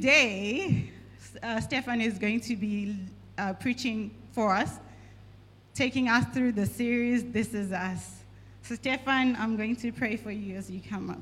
today, 0.00 0.92
uh, 1.42 1.60
Stefan 1.60 2.00
is 2.00 2.18
going 2.18 2.40
to 2.40 2.54
be 2.54 2.96
uh, 3.36 3.52
preaching 3.54 4.14
for 4.30 4.54
us, 4.54 4.78
taking 5.74 6.08
us 6.08 6.24
through 6.32 6.52
the 6.52 6.64
series 6.64 7.24
This 7.32 7.52
Is 7.52 7.72
Us. 7.72 8.20
So, 8.62 8.76
Stefan, 8.76 9.34
I'm 9.34 9.56
going 9.56 9.74
to 9.74 9.90
pray 9.90 10.14
for 10.14 10.30
you 10.30 10.54
as 10.54 10.70
you 10.70 10.80
come 10.88 11.10
up. 11.10 11.20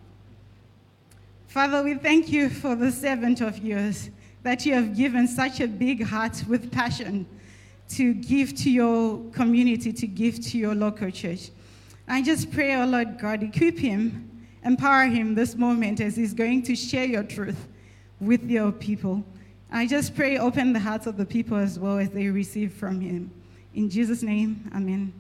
Father, 1.47 1.83
we 1.83 1.95
thank 1.95 2.29
you 2.29 2.51
for 2.51 2.77
the 2.77 2.93
servant 2.93 3.41
of 3.41 3.57
yours 3.61 4.11
that 4.43 4.67
you 4.67 4.75
have 4.75 4.95
given 4.95 5.27
such 5.27 5.61
a 5.61 5.67
big 5.67 6.05
heart 6.05 6.45
with 6.47 6.71
passion 6.71 7.25
to 7.89 8.13
give 8.13 8.55
to 8.57 8.71
your 8.71 9.25
community, 9.31 9.91
to 9.91 10.07
give 10.07 10.39
to 10.49 10.59
your 10.59 10.75
local 10.75 11.11
church. 11.11 11.49
I 12.07 12.21
just 12.21 12.53
pray, 12.53 12.75
oh 12.75 12.85
Lord 12.85 13.19
God, 13.19 13.43
equip 13.43 13.79
him, 13.79 14.47
empower 14.63 15.07
him 15.07 15.35
this 15.35 15.55
moment 15.55 16.03
as 16.03 16.15
he's 16.15 16.35
going 16.35 16.63
to 16.65 16.77
share 16.77 17.07
your 17.07 17.23
truth 17.23 17.69
with 18.21 18.45
your 18.45 18.73
people. 18.73 19.25
I 19.71 19.87
just 19.87 20.15
pray, 20.15 20.39
open 20.39 20.73
the 20.73 20.81
hearts 20.81 21.07
of 21.07 21.17
the 21.17 21.27
people 21.27 21.57
as 21.57 21.79
well 21.79 21.99
as 21.99 22.11
they 22.11 22.29
receive 22.29 22.73
from 22.73 23.01
him. 23.01 23.31
In 23.75 23.91
Jesus' 23.91 24.23
name, 24.23 24.71
amen. 24.75 25.13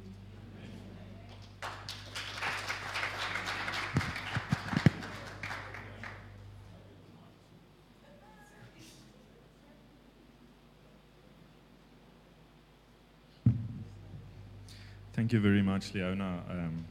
Thank 15.12 15.32
you 15.32 15.40
very 15.40 15.62
much, 15.62 15.92
Leona, 15.92 16.40
um, 16.48 16.84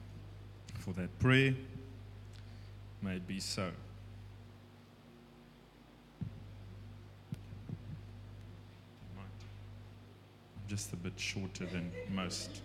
for 0.79 0.93
that 0.95 1.17
prayer. 1.19 1.53
May 3.01 3.15
it 3.15 3.27
be 3.27 3.39
so. 3.39 3.71
Just 10.67 10.93
a 10.93 10.95
bit 10.95 11.19
shorter 11.19 11.65
than 11.65 11.91
most. 12.11 12.61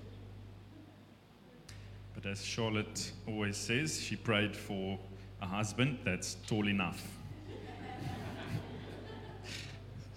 But 2.14 2.24
as 2.24 2.44
Charlotte 2.44 3.12
always 3.26 3.56
says, 3.56 4.00
she 4.00 4.16
prayed 4.16 4.56
for 4.56 4.98
a 5.42 5.46
husband 5.46 5.98
that's 6.04 6.36
tall 6.46 6.66
enough. 6.66 7.02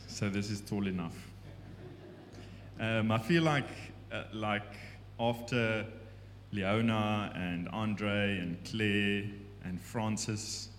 so 0.08 0.30
this 0.30 0.50
is 0.50 0.62
tall 0.62 0.88
enough. 0.88 1.16
Um, 2.80 3.12
I 3.12 3.18
feel 3.18 3.44
like, 3.44 3.68
uh, 4.12 4.24
like 4.34 4.76
after 5.20 5.86
Leona 6.52 7.32
and 7.36 7.68
Andre 7.70 8.40
and 8.40 8.58
Claire 8.66 9.26
and 9.64 9.82
Francis, 9.82 10.70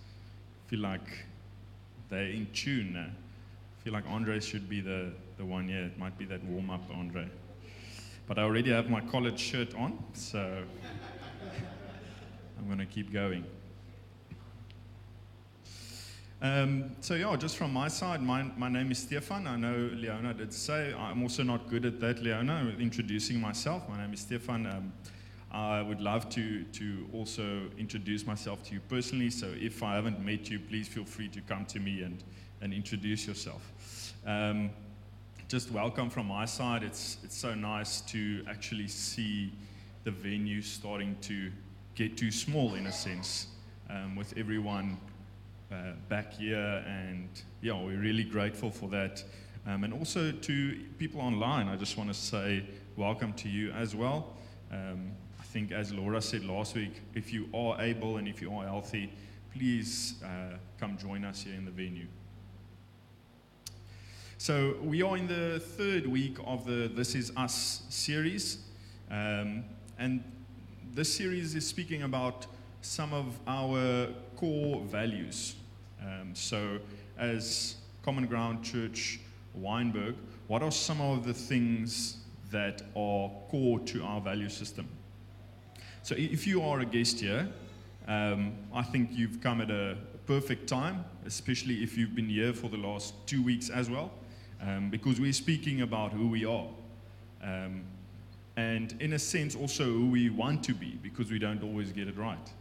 I 0.65 0.69
feel 0.69 0.79
like 0.79 1.25
they're 2.09 2.29
in 2.29 2.47
tune. 2.53 2.97
I 2.97 3.83
feel 3.83 3.93
like 3.93 4.05
Andre 4.07 4.39
should 4.39 4.67
be 4.67 4.81
the, 4.81 5.11
the 5.37 5.45
one, 5.45 5.67
yeah, 5.67 5.85
it 5.85 5.97
might 5.97 6.17
be 6.17 6.25
that 6.25 6.43
warm 6.45 6.69
up 6.69 6.83
Andre. 6.93 7.27
But 8.27 8.39
I 8.39 8.43
already 8.43 8.71
have 8.71 8.89
my 8.89 9.01
college 9.01 9.39
shirt 9.39 9.75
on, 9.75 10.03
so 10.13 10.63
I'm 12.57 12.65
going 12.65 12.79
to 12.79 12.85
keep 12.85 13.11
going. 13.11 13.45
Um, 16.41 16.91
so 17.01 17.15
yeah, 17.15 17.35
just 17.35 17.57
from 17.57 17.73
my 17.73 17.87
side, 17.87 18.21
my, 18.21 18.43
my 18.57 18.69
name 18.69 18.91
is 18.91 18.99
Stefan. 18.99 19.47
I 19.47 19.55
know 19.55 19.89
Leona 19.93 20.33
did 20.33 20.53
say 20.53 20.93
I'm 20.93 21.23
also 21.23 21.43
not 21.43 21.69
good 21.69 21.85
at 21.85 21.99
that, 22.01 22.21
Leona, 22.21 22.73
introducing 22.79 23.39
myself. 23.39 23.87
My 23.89 23.97
name 23.97 24.13
is 24.13 24.21
Stefan. 24.21 24.65
Um, 24.67 24.93
I 25.51 25.81
would 25.81 26.01
love 26.01 26.29
to, 26.31 26.63
to 26.63 27.07
also 27.13 27.61
introduce 27.77 28.27
myself 28.27 28.63
to 28.65 28.73
you 28.73 28.81
personally. 28.89 29.29
So 29.29 29.47
if 29.55 29.81
I 29.83 29.95
haven't 29.95 30.19
met 30.19 30.49
you, 30.49 30.59
please 30.59 30.87
feel 30.87 31.05
free 31.05 31.29
to 31.29 31.41
come 31.41 31.65
to 31.67 31.79
me 31.79 32.01
and, 32.01 32.23
and 32.61 32.73
introduce 32.73 33.25
yourself. 33.25 33.71
Um, 34.25 34.71
just 35.55 35.71
welcome 35.71 36.09
from 36.09 36.27
my 36.27 36.43
side. 36.43 36.83
It's, 36.83 37.15
it's 37.23 37.37
so 37.37 37.55
nice 37.55 38.01
to 38.01 38.43
actually 38.45 38.89
see 38.89 39.53
the 40.03 40.11
venue 40.11 40.61
starting 40.61 41.15
to 41.21 41.49
get 41.95 42.17
too 42.17 42.29
small 42.29 42.73
in 42.73 42.87
a 42.87 42.91
sense, 42.91 43.47
um, 43.89 44.17
with 44.17 44.33
everyone 44.35 44.97
uh, 45.71 45.93
back 46.09 46.33
here, 46.33 46.83
and 46.85 47.29
yeah, 47.61 47.71
we're 47.71 48.01
really 48.01 48.25
grateful 48.25 48.69
for 48.69 48.89
that. 48.89 49.23
Um, 49.65 49.85
and 49.85 49.93
also 49.93 50.29
to 50.29 50.77
people 50.99 51.21
online, 51.21 51.69
I 51.69 51.77
just 51.77 51.95
want 51.95 52.09
to 52.09 52.13
say 52.13 52.65
welcome 52.97 53.31
to 53.35 53.47
you 53.47 53.71
as 53.71 53.95
well. 53.95 54.33
Um, 54.73 55.09
I 55.39 55.43
think, 55.43 55.71
as 55.71 55.93
Laura 55.93 56.21
said 56.21 56.43
last 56.43 56.75
week, 56.75 56.99
if 57.13 57.31
you 57.31 57.47
are 57.53 57.79
able 57.79 58.17
and 58.17 58.27
if 58.27 58.41
you 58.41 58.53
are 58.53 58.65
healthy, 58.65 59.09
please 59.57 60.15
uh, 60.21 60.57
come 60.81 60.97
join 60.97 61.23
us 61.23 61.43
here 61.43 61.55
in 61.55 61.63
the 61.63 61.71
venue. 61.71 62.07
So, 64.37 64.75
we 64.83 65.01
are 65.01 65.15
in 65.15 65.27
the 65.27 65.61
third 65.61 66.05
week 66.05 66.35
of 66.45 66.65
the 66.65 66.91
This 66.93 67.15
Is 67.15 67.31
Us 67.37 67.83
series. 67.87 68.57
Um, 69.09 69.63
and 69.97 70.25
this 70.93 71.13
series 71.13 71.55
is 71.55 71.65
speaking 71.65 72.03
about 72.03 72.45
some 72.81 73.13
of 73.13 73.39
our 73.47 74.09
core 74.35 74.81
values. 74.81 75.55
Um, 76.01 76.35
so, 76.35 76.79
as 77.17 77.77
Common 78.03 78.25
Ground 78.25 78.61
Church 78.61 79.21
Wynberg, 79.57 80.15
what 80.47 80.61
are 80.61 80.71
some 80.71 80.99
of 80.99 81.25
the 81.25 81.33
things 81.33 82.17
that 82.51 82.81
are 82.93 83.31
core 83.49 83.79
to 83.79 84.03
our 84.03 84.19
value 84.19 84.49
system? 84.49 84.85
So, 86.03 86.13
if 86.17 86.45
you 86.45 86.61
are 86.61 86.81
a 86.81 86.85
guest 86.85 87.21
here, 87.21 87.47
um, 88.05 88.51
I 88.73 88.83
think 88.83 89.11
you've 89.13 89.39
come 89.39 89.61
at 89.61 89.71
a 89.71 89.95
perfect 90.25 90.67
time, 90.67 91.05
especially 91.25 91.83
if 91.83 91.97
you've 91.97 92.15
been 92.15 92.29
here 92.29 92.51
for 92.51 92.67
the 92.67 92.77
last 92.77 93.13
two 93.25 93.41
weeks 93.41 93.69
as 93.69 93.89
well, 93.89 94.11
um, 94.65 94.89
because 94.89 95.19
we're 95.19 95.33
speaking 95.33 95.81
about 95.81 96.11
who 96.11 96.27
we 96.27 96.45
are. 96.45 96.67
Um, 97.43 97.83
and 98.57 98.95
in 98.99 99.13
a 99.13 99.19
sense, 99.19 99.55
also 99.55 99.83
who 99.83 100.09
we 100.09 100.29
want 100.29 100.63
to 100.63 100.73
be, 100.73 100.97
because 101.03 101.29
we 101.29 101.39
don't 101.39 101.61
always 101.61 101.91
get 101.91 102.07
it 102.07 102.17
right. 102.17 102.51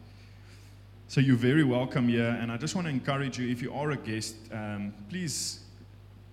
So 1.06 1.20
you're 1.20 1.36
very 1.36 1.64
welcome 1.64 2.08
here, 2.08 2.36
and 2.40 2.50
I 2.50 2.56
just 2.56 2.74
want 2.74 2.86
to 2.86 2.90
encourage 2.90 3.38
you, 3.38 3.48
if 3.48 3.62
you 3.62 3.72
are 3.72 3.92
a 3.92 3.96
guest, 3.96 4.36
um, 4.52 4.92
please 5.08 5.60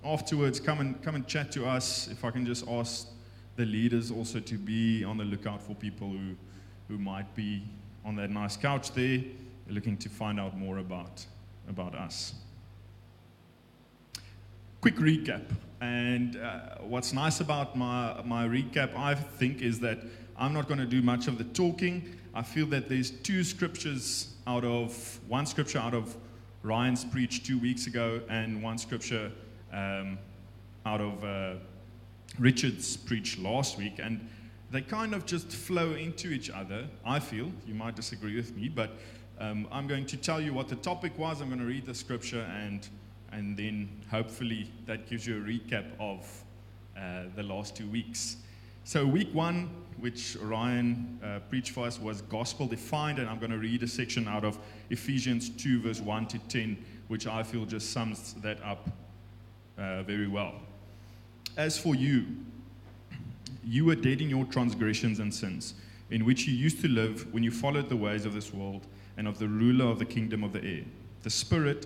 afterwards 0.04 0.60
come 0.60 0.80
and 0.80 1.02
come 1.04 1.16
and 1.16 1.28
chat 1.28 1.52
to 1.52 1.66
us. 1.66 2.08
If 2.08 2.26
I 2.26 2.32
can 2.32 2.46
just 2.46 2.68
ask 2.68 3.08
the 3.56 3.66
leaders 3.66 4.10
also 4.10 4.40
to 4.40 4.58
be 4.58 5.04
on 5.04 5.18
the 5.18 5.26
lookout 5.26 5.62
for 5.62 5.76
people 5.76 6.10
who 6.10 6.36
who 6.88 6.98
might 6.98 7.34
be 7.36 7.64
on 8.04 8.16
that 8.16 8.32
nice 8.32 8.58
couch 8.58 8.92
there, 8.94 9.22
looking 9.70 9.96
to 9.98 10.10
find 10.10 10.40
out 10.40 10.58
more 10.58 10.80
about 10.80 11.26
about 11.70 11.94
us. 11.94 12.34
Quick 14.82 14.96
recap, 14.96 15.44
and 15.80 16.38
uh, 16.38 16.78
what's 16.80 17.14
nice 17.14 17.40
about 17.40 17.76
my 17.76 18.20
my 18.26 18.48
recap, 18.48 18.96
I 18.96 19.14
think, 19.14 19.62
is 19.62 19.80
that 19.82 20.00
I'm 20.36 20.54
not 20.54 20.68
going 20.68 20.80
to 20.80 20.88
do 20.88 21.04
much 21.04 21.28
of 21.28 21.38
the 21.38 21.44
talking. 21.44 22.18
I 22.34 22.42
feel 22.42 22.66
that 22.68 22.90
there's 22.90 23.12
two 23.12 23.44
scriptures 23.44 24.34
out 24.48 24.64
of 24.66 25.20
one 25.28 25.46
scripture 25.46 25.78
out 25.78 25.94
of 25.94 26.18
Ryan's 26.64 27.06
preach 27.06 27.44
two 27.44 27.60
weeks 27.60 27.86
ago, 27.86 28.22
and 28.28 28.64
one 28.64 28.80
scripture 28.80 29.32
um, 29.72 30.18
out 30.84 31.00
of 31.00 31.24
uh, 31.24 31.54
Richard's 32.40 32.98
preach 32.98 33.38
last 33.38 33.78
week, 33.78 34.00
and 34.00 34.28
they 34.72 34.82
kind 34.82 35.14
of 35.14 35.28
just 35.28 35.52
flow 35.52 35.94
into 35.94 36.30
each 36.30 36.50
other. 36.50 36.88
I 37.06 37.20
feel 37.20 37.52
you 37.68 37.76
might 37.76 37.96
disagree 37.96 38.36
with 38.36 38.56
me, 38.56 38.68
but 38.68 38.98
um, 39.40 39.68
I'm 39.72 39.86
going 39.86 40.08
to 40.08 40.18
tell 40.18 40.42
you 40.42 40.56
what 40.56 40.70
the 40.70 40.76
topic 40.78 41.16
was. 41.20 41.40
I'm 41.40 41.50
going 41.50 41.60
to 41.60 41.66
read 41.66 41.86
the 41.86 41.94
scripture, 41.94 42.50
and 42.64 42.90
and 43.32 43.58
then 43.58 43.90
hopefully 44.10 44.70
that 44.86 45.10
gives 45.10 45.26
you 45.26 45.38
a 45.38 45.40
recap 45.40 45.86
of 46.00 46.26
uh, 46.98 47.24
the 47.36 47.44
last 47.44 47.76
two 47.76 47.88
weeks. 47.90 48.38
So 48.84 49.06
week 49.06 49.34
one 49.34 49.70
which 50.02 50.36
Ryan 50.42 51.20
uh, 51.24 51.40
preached 51.48 51.72
for 51.72 51.86
us, 51.86 52.00
was 52.00 52.24
gospel 52.24 52.66
defined, 52.66 53.20
and 53.20 53.30
I'm 53.30 53.38
going 53.38 53.52
to 53.52 53.60
read 53.60 53.84
a 53.84 53.88
section 53.88 54.28
out 54.28 54.44
of 54.44 54.58
Ephesians 54.90 55.50
2, 55.50 55.82
verse 55.82 56.02
1 56.02 56.26
to 56.28 56.40
10, 56.40 56.84
which 57.08 57.28
I 57.28 57.44
feel 57.44 57.66
just 57.66 57.92
sums 57.92 58.34
that 58.42 58.58
up 58.64 58.90
uh, 59.78 60.02
very 60.04 60.28
well. 60.28 60.56
As 61.56 61.78
for 61.78 61.94
you, 61.94 62.26
you 63.64 63.86
were 63.86 63.96
dead 63.96 64.22
in 64.22 64.30
your 64.30 64.46
transgressions 64.46 65.20
and 65.20 65.32
sins, 65.32 65.76
in 66.10 66.26
which 66.26 66.48
you 66.48 66.54
used 66.54 66.82
to 66.82 66.88
live 66.88 67.32
when 67.32 67.44
you 67.44 67.52
followed 67.52 67.88
the 67.88 67.96
ways 67.96 68.26
of 68.26 68.34
this 68.34 68.52
world 68.52 68.88
and 69.18 69.28
of 69.28 69.38
the 69.38 69.48
ruler 69.48 69.86
of 69.86 70.00
the 70.00 70.06
kingdom 70.06 70.44
of 70.44 70.52
the 70.52 70.64
air, 70.64 70.84
the 71.22 71.30
Spirit 71.30 71.86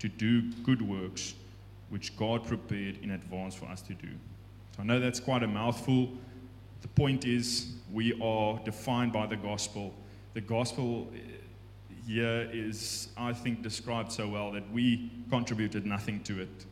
to 0.00 0.08
do 0.08 0.42
good 0.64 0.82
works, 0.82 1.34
which 1.90 2.16
God 2.16 2.44
prepared 2.44 2.98
in 3.02 3.12
advance 3.12 3.54
for 3.54 3.66
us 3.66 3.82
to 3.82 3.94
do. 3.94 4.08
So 4.76 4.82
I 4.82 4.84
know 4.84 4.98
that's 5.00 5.20
quite 5.20 5.42
a 5.42 5.48
mouthful. 5.48 6.10
The 6.82 6.88
point 6.88 7.26
is, 7.26 7.72
we 7.92 8.18
are 8.20 8.58
defined 8.64 9.12
by 9.12 9.26
the 9.26 9.36
gospel. 9.36 9.94
The 10.34 10.40
gospel 10.40 11.08
here 12.06 12.48
is, 12.52 13.08
I 13.16 13.32
think, 13.32 13.62
described 13.62 14.10
so 14.12 14.28
well 14.28 14.50
that 14.52 14.70
we 14.72 15.10
contributed 15.28 15.86
nothing 15.86 16.22
to 16.24 16.40
it. 16.40 16.66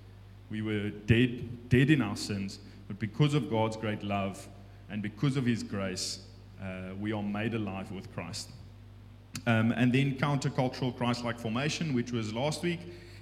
We 0.51 0.63
were 0.63 0.91
dead, 0.91 1.69
dead 1.69 1.91
in 1.91 2.01
our 2.01 2.17
sins, 2.17 2.59
but 2.87 2.99
because 2.99 3.35
of 3.35 3.51
God's 3.51 3.77
great 3.77 4.03
love 4.03 4.49
and 4.89 5.03
because 5.03 5.37
of 5.37 5.45
His 5.45 5.63
grace, 5.63 6.21
uh, 6.63 6.95
we 6.99 7.13
are 7.13 7.23
made 7.23 7.55
alive 7.55 7.93
with 7.93 8.13
Christ. 8.15 8.51
Um, 9.47 9.73
and 9.73 9.93
then 9.93 10.17
countercultural 10.17 10.97
Christ 10.97 11.25
like 11.25 11.39
formation, 11.39 11.95
which 11.95 12.13
was 12.13 12.33
last 12.33 12.63
week, 12.63 12.81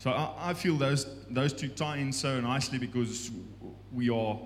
So 0.00 0.10
I, 0.10 0.50
I 0.50 0.54
feel 0.54 0.76
those, 0.76 1.06
those 1.28 1.52
two 1.52 1.68
tie 1.68 1.98
in 1.98 2.10
so 2.10 2.40
nicely 2.40 2.78
because 2.78 3.30
we 3.92 4.08
are 4.08 4.38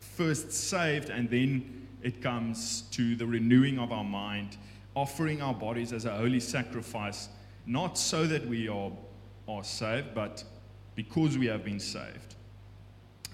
first 0.00 0.52
saved 0.52 1.08
and 1.08 1.30
then 1.30 1.88
it 2.02 2.20
comes 2.20 2.82
to 2.90 3.16
the 3.16 3.26
renewing 3.26 3.78
of 3.78 3.90
our 3.90 4.04
mind, 4.04 4.58
offering 4.94 5.40
our 5.40 5.54
bodies 5.54 5.94
as 5.94 6.04
a 6.04 6.14
holy 6.14 6.40
sacrifice, 6.40 7.30
not 7.64 7.96
so 7.96 8.26
that 8.26 8.46
we 8.46 8.68
are, 8.68 8.92
are 9.48 9.64
saved, 9.64 10.14
but 10.14 10.44
because 10.94 11.38
we 11.38 11.46
have 11.46 11.64
been 11.64 11.80
saved. 11.80 12.34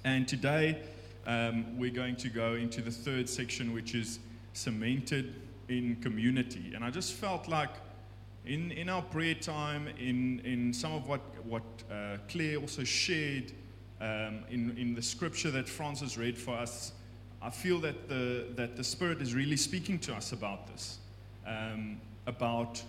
And 0.04 0.28
today 0.28 0.80
um, 1.26 1.76
we're 1.76 1.90
going 1.90 2.14
to 2.16 2.28
go 2.28 2.54
into 2.54 2.82
the 2.82 2.90
third 2.92 3.28
section, 3.28 3.74
which 3.74 3.96
is 3.96 4.20
cemented 4.52 5.34
in 5.68 5.96
community. 5.96 6.70
And 6.72 6.84
I 6.84 6.90
just 6.90 7.14
felt 7.14 7.48
like 7.48 7.70
in, 8.44 8.72
in 8.72 8.88
our 8.88 9.02
prayer 9.02 9.34
time, 9.34 9.88
in, 9.98 10.40
in 10.40 10.72
some 10.72 10.92
of 10.92 11.06
what, 11.06 11.20
what 11.44 11.62
uh, 11.90 12.16
Claire 12.28 12.56
also 12.56 12.84
shared, 12.84 13.52
um, 14.00 14.44
in, 14.50 14.74
in 14.78 14.94
the 14.94 15.02
scripture 15.02 15.50
that 15.50 15.68
Francis 15.68 16.16
read 16.16 16.38
for 16.38 16.54
us, 16.54 16.92
I 17.42 17.50
feel 17.50 17.80
that 17.80 18.08
the, 18.08 18.46
that 18.56 18.76
the 18.76 18.84
Spirit 18.84 19.20
is 19.20 19.34
really 19.34 19.56
speaking 19.56 19.98
to 20.00 20.14
us 20.14 20.32
about 20.32 20.66
this, 20.66 20.98
um, 21.46 22.00
about 22.26 22.82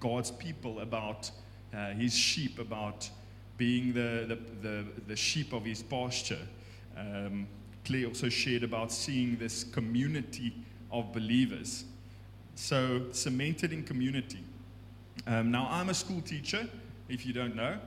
God's 0.00 0.30
people, 0.30 0.80
about 0.80 1.30
uh, 1.74 1.90
His 1.90 2.14
sheep, 2.14 2.58
about 2.58 3.08
being 3.56 3.92
the, 3.92 4.24
the, 4.26 4.38
the, 4.62 4.84
the 5.08 5.16
sheep 5.16 5.52
of 5.52 5.64
His 5.64 5.82
pasture. 5.82 6.38
Um, 6.96 7.46
Claire 7.84 8.06
also 8.06 8.28
shared 8.28 8.62
about 8.62 8.92
seeing 8.92 9.36
this 9.36 9.64
community 9.64 10.54
of 10.90 11.12
believers. 11.12 11.84
So, 12.54 13.06
cemented 13.12 13.72
in 13.72 13.82
community. 13.82 14.44
Um, 15.26 15.50
now, 15.50 15.68
I'm 15.70 15.88
a 15.88 15.94
school 15.94 16.20
teacher, 16.20 16.68
if 17.08 17.26
you 17.26 17.32
don't 17.32 17.56
know, 17.56 17.78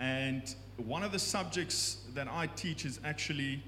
and 0.00 0.54
one 0.76 1.02
of 1.02 1.12
the 1.12 1.18
subjects 1.18 1.98
that 2.14 2.28
I 2.28 2.46
teach 2.48 2.84
is 2.84 3.00
actually 3.04 3.62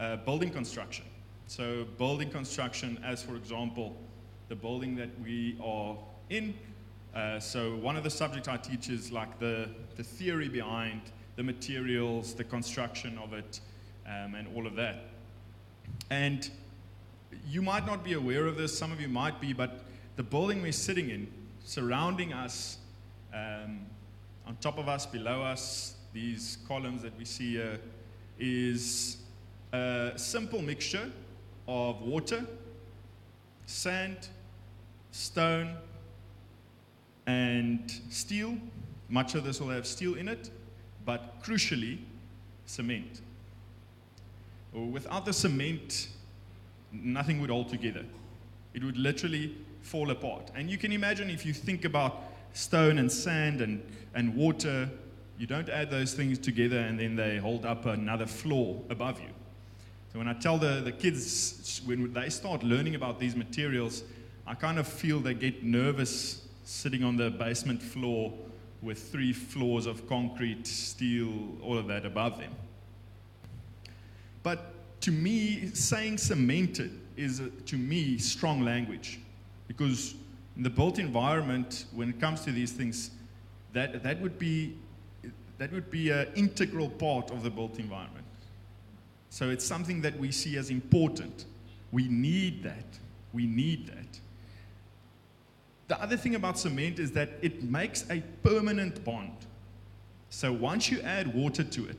uh, 0.00 0.16
building 0.16 0.50
construction. 0.50 1.04
So, 1.46 1.86
building 1.96 2.30
construction, 2.30 3.02
as 3.04 3.22
for 3.22 3.36
example, 3.36 3.96
the 4.48 4.56
building 4.56 4.96
that 4.96 5.10
we 5.20 5.58
are 5.62 5.96
in. 6.30 6.54
Uh, 7.14 7.40
so, 7.40 7.76
one 7.76 7.96
of 7.96 8.04
the 8.04 8.10
subjects 8.10 8.48
I 8.48 8.56
teach 8.56 8.88
is 8.88 9.10
like 9.10 9.38
the, 9.38 9.68
the 9.96 10.02
theory 10.02 10.48
behind 10.48 11.00
the 11.36 11.42
materials, 11.42 12.34
the 12.34 12.44
construction 12.44 13.18
of 13.18 13.32
it, 13.32 13.60
um, 14.06 14.34
and 14.34 14.48
all 14.54 14.66
of 14.66 14.74
that. 14.76 15.04
And 16.10 16.50
you 17.46 17.62
might 17.62 17.86
not 17.86 18.04
be 18.04 18.14
aware 18.14 18.46
of 18.46 18.56
this, 18.56 18.76
some 18.76 18.92
of 18.92 19.00
you 19.00 19.08
might 19.08 19.40
be, 19.40 19.52
but 19.52 19.84
the 20.16 20.22
building 20.22 20.62
we're 20.62 20.72
sitting 20.72 21.10
in, 21.10 21.28
surrounding 21.64 22.32
us, 22.32 22.78
um, 23.34 23.80
on 24.46 24.56
top 24.60 24.78
of 24.78 24.88
us, 24.88 25.06
below 25.06 25.42
us, 25.42 25.96
these 26.12 26.58
columns 26.66 27.02
that 27.02 27.16
we 27.18 27.24
see 27.24 27.52
here, 27.52 27.78
is 28.38 29.18
a 29.72 30.12
simple 30.16 30.62
mixture 30.62 31.10
of 31.66 32.00
water, 32.00 32.44
sand, 33.66 34.28
stone, 35.10 35.76
and 37.26 38.00
steel. 38.08 38.56
Much 39.10 39.34
of 39.34 39.44
this 39.44 39.60
will 39.60 39.68
have 39.68 39.86
steel 39.86 40.14
in 40.14 40.28
it, 40.28 40.50
but 41.04 41.42
crucially, 41.42 41.98
cement. 42.66 43.20
Without 44.72 45.24
the 45.24 45.32
cement, 45.32 46.08
nothing 46.92 47.40
would 47.40 47.50
hold 47.50 47.68
together. 47.68 48.04
It 48.74 48.84
would 48.84 48.96
literally 48.96 49.56
fall 49.82 50.10
apart. 50.10 50.50
And 50.54 50.70
you 50.70 50.78
can 50.78 50.92
imagine 50.92 51.30
if 51.30 51.44
you 51.44 51.52
think 51.52 51.84
about 51.84 52.22
stone 52.52 52.98
and 52.98 53.10
sand 53.10 53.60
and, 53.60 53.82
and 54.14 54.34
water 54.34 54.90
you 55.38 55.46
don't 55.46 55.68
add 55.68 55.90
those 55.90 56.14
things 56.14 56.38
together 56.38 56.78
and 56.78 56.98
then 56.98 57.14
they 57.14 57.38
hold 57.38 57.64
up 57.64 57.86
another 57.86 58.26
floor 58.26 58.82
above 58.90 59.20
you. 59.20 59.28
So 60.12 60.18
when 60.18 60.26
I 60.26 60.32
tell 60.32 60.58
the, 60.58 60.80
the 60.80 60.90
kids, 60.90 61.80
when 61.84 62.12
they 62.12 62.28
start 62.28 62.64
learning 62.64 62.96
about 62.96 63.20
these 63.20 63.36
materials, 63.36 64.02
I 64.46 64.54
kind 64.54 64.78
of 64.78 64.88
feel 64.88 65.20
they 65.20 65.34
get 65.34 65.62
nervous 65.62 66.48
sitting 66.64 67.04
on 67.04 67.16
the 67.16 67.30
basement 67.30 67.80
floor 67.80 68.32
with 68.82 69.10
three 69.12 69.32
floors 69.32 69.86
of 69.86 70.08
concrete, 70.08 70.66
steel, 70.66 71.56
all 71.62 71.78
of 71.78 71.86
that 71.86 72.04
above 72.04 72.38
them. 72.38 72.52
But 74.42 74.74
to 75.08 75.12
me, 75.12 75.70
saying 75.72 76.18
cemented 76.18 77.00
is, 77.16 77.40
to 77.64 77.78
me, 77.78 78.18
strong 78.18 78.60
language. 78.60 79.20
Because 79.66 80.14
in 80.54 80.62
the 80.62 80.68
built 80.68 80.98
environment, 80.98 81.86
when 81.94 82.10
it 82.10 82.20
comes 82.20 82.42
to 82.42 82.52
these 82.52 82.72
things, 82.72 83.12
that, 83.72 84.02
that 84.02 84.20
would 84.20 84.38
be 84.38 84.76
that 85.56 85.72
would 85.72 85.90
be 85.90 86.10
an 86.10 86.28
integral 86.36 86.88
part 86.88 87.30
of 87.30 87.42
the 87.42 87.50
built 87.50 87.78
environment. 87.78 88.26
So 89.30 89.48
it's 89.48 89.64
something 89.64 90.02
that 90.02 90.16
we 90.16 90.30
see 90.30 90.56
as 90.56 90.70
important. 90.70 91.46
We 91.90 92.06
need 92.06 92.62
that. 92.62 92.86
We 93.32 93.46
need 93.46 93.88
that. 93.88 94.20
The 95.88 96.00
other 96.00 96.18
thing 96.18 96.34
about 96.34 96.58
cement 96.58 96.98
is 97.00 97.10
that 97.12 97.30
it 97.40 97.64
makes 97.64 98.04
a 98.10 98.22
permanent 98.42 99.02
bond. 99.04 99.36
So 100.28 100.52
once 100.52 100.90
you 100.90 101.00
add 101.00 101.34
water 101.34 101.64
to 101.64 101.88
it, 101.88 101.96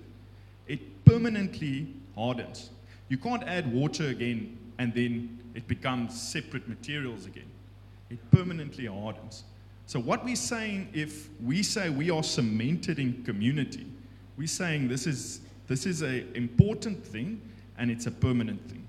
it 0.68 1.04
permanently 1.06 1.88
hardens. 2.16 2.70
You 3.10 3.18
can't 3.18 3.44
add 3.44 3.72
water 3.72 4.08
again 4.08 4.58
and 4.78 4.94
then 4.94 5.40
it 5.56 5.68
becomes 5.68 6.20
separate 6.20 6.68
materials 6.68 7.26
again. 7.26 7.50
It 8.10 8.20
permanently 8.32 8.86
hardens. 8.86 9.44
So, 9.86 10.00
what 10.00 10.24
we're 10.24 10.36
saying, 10.36 10.90
if 10.94 11.30
we 11.44 11.64
say 11.64 11.90
we 11.90 12.12
are 12.12 12.24
cemented 12.24 13.00
in 13.00 13.24
community, 13.24 13.88
we're 14.38 14.48
saying 14.48 14.88
this 14.88 15.08
is, 15.08 15.42
this 15.68 15.86
is 15.86 16.04
an 16.04 16.32
important 16.36 17.04
thing 17.04 17.42
and 17.78 17.90
it's 17.90 18.06
a 18.06 18.12
permanent 18.12 18.62
thing. 18.70 18.88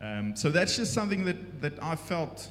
Um, 0.00 0.36
so, 0.36 0.50
that's 0.50 0.76
just 0.76 0.92
something 0.92 1.24
that, 1.24 1.60
that 1.60 1.80
I 1.82 1.94
felt 1.94 2.48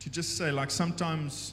to 0.00 0.10
just 0.10 0.38
say, 0.38 0.50
like, 0.50 0.70
sometimes 0.70 1.52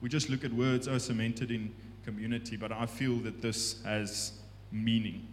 we 0.00 0.08
just 0.08 0.28
look 0.28 0.44
at 0.44 0.52
words, 0.52 0.88
oh, 0.88 0.98
cemented 0.98 1.50
in 1.50 1.72
community, 2.04 2.56
but 2.56 2.72
I 2.72 2.86
feel 2.86 3.16
that 3.18 3.40
this 3.40 3.82
has 3.84 4.32
meaning. 4.72 5.26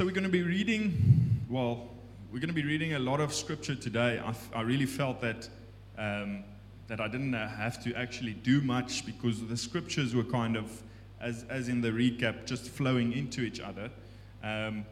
So, 0.00 0.06
we're 0.06 0.12
going 0.12 0.24
to 0.24 0.30
be 0.30 0.42
reading, 0.42 1.44
well, 1.50 1.86
we're 2.32 2.38
going 2.38 2.48
to 2.48 2.54
be 2.54 2.64
reading 2.64 2.94
a 2.94 2.98
lot 2.98 3.20
of 3.20 3.34
scripture 3.34 3.74
today. 3.74 4.18
I, 4.18 4.34
I 4.58 4.62
really 4.62 4.86
felt 4.86 5.20
that, 5.20 5.46
um, 5.98 6.42
that 6.88 7.02
I 7.02 7.06
didn't 7.06 7.34
have 7.34 7.84
to 7.84 7.92
actually 7.92 8.32
do 8.32 8.62
much 8.62 9.04
because 9.04 9.46
the 9.46 9.58
scriptures 9.58 10.14
were 10.14 10.24
kind 10.24 10.56
of, 10.56 10.72
as, 11.20 11.44
as 11.50 11.68
in 11.68 11.82
the 11.82 11.90
recap, 11.90 12.46
just 12.46 12.70
flowing 12.70 13.12
into 13.12 13.42
each 13.42 13.60
other. 13.60 13.90
Um, 14.42 14.86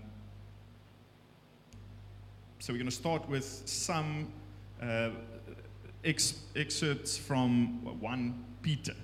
so 2.59 2.75
we're 2.75 2.79
going 2.79 2.91
to 2.91 2.95
start 2.95 3.27
with 3.31 3.63
some 3.65 4.31
uh, 4.83 5.09
ex- 6.05 6.41
excerpts 6.55 7.17
from 7.17 7.83
1 7.99 8.45
Peter. 8.61 8.95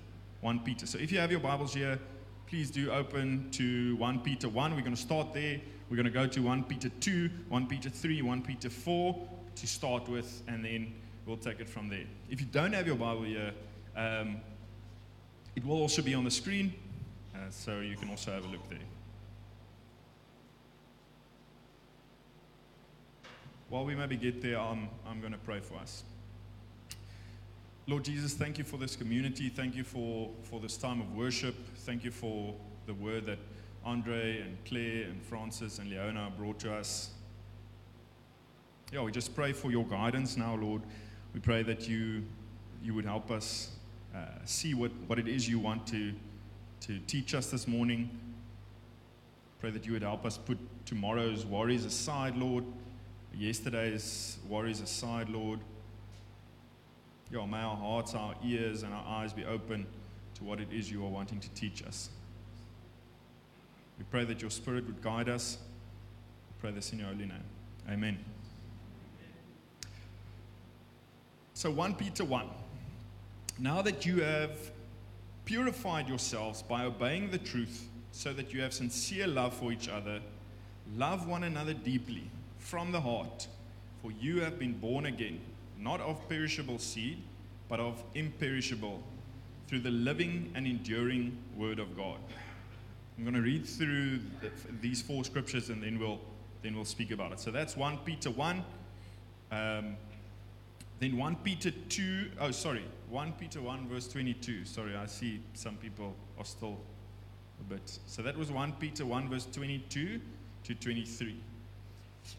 1 0.42 0.60
Peter. 0.60 0.84
So 0.84 0.98
if 0.98 1.10
you 1.10 1.18
have 1.18 1.30
your 1.30 1.40
Bibles 1.40 1.72
here, 1.72 1.98
please 2.46 2.70
do 2.70 2.90
open 2.90 3.48
to 3.52 3.96
1 3.96 4.18
Peter 4.18 4.50
1. 4.50 4.74
We're 4.74 4.82
going 4.82 4.94
to 4.94 5.00
start 5.00 5.32
there. 5.32 5.62
We're 5.90 5.96
going 5.96 6.06
to 6.06 6.10
go 6.10 6.26
to 6.26 6.40
1 6.40 6.64
Peter 6.64 6.88
2, 6.88 7.30
1 7.48 7.66
Peter 7.66 7.90
3, 7.90 8.22
1 8.22 8.42
Peter 8.42 8.70
4 8.70 9.28
to 9.56 9.66
start 9.66 10.08
with, 10.08 10.42
and 10.48 10.64
then 10.64 10.94
we'll 11.26 11.36
take 11.36 11.60
it 11.60 11.68
from 11.68 11.88
there. 11.88 12.04
If 12.30 12.40
you 12.40 12.46
don't 12.46 12.72
have 12.72 12.86
your 12.86 12.96
Bible 12.96 13.24
here, 13.24 13.52
um, 13.94 14.36
it 15.54 15.64
will 15.64 15.76
also 15.76 16.02
be 16.02 16.14
on 16.14 16.24
the 16.24 16.30
screen, 16.30 16.72
uh, 17.34 17.38
so 17.50 17.80
you 17.80 17.96
can 17.96 18.08
also 18.08 18.32
have 18.32 18.44
a 18.44 18.48
look 18.48 18.68
there. 18.70 18.78
While 23.68 23.84
we 23.84 23.94
maybe 23.94 24.16
get 24.16 24.40
there, 24.42 24.58
I'm, 24.58 24.88
I'm 25.06 25.20
going 25.20 25.32
to 25.32 25.38
pray 25.38 25.60
for 25.60 25.76
us. 25.76 26.04
Lord 27.86 28.04
Jesus, 28.04 28.32
thank 28.32 28.56
you 28.56 28.64
for 28.64 28.78
this 28.78 28.96
community. 28.96 29.50
Thank 29.50 29.74
you 29.74 29.84
for, 29.84 30.30
for 30.44 30.60
this 30.60 30.78
time 30.78 31.00
of 31.00 31.14
worship. 31.14 31.54
Thank 31.78 32.04
you 32.04 32.10
for 32.10 32.54
the 32.86 32.94
word 32.94 33.26
that 33.26 33.38
Andre 33.84 34.40
and 34.40 34.56
Claire 34.64 35.04
and 35.04 35.22
Francis 35.22 35.78
and 35.78 35.90
Leona 35.90 36.32
brought 36.36 36.58
to 36.60 36.74
us. 36.74 37.10
Yeah, 38.92 39.02
we 39.02 39.12
just 39.12 39.34
pray 39.34 39.52
for 39.52 39.70
your 39.70 39.84
guidance 39.84 40.36
now, 40.36 40.54
Lord. 40.56 40.82
We 41.34 41.40
pray 41.40 41.62
that 41.64 41.88
you, 41.88 42.22
you 42.82 42.94
would 42.94 43.04
help 43.04 43.30
us 43.30 43.72
uh, 44.14 44.18
see 44.44 44.72
what, 44.72 44.90
what 45.06 45.18
it 45.18 45.28
is 45.28 45.48
you 45.48 45.58
want 45.58 45.86
to, 45.88 46.12
to 46.80 46.98
teach 47.06 47.34
us 47.34 47.50
this 47.50 47.68
morning. 47.68 48.08
Pray 49.60 49.70
that 49.70 49.84
you 49.84 49.92
would 49.92 50.02
help 50.02 50.24
us 50.24 50.38
put 50.38 50.58
tomorrow's 50.86 51.44
worries 51.44 51.84
aside, 51.84 52.36
Lord. 52.36 52.64
Yesterday's 53.36 54.38
worries 54.48 54.80
aside, 54.80 55.28
Lord. 55.28 55.60
Yeah, 57.32 57.44
may 57.46 57.58
our 57.58 57.76
hearts, 57.76 58.14
our 58.14 58.34
ears, 58.44 58.82
and 58.82 58.94
our 58.94 59.04
eyes 59.06 59.32
be 59.32 59.44
open 59.44 59.86
to 60.36 60.44
what 60.44 60.60
it 60.60 60.68
is 60.72 60.90
you 60.90 61.04
are 61.04 61.10
wanting 61.10 61.40
to 61.40 61.50
teach 61.50 61.82
us. 61.82 62.10
We 63.98 64.04
pray 64.10 64.24
that 64.24 64.40
your 64.40 64.50
Spirit 64.50 64.86
would 64.86 65.02
guide 65.02 65.28
us. 65.28 65.58
We 66.48 66.60
pray 66.60 66.70
this 66.72 66.92
in 66.92 66.98
your 66.98 67.08
holy 67.08 67.26
name. 67.26 67.44
Amen. 67.88 68.18
So, 71.54 71.70
1 71.70 71.94
Peter 71.94 72.24
1. 72.24 72.48
Now 73.58 73.82
that 73.82 74.04
you 74.04 74.20
have 74.22 74.50
purified 75.44 76.08
yourselves 76.08 76.62
by 76.62 76.84
obeying 76.84 77.30
the 77.30 77.38
truth, 77.38 77.88
so 78.10 78.32
that 78.32 78.52
you 78.52 78.60
have 78.62 78.72
sincere 78.72 79.26
love 79.26 79.54
for 79.54 79.72
each 79.72 79.88
other, 79.88 80.20
love 80.96 81.26
one 81.26 81.44
another 81.44 81.74
deeply 81.74 82.30
from 82.58 82.92
the 82.92 83.00
heart, 83.00 83.46
for 84.02 84.10
you 84.12 84.40
have 84.40 84.58
been 84.58 84.72
born 84.72 85.06
again, 85.06 85.40
not 85.78 86.00
of 86.00 86.28
perishable 86.28 86.78
seed, 86.78 87.18
but 87.68 87.80
of 87.80 88.02
imperishable, 88.14 89.02
through 89.66 89.80
the 89.80 89.90
living 89.90 90.50
and 90.54 90.66
enduring 90.66 91.36
Word 91.56 91.78
of 91.78 91.96
God. 91.96 92.18
I'm 93.16 93.22
going 93.22 93.34
to 93.34 93.42
read 93.42 93.64
through 93.64 94.18
the, 94.40 94.50
these 94.80 95.00
four 95.00 95.24
scriptures 95.24 95.70
and 95.70 95.82
then 95.82 95.98
we'll, 95.98 96.18
then 96.62 96.74
we'll 96.74 96.84
speak 96.84 97.12
about 97.12 97.32
it. 97.32 97.38
So 97.38 97.50
that's 97.50 97.76
1 97.76 97.98
Peter 97.98 98.30
1. 98.30 98.64
Um, 99.52 99.96
then 100.98 101.16
1 101.16 101.36
Peter 101.36 101.70
2, 101.70 102.30
oh, 102.40 102.50
sorry, 102.50 102.84
1 103.10 103.32
Peter 103.38 103.60
1, 103.60 103.88
verse 103.88 104.08
22. 104.08 104.64
Sorry, 104.64 104.96
I 104.96 105.06
see 105.06 105.40
some 105.52 105.76
people 105.76 106.14
are 106.38 106.44
still 106.44 106.76
a 107.60 107.74
bit. 107.74 107.98
So 108.06 108.22
that 108.22 108.36
was 108.36 108.50
1 108.50 108.72
Peter 108.80 109.06
1, 109.06 109.28
verse 109.28 109.46
22 109.52 110.20
to 110.64 110.74
23. 110.74 111.36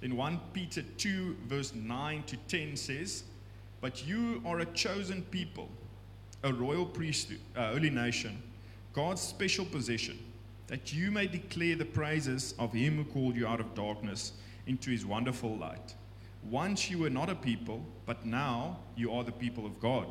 Then 0.02 0.18
1 0.18 0.40
Peter 0.52 0.82
2, 0.98 1.38
verse 1.48 1.74
9 1.74 2.24
to 2.24 2.38
10 2.48 2.76
says, 2.76 3.24
But 3.80 4.06
you 4.06 4.42
are 4.46 4.60
a 4.60 4.66
chosen 4.66 5.22
people, 5.24 5.70
a 6.44 6.52
royal 6.52 6.86
priesthood, 6.86 7.40
uh, 7.56 7.72
holy 7.72 7.90
nation, 7.90 8.42
God's 8.94 9.22
special 9.22 9.66
possession 9.66 10.20
that 10.68 10.94
you 10.94 11.12
may 11.12 11.28
declare 11.28 11.76
the 11.76 11.86
praises 11.86 12.54
of 12.58 12.74
him 12.74 12.98
who 12.98 13.04
called 13.06 13.36
you 13.36 13.48
out 13.48 13.60
of 13.60 13.76
darkness 13.76 14.34
into 14.68 14.90
his 14.90 15.06
wonderful 15.06 15.56
light. 15.58 15.96
Once 16.50 16.90
you 16.90 17.00
were 17.00 17.10
not 17.10 17.30
a 17.30 17.36
people, 17.36 17.84
but 18.06 18.26
now 18.26 18.78
you 18.96 19.12
are 19.12 19.24
the 19.24 19.32
people 19.32 19.66
of 19.66 19.80
God. 19.80 20.08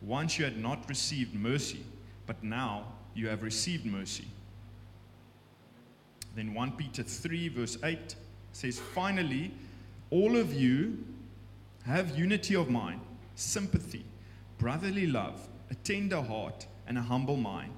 Once 0.00 0.38
you 0.38 0.44
had 0.44 0.58
not 0.58 0.88
received 0.88 1.34
mercy, 1.34 1.84
but 2.26 2.42
now 2.42 2.86
you 3.14 3.28
have 3.28 3.42
received 3.42 3.84
mercy. 3.84 4.26
Then 6.34 6.54
1 6.54 6.72
Peter 6.72 7.02
3, 7.02 7.48
verse 7.48 7.78
8 7.84 8.14
says, 8.52 8.78
Finally, 8.78 9.52
all 10.10 10.36
of 10.36 10.52
you 10.52 10.98
have 11.84 12.16
unity 12.16 12.56
of 12.56 12.70
mind, 12.70 13.00
sympathy, 13.34 14.04
brotherly 14.58 15.06
love, 15.06 15.46
a 15.70 15.74
tender 15.76 16.22
heart, 16.22 16.66
and 16.86 16.98
a 16.98 17.02
humble 17.02 17.36
mind. 17.36 17.74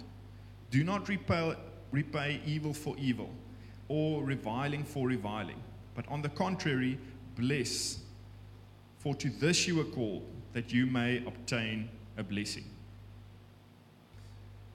Do 0.71 0.85
not 0.85 1.09
repel 1.09 1.57
repay 1.95 2.41
evil 2.45 2.75
for 2.75 2.97
evil 2.99 3.31
or 3.89 4.25
reviling 4.25 4.83
for 4.83 5.07
reviling, 5.07 5.63
but 5.95 6.07
on 6.09 6.23
the 6.23 6.29
contrary, 6.29 6.99
bless. 7.37 7.99
For 8.99 9.15
to 9.15 9.31
this 9.31 9.69
you 9.69 9.77
were 9.77 9.85
called, 9.85 10.25
that 10.55 10.73
you 10.73 10.87
may 10.87 11.19
obtain 11.27 11.89
a 12.17 12.23
blessing. 12.23 12.65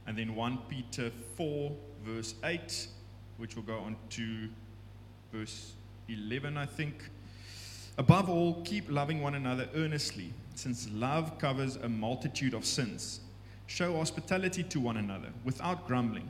And 0.07 0.17
then 0.17 0.35
1 0.35 0.59
Peter 0.69 1.11
4, 1.35 1.71
verse 2.05 2.35
8, 2.43 2.87
which 3.37 3.55
will 3.55 3.63
go 3.63 3.79
on 3.79 3.95
to 4.11 4.47
verse 5.33 5.73
11, 6.07 6.57
I 6.57 6.65
think. 6.65 7.09
Above 7.97 8.29
all, 8.29 8.61
keep 8.63 8.89
loving 8.89 9.21
one 9.21 9.35
another 9.35 9.67
earnestly, 9.75 10.33
since 10.55 10.89
love 10.93 11.37
covers 11.37 11.75
a 11.75 11.89
multitude 11.89 12.53
of 12.53 12.65
sins. 12.65 13.21
Show 13.67 13.97
hospitality 13.97 14.63
to 14.63 14.79
one 14.79 14.97
another 14.97 15.29
without 15.43 15.85
grumbling. 15.85 16.29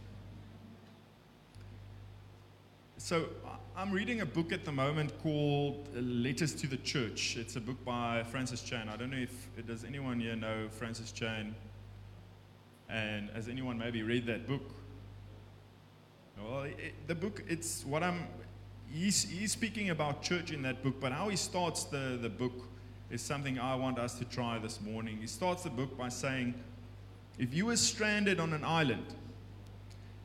So, 3.03 3.25
I'm 3.75 3.91
reading 3.91 4.21
a 4.21 4.27
book 4.27 4.53
at 4.53 4.63
the 4.63 4.71
moment 4.71 5.11
called 5.23 5.87
Letters 5.95 6.53
to 6.53 6.67
the 6.67 6.77
Church. 6.77 7.35
It's 7.35 7.55
a 7.55 7.59
book 7.59 7.83
by 7.83 8.21
Francis 8.21 8.61
Chan. 8.61 8.87
I 8.87 8.95
don't 8.95 9.09
know 9.09 9.17
if 9.17 9.65
does 9.65 9.83
anyone 9.83 10.19
here 10.19 10.35
know 10.35 10.67
Francis 10.69 11.11
Chan, 11.11 11.55
and 12.89 13.31
has 13.31 13.47
anyone 13.47 13.79
maybe 13.79 14.03
read 14.03 14.27
that 14.27 14.47
book? 14.47 14.61
Well, 16.39 16.61
it, 16.61 16.93
the 17.07 17.15
book 17.15 17.43
it's 17.47 17.83
what 17.85 18.03
I'm. 18.03 18.27
He's, 18.93 19.23
he's 19.23 19.51
speaking 19.51 19.89
about 19.89 20.21
church 20.21 20.51
in 20.51 20.61
that 20.61 20.83
book, 20.83 21.01
but 21.01 21.11
how 21.11 21.29
he 21.29 21.35
starts 21.35 21.85
the, 21.85 22.19
the 22.21 22.29
book 22.29 22.67
is 23.09 23.23
something 23.23 23.57
I 23.57 23.73
want 23.73 23.97
us 23.97 24.13
to 24.19 24.25
try 24.25 24.59
this 24.59 24.79
morning. 24.79 25.17
He 25.19 25.27
starts 25.27 25.63
the 25.63 25.71
book 25.71 25.97
by 25.97 26.09
saying, 26.09 26.53
If 27.39 27.51
you 27.51 27.65
were 27.65 27.77
stranded 27.77 28.39
on 28.39 28.53
an 28.53 28.63
island 28.63 29.07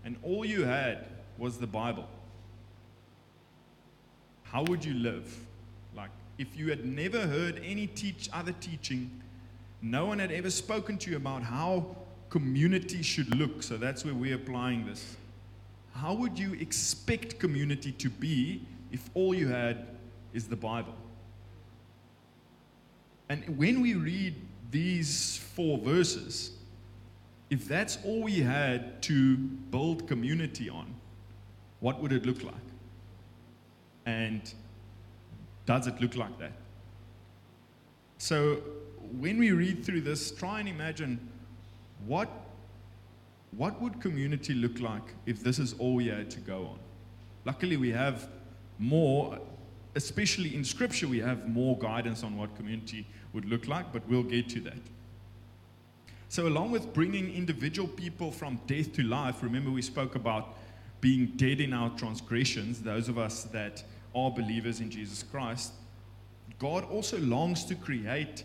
and 0.05 0.19
all 0.23 0.45
you 0.45 0.65
had 0.65 1.07
was 1.39 1.57
the 1.57 1.67
Bible, 1.67 2.07
how 4.57 4.63
would 4.63 4.83
you 4.83 4.95
live? 4.95 5.39
Like, 5.95 6.09
if 6.39 6.57
you 6.57 6.71
had 6.71 6.87
never 6.87 7.27
heard 7.27 7.61
any 7.63 7.87
teach, 7.89 8.31
other 8.33 8.53
teaching, 8.53 9.11
no 9.83 10.07
one 10.07 10.19
had 10.19 10.33
ever 10.33 10.49
spoken 10.49 10.97
to 10.97 11.11
you 11.11 11.19
about 11.19 11.43
how 11.43 11.95
community 12.31 13.03
should 13.03 13.37
look. 13.37 13.63
So 13.63 13.77
that's 13.77 14.03
where 14.03 14.15
we're 14.15 14.37
applying 14.37 14.87
this. 14.87 15.17
How 15.93 16.15
would 16.15 16.39
you 16.39 16.55
expect 16.55 17.39
community 17.39 17.93
to 17.93 18.09
be 18.09 18.63
if 18.91 19.11
all 19.13 19.35
you 19.35 19.47
had 19.47 19.89
is 20.33 20.47
the 20.47 20.57
Bible? 20.57 20.95
And 23.29 23.59
when 23.59 23.83
we 23.83 23.93
read 23.93 24.37
these 24.71 25.37
four 25.55 25.77
verses, 25.77 26.53
if 27.51 27.69
that's 27.69 27.99
all 28.07 28.23
we 28.23 28.41
had 28.41 29.03
to 29.03 29.37
build 29.37 30.09
community 30.09 30.71
on, 30.71 30.95
what 31.81 32.01
would 32.01 32.15
it 32.15 32.25
look 32.25 32.43
like? 32.43 32.55
And 34.07 34.43
does 35.67 35.87
it 35.87 36.01
look 36.01 36.17
like 36.17 36.39
that? 36.39 36.53
So 38.19 38.63
when 39.21 39.39
we 39.39 39.51
read 39.51 39.85
through 39.85 40.01
this, 40.03 40.31
try 40.31 40.61
and 40.61 40.69
imagine 40.69 41.21
what, 42.07 42.29
what 43.51 43.81
would 43.83 44.01
community 44.01 44.55
look 44.55 44.81
like 44.81 45.15
if 45.27 45.43
this 45.43 45.59
is 45.59 45.75
all 45.75 45.97
we 45.97 46.07
had 46.07 46.31
to 46.31 46.41
go 46.41 46.67
on? 46.67 46.79
Luckily, 47.45 47.77
we 47.77 47.91
have 47.91 48.29
more 48.79 49.39
especially 49.97 50.55
in 50.55 50.63
Scripture, 50.63 51.09
we 51.09 51.19
have 51.19 51.49
more 51.49 51.77
guidance 51.79 52.23
on 52.23 52.37
what 52.37 52.55
community 52.55 53.07
would 53.33 53.47
look 53.47 53.67
like, 53.67 53.93
but 53.93 54.07
we'll 54.09 54.23
get 54.23 54.49
to 54.51 54.61
that. 54.61 54.79
So, 56.29 56.47
along 56.47 56.71
with 56.71 56.93
bringing 56.93 57.33
individual 57.35 57.89
people 57.89 58.31
from 58.31 58.61
death 58.67 58.93
to 58.95 59.03
life, 59.03 59.43
remember 59.43 59.71
we 59.71 59.83
spoke 59.83 60.15
about 60.15 60.55
being 61.01 61.33
dead 61.37 61.61
in 61.61 61.73
our 61.73 61.91
transgressions, 61.91 62.83
those 62.83 63.09
of 63.09 63.19
us 63.19 63.45
that 63.45 63.83
are 64.17 64.31
believers 64.31 64.81
in 64.81 64.91
Jesus 64.91 65.23
Christ, 65.23 65.73
God 66.59 66.85
also 66.85 67.19
longs 67.19 67.65
to 67.67 67.75
create 67.75 68.45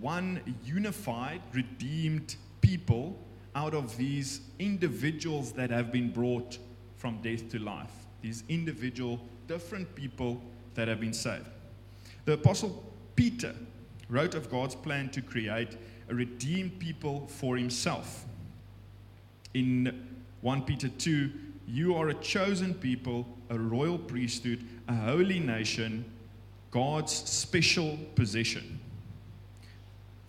one 0.00 0.40
unified, 0.64 1.42
redeemed 1.52 2.36
people 2.62 3.16
out 3.54 3.74
of 3.74 3.96
these 3.96 4.40
individuals 4.58 5.52
that 5.52 5.70
have 5.70 5.92
been 5.92 6.10
brought 6.10 6.58
from 6.96 7.18
death 7.18 7.48
to 7.50 7.58
life. 7.58 7.92
These 8.22 8.42
individual, 8.48 9.20
different 9.46 9.94
people 9.94 10.40
that 10.74 10.88
have 10.88 10.98
been 10.98 11.12
saved. 11.12 11.46
The 12.24 12.32
Apostle 12.32 12.82
Peter 13.14 13.54
wrote 14.08 14.34
of 14.34 14.50
God's 14.50 14.74
plan 14.74 15.10
to 15.10 15.20
create 15.20 15.76
a 16.08 16.14
redeemed 16.14 16.78
people 16.78 17.26
for 17.28 17.56
himself. 17.56 18.24
In 19.54 20.06
1 20.40 20.62
Peter 20.62 20.88
2, 20.88 21.30
you 21.66 21.94
are 21.94 22.08
a 22.08 22.14
chosen 22.14 22.74
people, 22.74 23.26
a 23.50 23.58
royal 23.58 23.98
priesthood, 23.98 24.64
a 24.88 24.94
holy 24.94 25.38
nation, 25.38 26.04
God's 26.70 27.12
special 27.12 27.98
possession. 28.14 28.80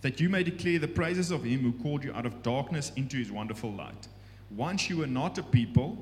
That 0.02 0.20
you 0.20 0.28
may 0.28 0.42
declare 0.42 0.78
the 0.78 0.88
praises 0.88 1.30
of 1.30 1.44
him 1.44 1.60
who 1.60 1.72
called 1.72 2.04
you 2.04 2.12
out 2.12 2.26
of 2.26 2.42
darkness 2.42 2.92
into 2.96 3.16
his 3.16 3.32
wonderful 3.32 3.72
light. 3.72 4.08
Once 4.50 4.88
you 4.88 4.98
were 4.98 5.06
not 5.06 5.36
a 5.38 5.42
people, 5.42 5.98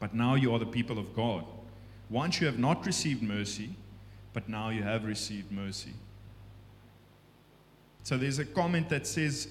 but 0.00 0.14
now 0.14 0.34
you 0.34 0.52
are 0.52 0.58
the 0.58 0.66
people 0.66 0.98
of 0.98 1.14
God. 1.14 1.44
Once 2.10 2.40
you 2.40 2.46
have 2.46 2.58
not 2.58 2.84
received 2.86 3.22
mercy, 3.22 3.70
but 4.32 4.48
now 4.48 4.70
you 4.70 4.82
have 4.82 5.04
received 5.04 5.52
mercy. 5.52 5.92
So 8.02 8.16
there's 8.16 8.38
a 8.38 8.44
comment 8.44 8.88
that 8.88 9.06
says, 9.06 9.48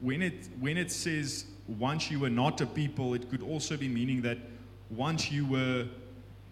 when 0.00 0.20
it, 0.20 0.48
when 0.60 0.76
it 0.76 0.90
says 0.90 1.46
once 1.66 2.10
you 2.10 2.20
were 2.20 2.30
not 2.30 2.60
a 2.60 2.66
people, 2.66 3.14
it 3.14 3.30
could 3.30 3.42
also 3.42 3.76
be 3.76 3.88
meaning 3.88 4.22
that 4.22 4.38
once 4.90 5.30
you 5.30 5.46
were 5.46 5.86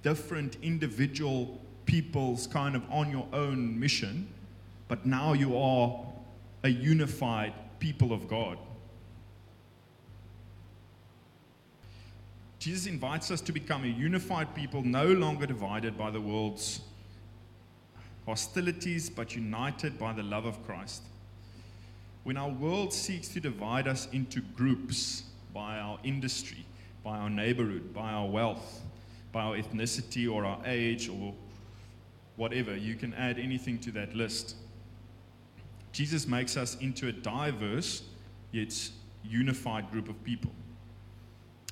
different 0.03 0.57
individual 0.63 1.61
peoples 1.87 2.47
kind 2.47 2.75
of 2.75 2.83
on 2.91 3.11
your 3.11 3.27
own 3.33 3.79
mission, 3.79 4.29
but 4.89 5.07
now 5.07 5.33
you 5.33 5.57
are 5.57 6.05
a 6.63 6.69
unified 6.69 7.53
people 7.79 8.13
of 8.13 8.29
God. 8.29 8.59
Jesus 12.59 12.87
invites 12.87 13.31
us 13.31 13.43
to 13.43 13.53
become 13.53 13.85
a 13.85 13.89
unified 13.89 14.55
people, 14.55 14.83
no 14.83 15.07
longer 15.07 15.45
divided 15.45 15.99
by 15.99 16.11
the 16.11 16.21
world's 16.21 16.81
hostilities, 18.27 19.11
but 19.11 19.37
united 19.37 19.99
by 19.99 20.15
the 20.15 20.23
love 20.23 20.47
of 20.47 20.65
Christ. 20.65 21.03
When 22.23 22.39
our 22.39 22.49
world 22.49 22.95
seeks 22.95 23.29
to 23.29 23.41
divide 23.41 23.87
us 23.87 24.09
into 24.13 24.41
groups 24.41 25.25
by 25.53 25.79
our 25.79 25.99
industry, 26.05 26.65
by 27.05 27.19
our 27.19 27.31
neighborhood, 27.31 27.93
by 27.93 28.11
our 28.11 28.27
wealth, 28.27 28.81
by 29.31 29.43
our 29.43 29.57
ethnicity 29.57 30.33
or 30.33 30.45
our 30.45 30.61
age 30.65 31.09
or 31.09 31.35
whatever, 32.37 32.75
you 32.75 32.95
can 32.95 33.13
add 33.15 33.39
anything 33.39 33.79
to 33.79 33.93
that 33.93 34.15
list. 34.15 34.57
Jesus 35.93 36.27
makes 36.27 36.57
us 36.57 36.77
into 36.81 37.07
a 37.07 37.13
diverse 37.13 38.03
yet 38.51 38.73
unified 39.23 39.91
group 39.91 40.09
of 40.09 40.25
people. 40.25 40.51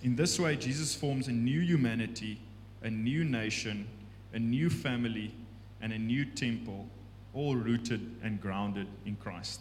In 0.03 0.17
this 0.17 0.39
way, 0.39 0.57
Jesus 0.57 0.95
forms 0.95 1.29
a 1.29 1.33
new 1.33 1.61
humanity, 1.61 2.41
a 2.83 2.91
new 2.91 3.25
nation, 3.25 3.87
a 4.35 4.39
new 4.39 4.69
family, 4.69 5.35
and 5.81 5.93
a 5.93 5.99
new 5.99 6.25
temple, 6.25 6.87
all 7.35 7.57
rooted 7.57 8.15
and 8.23 8.41
grounded 8.41 8.87
in 9.07 9.17
Christ. 9.17 9.61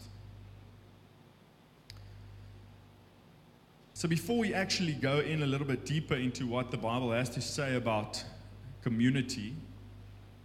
So, 4.02 4.08
before 4.08 4.40
we 4.40 4.52
actually 4.52 4.94
go 4.94 5.20
in 5.20 5.44
a 5.44 5.46
little 5.46 5.68
bit 5.68 5.86
deeper 5.86 6.16
into 6.16 6.48
what 6.48 6.72
the 6.72 6.78
Bible 6.78 7.12
has 7.12 7.30
to 7.30 7.40
say 7.40 7.76
about 7.76 8.24
community, 8.82 9.54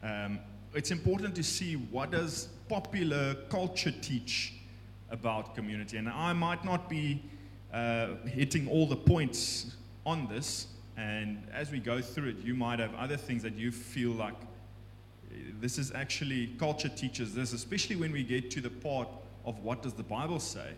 um, 0.02 0.40
it's 0.74 0.90
important 0.90 1.34
to 1.36 1.42
see 1.42 1.72
what 1.76 2.10
does 2.10 2.48
popular 2.68 3.34
culture 3.48 3.94
teach 4.02 4.52
about 5.08 5.54
community. 5.54 5.96
And 5.96 6.06
I 6.06 6.34
might 6.34 6.66
not 6.66 6.90
be 6.90 7.22
uh, 7.72 8.16
hitting 8.26 8.68
all 8.68 8.86
the 8.86 8.94
points 8.94 9.74
on 10.04 10.28
this. 10.28 10.66
And 10.98 11.42
as 11.50 11.70
we 11.70 11.78
go 11.78 12.02
through 12.02 12.28
it, 12.28 12.36
you 12.44 12.54
might 12.54 12.78
have 12.78 12.94
other 12.94 13.16
things 13.16 13.42
that 13.42 13.54
you 13.54 13.72
feel 13.72 14.10
like 14.10 14.36
this 15.62 15.78
is 15.78 15.92
actually 15.92 16.48
culture 16.58 16.90
teaches 16.90 17.34
this, 17.34 17.54
especially 17.54 17.96
when 17.96 18.12
we 18.12 18.22
get 18.22 18.50
to 18.50 18.60
the 18.60 18.68
part 18.68 19.08
of 19.46 19.60
what 19.60 19.80
does 19.80 19.94
the 19.94 20.02
Bible 20.02 20.40
say 20.40 20.74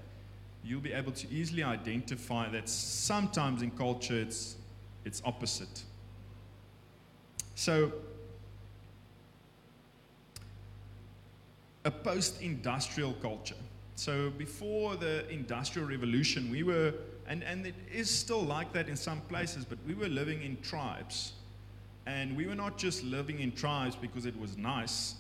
you'll 0.65 0.81
be 0.81 0.93
able 0.93 1.13
to 1.13 1.31
easily 1.31 1.63
identify 1.63 2.49
that 2.51 2.69
sometimes 2.69 3.63
in 3.63 3.71
culture 3.71 4.19
it's, 4.19 4.57
it's 5.05 5.23
opposite. 5.25 5.85
So, 7.55 7.93
a 11.85 11.91
post 11.91 12.43
industrial 12.43 13.15
culture. 13.15 13.55
So, 13.95 14.31
before 14.31 14.95
the 14.95 15.29
Industrial 15.29 15.89
Revolution, 15.89 16.51
we 16.51 16.63
were, 16.63 16.95
and, 17.27 17.43
and 17.43 17.67
it 17.67 17.75
is 17.93 18.09
still 18.09 18.43
like 18.43 18.73
that 18.75 18.89
in 18.89 18.97
some 18.97 19.21
places, 19.23 19.65
but 19.65 19.79
we 19.87 19.95
were 19.95 20.09
living 20.09 20.43
in 20.43 20.57
tribes. 20.63 21.33
And 22.07 22.37
we 22.37 22.47
were 22.47 22.55
not 22.55 22.79
just 22.79 23.03
living 23.03 23.41
in 23.41 23.53
tribes 23.53 23.97
because 23.97 24.25
it 24.25 24.39
was 24.39 24.57
nice, 24.57 25.17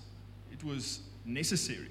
it 0.52 0.62
was 0.62 1.00
necessary. 1.24 1.90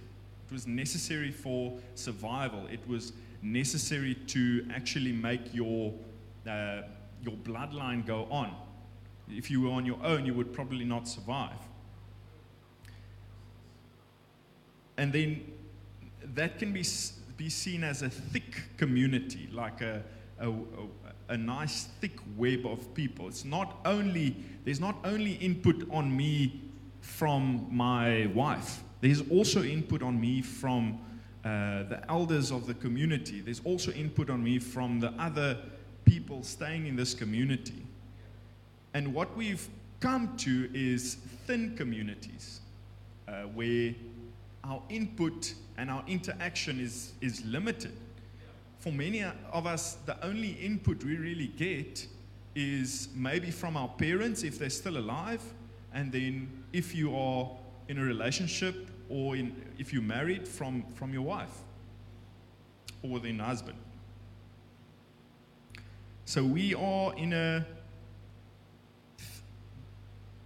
It 0.50 0.54
was 0.54 0.66
necessary 0.66 1.32
for 1.32 1.78
survival. 1.96 2.68
It 2.72 2.80
was 2.88 3.12
necessary 3.42 4.16
to 4.28 4.66
actually 4.74 5.12
make 5.12 5.54
your, 5.54 5.94
uh, 6.48 6.82
your 7.24 7.36
bloodline 7.44 8.06
go 8.06 8.28
on. 8.30 8.56
If 9.30 9.52
you 9.52 9.62
were 9.62 9.72
on 9.72 9.86
your 9.86 10.00
own, 10.04 10.26
you 10.26 10.34
would 10.34 10.54
probably 10.54 10.86
not 10.86 11.08
survive. 11.08 11.58
And 14.98 15.14
then 15.14 15.42
that 16.34 16.58
can 16.58 16.74
be, 16.74 16.84
be 17.38 17.50
seen 17.50 17.84
as 17.84 18.02
a 18.02 18.10
thick 18.10 18.78
community, 18.78 19.50
like 19.52 19.82
a, 19.82 20.04
a, 20.40 20.50
a, 20.50 20.54
a 21.30 21.38
nice 21.38 21.90
thick 22.02 22.18
web 22.36 22.66
of 22.66 22.94
people. 22.94 23.28
It's 23.28 23.46
not 23.46 23.78
only, 23.86 24.36
there's 24.66 24.80
not 24.80 24.96
only 25.04 25.34
input 25.34 25.88
on 25.92 26.16
me 26.16 26.62
from 27.02 27.68
my 27.70 28.28
wife, 28.34 28.82
there's 29.02 29.22
also 29.30 29.64
input 29.64 30.02
on 30.02 30.20
me 30.20 30.42
from 30.42 31.00
uh, 31.48 31.84
the 31.84 32.02
elders 32.10 32.52
of 32.52 32.68
the 32.68 32.74
community. 32.74 33.40
There's 33.40 33.62
also 33.64 33.92
input 33.92 34.30
on 34.30 34.44
me 34.44 34.60
from 34.60 35.00
the 35.00 35.12
other 35.12 35.58
people 36.04 36.44
staying 36.44 36.88
in 36.88 36.98
this 36.98 37.14
community. 37.14 37.86
And 38.94 39.14
what 39.14 39.34
we've 39.38 39.66
come 40.02 40.36
to 40.38 40.70
is 40.74 41.16
thin 41.46 41.78
communities 41.78 42.60
uh, 43.30 43.44
where 43.44 43.96
our 44.66 44.82
input 44.90 45.54
and 45.78 45.90
our 45.90 46.04
interaction 46.06 46.82
is, 46.82 47.14
is 47.22 47.46
limited. 47.46 47.94
For 48.80 48.92
many 48.92 49.24
of 49.54 49.66
us, 49.66 50.00
the 50.06 50.22
only 50.26 50.52
input 50.52 51.02
we 51.02 51.16
really 51.16 51.48
get 51.48 52.06
is 52.56 53.08
maybe 53.16 53.52
from 53.52 53.78
our 53.78 53.88
parents 53.88 54.44
if 54.44 54.60
they're 54.60 54.70
still 54.70 54.98
alive, 54.98 55.42
and 55.94 56.12
then 56.12 56.50
if 56.74 56.94
you 56.94 57.16
are 57.16 57.50
in 57.88 58.00
a 58.00 58.04
relationship 58.04 58.90
or 59.10 59.36
in, 59.36 59.56
if 59.78 59.94
you're 59.94 60.02
married, 60.02 60.48
from, 60.48 60.84
from 60.96 61.14
your 61.14 61.22
wife 61.22 61.56
or 63.04 63.12
within 63.12 63.40
husband. 63.40 63.78
So 66.26 66.44
we 66.44 66.74
are 66.76 67.14
in 67.16 67.34
a, 67.34 67.66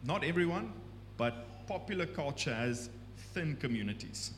not 0.03 0.23
everyone, 0.23 0.71
but 1.17 1.67
popular 1.67 2.05
culture 2.05 2.53
has 2.53 2.89
thin 3.33 3.55
communities. 3.55 4.31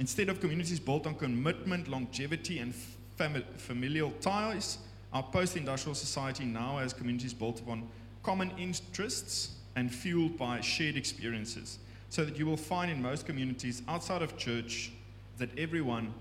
Instead 0.00 0.28
of 0.28 0.40
communities 0.40 0.80
built 0.80 1.06
on 1.06 1.14
commitment, 1.14 1.86
longevity, 1.86 2.58
and 2.58 2.74
fami- 3.18 3.44
familial 3.56 4.10
ties, 4.20 4.78
our 5.12 5.22
post 5.22 5.56
industrial 5.56 5.94
society 5.94 6.44
now 6.44 6.78
has 6.78 6.92
communities 6.92 7.34
built 7.34 7.60
upon 7.60 7.86
common 8.22 8.50
interests 8.58 9.56
and 9.76 9.92
fueled 9.92 10.36
by 10.38 10.60
shared 10.60 10.96
experiences 10.96 11.78
so 12.12 12.26
that 12.26 12.38
you 12.38 12.44
will 12.44 12.58
find 12.58 12.90
in 12.90 13.00
most 13.00 13.24
communities 13.24 13.80
outside 13.88 14.20
of 14.20 14.36
church 14.36 14.92
that 15.38 15.48
everyone 15.58 16.12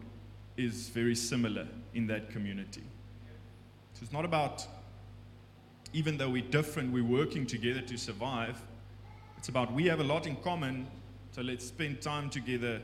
is 0.56 0.88
very 0.88 1.14
similar 1.14 1.68
in 1.94 2.08
that 2.08 2.30
community. 2.30 2.84
So 3.96 4.04
it's 4.04 4.14
not 4.14 4.24
about, 4.24 4.66
even 5.92 6.18
though 6.18 6.30
we're 6.30 6.50
different, 6.50 6.94
we're 6.94 7.04
working 7.04 7.46
together 7.46 7.82
to 7.82 7.98
survive. 7.98 8.62
It's 9.38 9.50
about 9.50 9.74
we 9.74 9.84
have 9.88 10.00
a 10.00 10.04
lot 10.06 10.28
in 10.28 10.38
common, 10.38 10.88
so 11.34 11.42
let's 11.42 11.68
spend 11.68 12.02
time 12.02 12.30
together. 12.30 12.82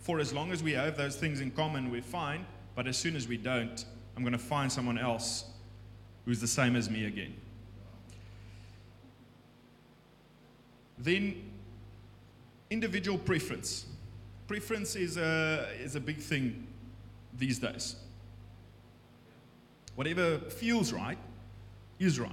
For 0.00 0.20
as 0.20 0.34
long 0.34 0.52
as 0.52 0.62
we 0.62 0.72
have 0.72 0.98
those 0.98 1.16
things 1.16 1.40
in 1.40 1.50
common, 1.52 1.90
we're 1.90 2.02
fine. 2.02 2.44
But 2.74 2.86
as 2.86 2.98
soon 2.98 3.16
as 3.16 3.26
we 3.26 3.38
don't, 3.38 3.82
I'm 4.14 4.22
going 4.22 4.34
to 4.34 4.38
find 4.38 4.70
someone 4.70 4.98
else 4.98 5.46
who's 6.26 6.42
the 6.42 6.46
same 6.46 6.76
as 6.76 6.90
me 6.90 7.06
again. 7.06 7.34
Then, 10.98 11.55
individual 12.70 13.18
preference. 13.18 13.86
Preference 14.48 14.96
is 14.96 15.16
a, 15.16 15.66
is 15.80 15.96
a 15.96 16.00
big 16.00 16.18
thing 16.18 16.66
these 17.36 17.58
days. 17.58 17.96
Whatever 19.94 20.38
feels 20.38 20.92
right 20.92 21.18
is 21.98 22.20
right. 22.20 22.30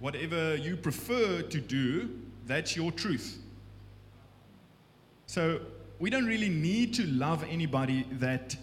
Whatever 0.00 0.56
you 0.56 0.76
prefer 0.76 1.42
to 1.42 1.60
do, 1.60 2.10
that's 2.46 2.76
your 2.76 2.90
truth. 2.90 3.38
So, 5.26 5.60
we 5.98 6.10
don't 6.10 6.26
really 6.26 6.48
need 6.48 6.92
to 6.94 7.06
love 7.06 7.44
anybody 7.48 8.04
that 8.18 8.56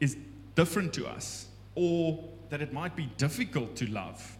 is 0.00 0.16
different 0.56 0.92
to 0.94 1.06
us 1.06 1.46
or 1.76 2.24
that 2.50 2.60
it 2.60 2.72
might 2.72 2.96
be 2.96 3.06
difficult 3.16 3.76
to 3.76 3.86
love. 3.86 4.36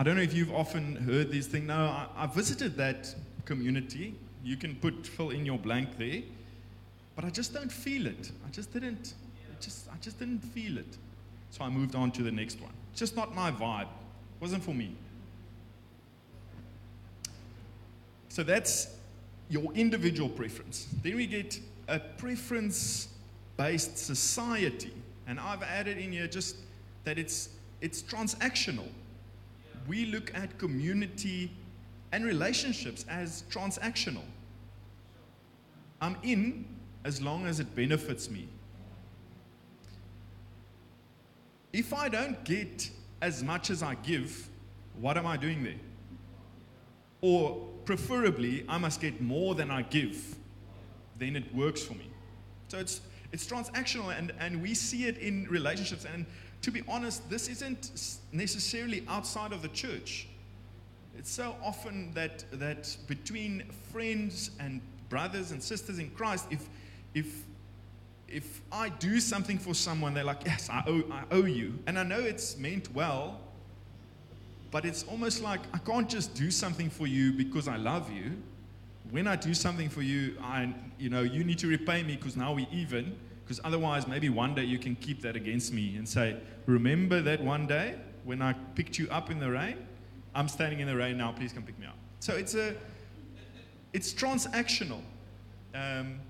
I 0.00 0.02
don't 0.02 0.16
know 0.16 0.22
if 0.22 0.32
you've 0.32 0.54
often 0.54 0.96
heard 0.96 1.30
these 1.30 1.46
things. 1.46 1.68
No, 1.68 1.74
I, 1.74 2.06
I 2.16 2.26
visited 2.26 2.74
that 2.78 3.14
community. 3.44 4.14
You 4.42 4.56
can 4.56 4.74
put 4.76 5.06
fill 5.06 5.28
in 5.28 5.44
your 5.44 5.58
blank 5.58 5.98
there, 5.98 6.22
but 7.14 7.26
I 7.26 7.28
just 7.28 7.52
don't 7.52 7.70
feel 7.70 8.06
it. 8.06 8.30
I 8.46 8.50
just 8.50 8.72
didn't. 8.72 9.12
It 9.52 9.60
just 9.60 9.88
I 9.92 9.98
just 10.00 10.18
didn't 10.18 10.38
feel 10.38 10.78
it. 10.78 10.96
So 11.50 11.64
I 11.64 11.68
moved 11.68 11.96
on 11.96 12.12
to 12.12 12.22
the 12.22 12.30
next 12.30 12.62
one. 12.62 12.72
Just 12.94 13.14
not 13.14 13.34
my 13.34 13.50
vibe. 13.50 13.82
It 13.82 14.40
wasn't 14.40 14.64
for 14.64 14.72
me. 14.72 14.96
So 18.30 18.42
that's 18.42 18.96
your 19.50 19.70
individual 19.74 20.30
preference. 20.30 20.88
Then 21.02 21.16
we 21.16 21.26
get 21.26 21.60
a 21.88 21.98
preference 21.98 23.08
based 23.58 23.98
society. 23.98 24.94
And 25.26 25.38
I've 25.38 25.62
added 25.62 25.98
in 25.98 26.10
here 26.10 26.26
just 26.26 26.56
that 27.04 27.18
it's, 27.18 27.50
it's 27.82 28.00
transactional 28.00 28.88
we 29.90 30.06
look 30.06 30.30
at 30.36 30.56
community 30.56 31.50
and 32.12 32.24
relationships 32.24 33.04
as 33.08 33.42
transactional. 33.50 34.22
I'm 36.00 36.16
in 36.22 36.64
as 37.04 37.20
long 37.20 37.44
as 37.44 37.58
it 37.58 37.74
benefits 37.74 38.30
me. 38.30 38.46
If 41.72 41.92
I 41.92 42.08
don't 42.08 42.42
get 42.44 42.88
as 43.20 43.42
much 43.42 43.68
as 43.68 43.82
I 43.82 43.96
give, 43.96 44.48
what 45.00 45.16
am 45.16 45.26
I 45.26 45.36
doing 45.36 45.64
there? 45.64 45.82
Or 47.20 47.66
preferably, 47.84 48.64
I 48.68 48.78
must 48.78 49.00
get 49.00 49.20
more 49.20 49.56
than 49.56 49.72
I 49.72 49.82
give, 49.82 50.36
then 51.18 51.34
it 51.34 51.52
works 51.52 51.82
for 51.82 51.94
me. 51.94 52.08
So 52.68 52.78
it's, 52.78 53.00
it's 53.32 53.44
transactional, 53.44 54.16
and, 54.16 54.32
and 54.38 54.62
we 54.62 54.72
see 54.72 55.06
it 55.06 55.18
in 55.18 55.48
relationships. 55.48 56.04
And 56.04 56.26
to 56.62 56.70
be 56.70 56.82
honest, 56.88 57.28
this 57.30 57.48
isn't 57.48 58.18
necessarily 58.32 59.04
outside 59.08 59.52
of 59.52 59.62
the 59.62 59.68
church. 59.68 60.28
It's 61.16 61.30
so 61.30 61.56
often 61.62 62.12
that, 62.14 62.44
that 62.52 62.96
between 63.06 63.64
friends 63.92 64.50
and 64.60 64.80
brothers 65.08 65.50
and 65.50 65.62
sisters 65.62 65.98
in 65.98 66.10
Christ, 66.10 66.46
if, 66.50 66.68
if, 67.14 67.44
if 68.28 68.60
I 68.70 68.90
do 68.90 69.20
something 69.20 69.58
for 69.58 69.74
someone, 69.74 70.14
they're 70.14 70.24
like, 70.24 70.44
Yes, 70.46 70.68
I 70.70 70.82
owe, 70.86 71.02
I 71.10 71.24
owe 71.30 71.44
you. 71.44 71.78
And 71.86 71.98
I 71.98 72.02
know 72.02 72.20
it's 72.20 72.56
meant 72.58 72.92
well, 72.94 73.40
but 74.70 74.84
it's 74.84 75.02
almost 75.04 75.42
like 75.42 75.60
I 75.74 75.78
can't 75.78 76.08
just 76.08 76.34
do 76.34 76.50
something 76.50 76.90
for 76.90 77.06
you 77.06 77.32
because 77.32 77.68
I 77.68 77.76
love 77.76 78.10
you. 78.10 78.32
When 79.10 79.26
I 79.26 79.34
do 79.34 79.54
something 79.54 79.88
for 79.88 80.02
you, 80.02 80.36
I, 80.40 80.72
you 80.98 81.10
know, 81.10 81.22
you 81.22 81.42
need 81.42 81.58
to 81.58 81.66
repay 81.66 82.02
me 82.02 82.16
because 82.16 82.36
now 82.36 82.54
we're 82.54 82.68
even. 82.70 83.16
Because 83.50 83.64
otherwise, 83.64 84.06
maybe 84.06 84.28
one 84.28 84.54
day 84.54 84.62
you 84.62 84.78
can 84.78 84.94
keep 84.94 85.22
that 85.22 85.34
against 85.34 85.72
me 85.72 85.96
and 85.96 86.08
say, 86.08 86.36
Remember 86.66 87.20
that 87.20 87.42
one 87.42 87.66
day 87.66 87.96
when 88.22 88.42
I 88.42 88.52
picked 88.76 88.96
you 88.96 89.08
up 89.10 89.28
in 89.28 89.40
the 89.40 89.50
rain? 89.50 89.76
I'm 90.36 90.46
standing 90.46 90.78
in 90.78 90.86
the 90.86 90.94
rain 90.94 91.18
now, 91.18 91.32
please 91.32 91.52
come 91.52 91.64
pick 91.64 91.76
me 91.76 91.86
up. 91.86 91.96
So 92.20 92.36
it's 92.36 92.54
a 92.54 92.76
it's 93.92 94.14
transactional. 94.14 95.00
Um, 95.74 96.20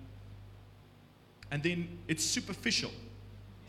and 1.50 1.62
then 1.62 1.98
it's 2.08 2.24
superficial. 2.24 2.90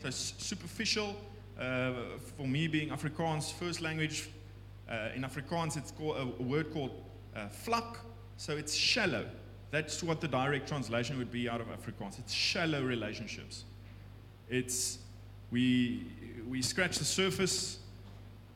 So 0.00 0.08
it's 0.08 0.32
superficial, 0.38 1.14
uh, 1.60 1.92
for 2.38 2.46
me 2.46 2.68
being 2.68 2.88
Afrikaans 2.88 3.52
first 3.52 3.82
language, 3.82 4.30
uh, 4.90 5.10
in 5.14 5.24
Afrikaans 5.24 5.76
it's 5.76 5.90
called 5.90 6.16
a, 6.16 6.22
a 6.22 6.42
word 6.42 6.72
called 6.72 6.92
uh. 7.36 7.48
So 8.38 8.56
it's 8.56 8.72
shallow. 8.72 9.26
That's 9.72 10.02
what 10.02 10.20
the 10.20 10.28
direct 10.28 10.68
translation 10.68 11.16
would 11.16 11.32
be 11.32 11.48
out 11.48 11.62
of 11.62 11.66
Afrikaans. 11.68 12.18
It's 12.18 12.32
shallow 12.32 12.82
relationships. 12.82 13.64
It's 14.50 14.98
we 15.50 16.04
we 16.46 16.60
scratch 16.60 16.98
the 16.98 17.06
surface, 17.06 17.78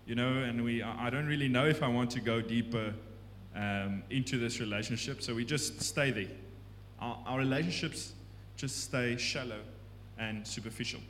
you 0.07 0.15
know, 0.15 0.43
and 0.43 0.63
we 0.63 0.83
I 0.83 1.09
don't 1.09 1.27
really 1.27 1.49
know 1.49 1.67
if 1.67 1.83
I 1.83 1.89
want 1.89 2.11
to 2.13 2.21
go 2.21 2.43
deeper 2.43 2.93
um, 3.55 4.03
into 4.11 4.39
this 4.39 4.61
relationship, 4.61 5.23
so 5.23 5.35
we 5.35 5.47
just 5.47 5.81
stay 5.81 6.11
there. 6.11 6.29
Our, 7.01 7.19
our 7.27 7.39
relationships 7.39 8.13
just 8.59 8.85
stay 8.85 9.17
shallow 9.17 9.61
and 10.19 10.47
superficial. 10.47 11.01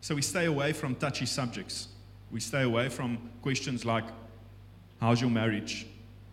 So 0.00 0.16
we 0.16 0.22
stay 0.22 0.46
away 0.46 0.72
from 0.72 0.96
touchy 0.96 1.26
subjects. 1.26 1.88
We 2.32 2.40
stay 2.40 2.62
away 2.62 2.88
from 2.88 3.30
questions 3.42 3.84
like, 3.84 4.04
How's 5.00 5.20
your 5.20 5.30
marriage? 5.30 5.86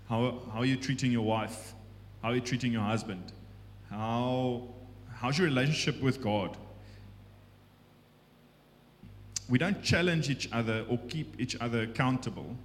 How, 0.09 0.39
how 0.53 0.59
are 0.59 0.65
you 0.65 0.77
treating 0.77 1.11
your 1.11 1.23
wife? 1.23 1.73
How 2.21 2.29
are 2.29 2.35
you 2.35 2.41
treating 2.41 2.71
your 2.71 2.83
husband? 2.83 3.31
How, 3.89 4.63
how's 5.13 5.37
your 5.37 5.47
relationship 5.47 6.01
with 6.01 6.21
God? 6.21 6.57
We 9.47 9.57
don't 9.57 9.81
challenge 9.83 10.29
each 10.29 10.51
other 10.51 10.85
or 10.89 10.97
keep 11.07 11.39
each 11.39 11.55
other 11.59 11.83
accountable 11.83 12.55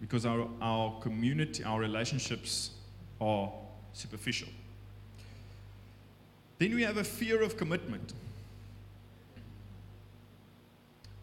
because 0.00 0.26
our, 0.26 0.48
our 0.60 0.98
community, 1.00 1.64
our 1.64 1.80
relationships 1.80 2.70
are 3.20 3.50
superficial. 3.92 4.48
Then 6.58 6.74
we 6.74 6.82
have 6.82 6.98
a 6.98 7.04
fear 7.04 7.42
of 7.42 7.56
commitment. 7.56 8.12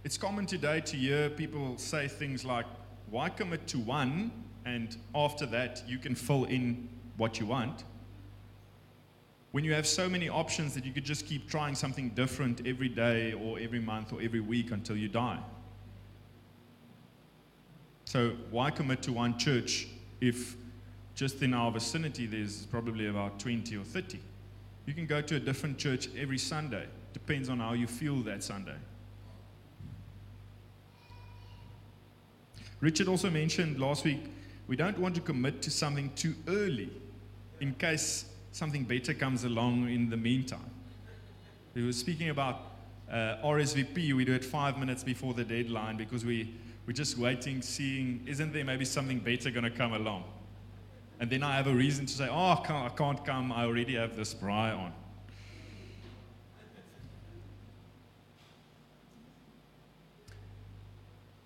It's 0.03 0.17
common 0.17 0.47
today 0.47 0.81
to 0.81 0.97
hear 0.97 1.29
people 1.29 1.77
say 1.77 2.07
things 2.07 2.43
like, 2.43 2.65
Why 3.09 3.29
commit 3.29 3.67
to 3.67 3.77
one 3.77 4.31
and 4.65 4.95
after 5.15 5.45
that, 5.47 5.83
you 5.87 5.97
can 5.97 6.15
fill 6.15 6.45
in 6.45 6.89
what 7.17 7.39
you 7.39 7.45
want. 7.45 7.83
When 9.51 9.65
you 9.65 9.73
have 9.73 9.85
so 9.85 10.07
many 10.07 10.29
options 10.29 10.73
that 10.75 10.85
you 10.85 10.93
could 10.93 11.03
just 11.03 11.25
keep 11.25 11.49
trying 11.49 11.75
something 11.75 12.09
different 12.09 12.65
every 12.65 12.87
day 12.87 13.33
or 13.33 13.59
every 13.59 13.79
month 13.79 14.13
or 14.13 14.21
every 14.21 14.39
week 14.39 14.71
until 14.71 14.95
you 14.95 15.09
die. 15.09 15.39
So, 18.05 18.31
why 18.49 18.71
commit 18.71 19.01
to 19.03 19.13
one 19.13 19.37
church 19.37 19.87
if 20.19 20.55
just 21.15 21.41
in 21.41 21.53
our 21.53 21.71
vicinity 21.71 22.25
there's 22.25 22.65
probably 22.65 23.07
about 23.07 23.39
20 23.39 23.75
or 23.75 23.83
30? 23.83 24.19
You 24.85 24.93
can 24.93 25.05
go 25.05 25.21
to 25.21 25.35
a 25.35 25.39
different 25.39 25.77
church 25.77 26.09
every 26.17 26.37
Sunday. 26.37 26.85
Depends 27.13 27.49
on 27.49 27.59
how 27.59 27.73
you 27.73 27.87
feel 27.87 28.17
that 28.23 28.43
Sunday. 28.43 28.75
Richard 32.79 33.07
also 33.07 33.29
mentioned 33.29 33.79
last 33.79 34.03
week 34.05 34.23
we 34.71 34.77
don't 34.77 34.97
want 34.99 35.13
to 35.13 35.19
commit 35.19 35.61
to 35.61 35.69
something 35.69 36.09
too 36.15 36.33
early 36.47 36.89
in 37.59 37.73
case 37.73 38.23
something 38.53 38.85
better 38.85 39.13
comes 39.13 39.43
along 39.43 39.89
in 39.89 40.09
the 40.09 40.15
meantime. 40.15 40.71
We 41.73 41.85
were 41.85 41.91
speaking 41.91 42.29
about 42.29 42.71
uh, 43.11 43.35
RSVP, 43.43 44.13
we 44.13 44.23
do 44.23 44.33
it 44.33 44.45
five 44.45 44.77
minutes 44.77 45.03
before 45.03 45.33
the 45.33 45.43
deadline 45.43 45.97
because 45.97 46.23
we, 46.23 46.55
we're 46.87 46.93
just 46.93 47.17
waiting, 47.17 47.61
seeing, 47.61 48.23
isn't 48.25 48.53
there 48.53 48.63
maybe 48.63 48.85
something 48.85 49.19
better 49.19 49.51
going 49.51 49.65
to 49.65 49.69
come 49.69 49.91
along? 49.91 50.23
And 51.19 51.29
then 51.29 51.43
I 51.43 51.57
have 51.57 51.67
a 51.67 51.75
reason 51.75 52.05
to 52.05 52.13
say, 52.13 52.29
oh, 52.29 52.51
I 52.51 52.63
can't, 52.65 52.93
I 52.93 52.95
can't 52.95 53.25
come, 53.25 53.51
I 53.51 53.65
already 53.65 53.95
have 53.95 54.15
this 54.15 54.33
braai 54.33 54.73
on. 54.73 54.93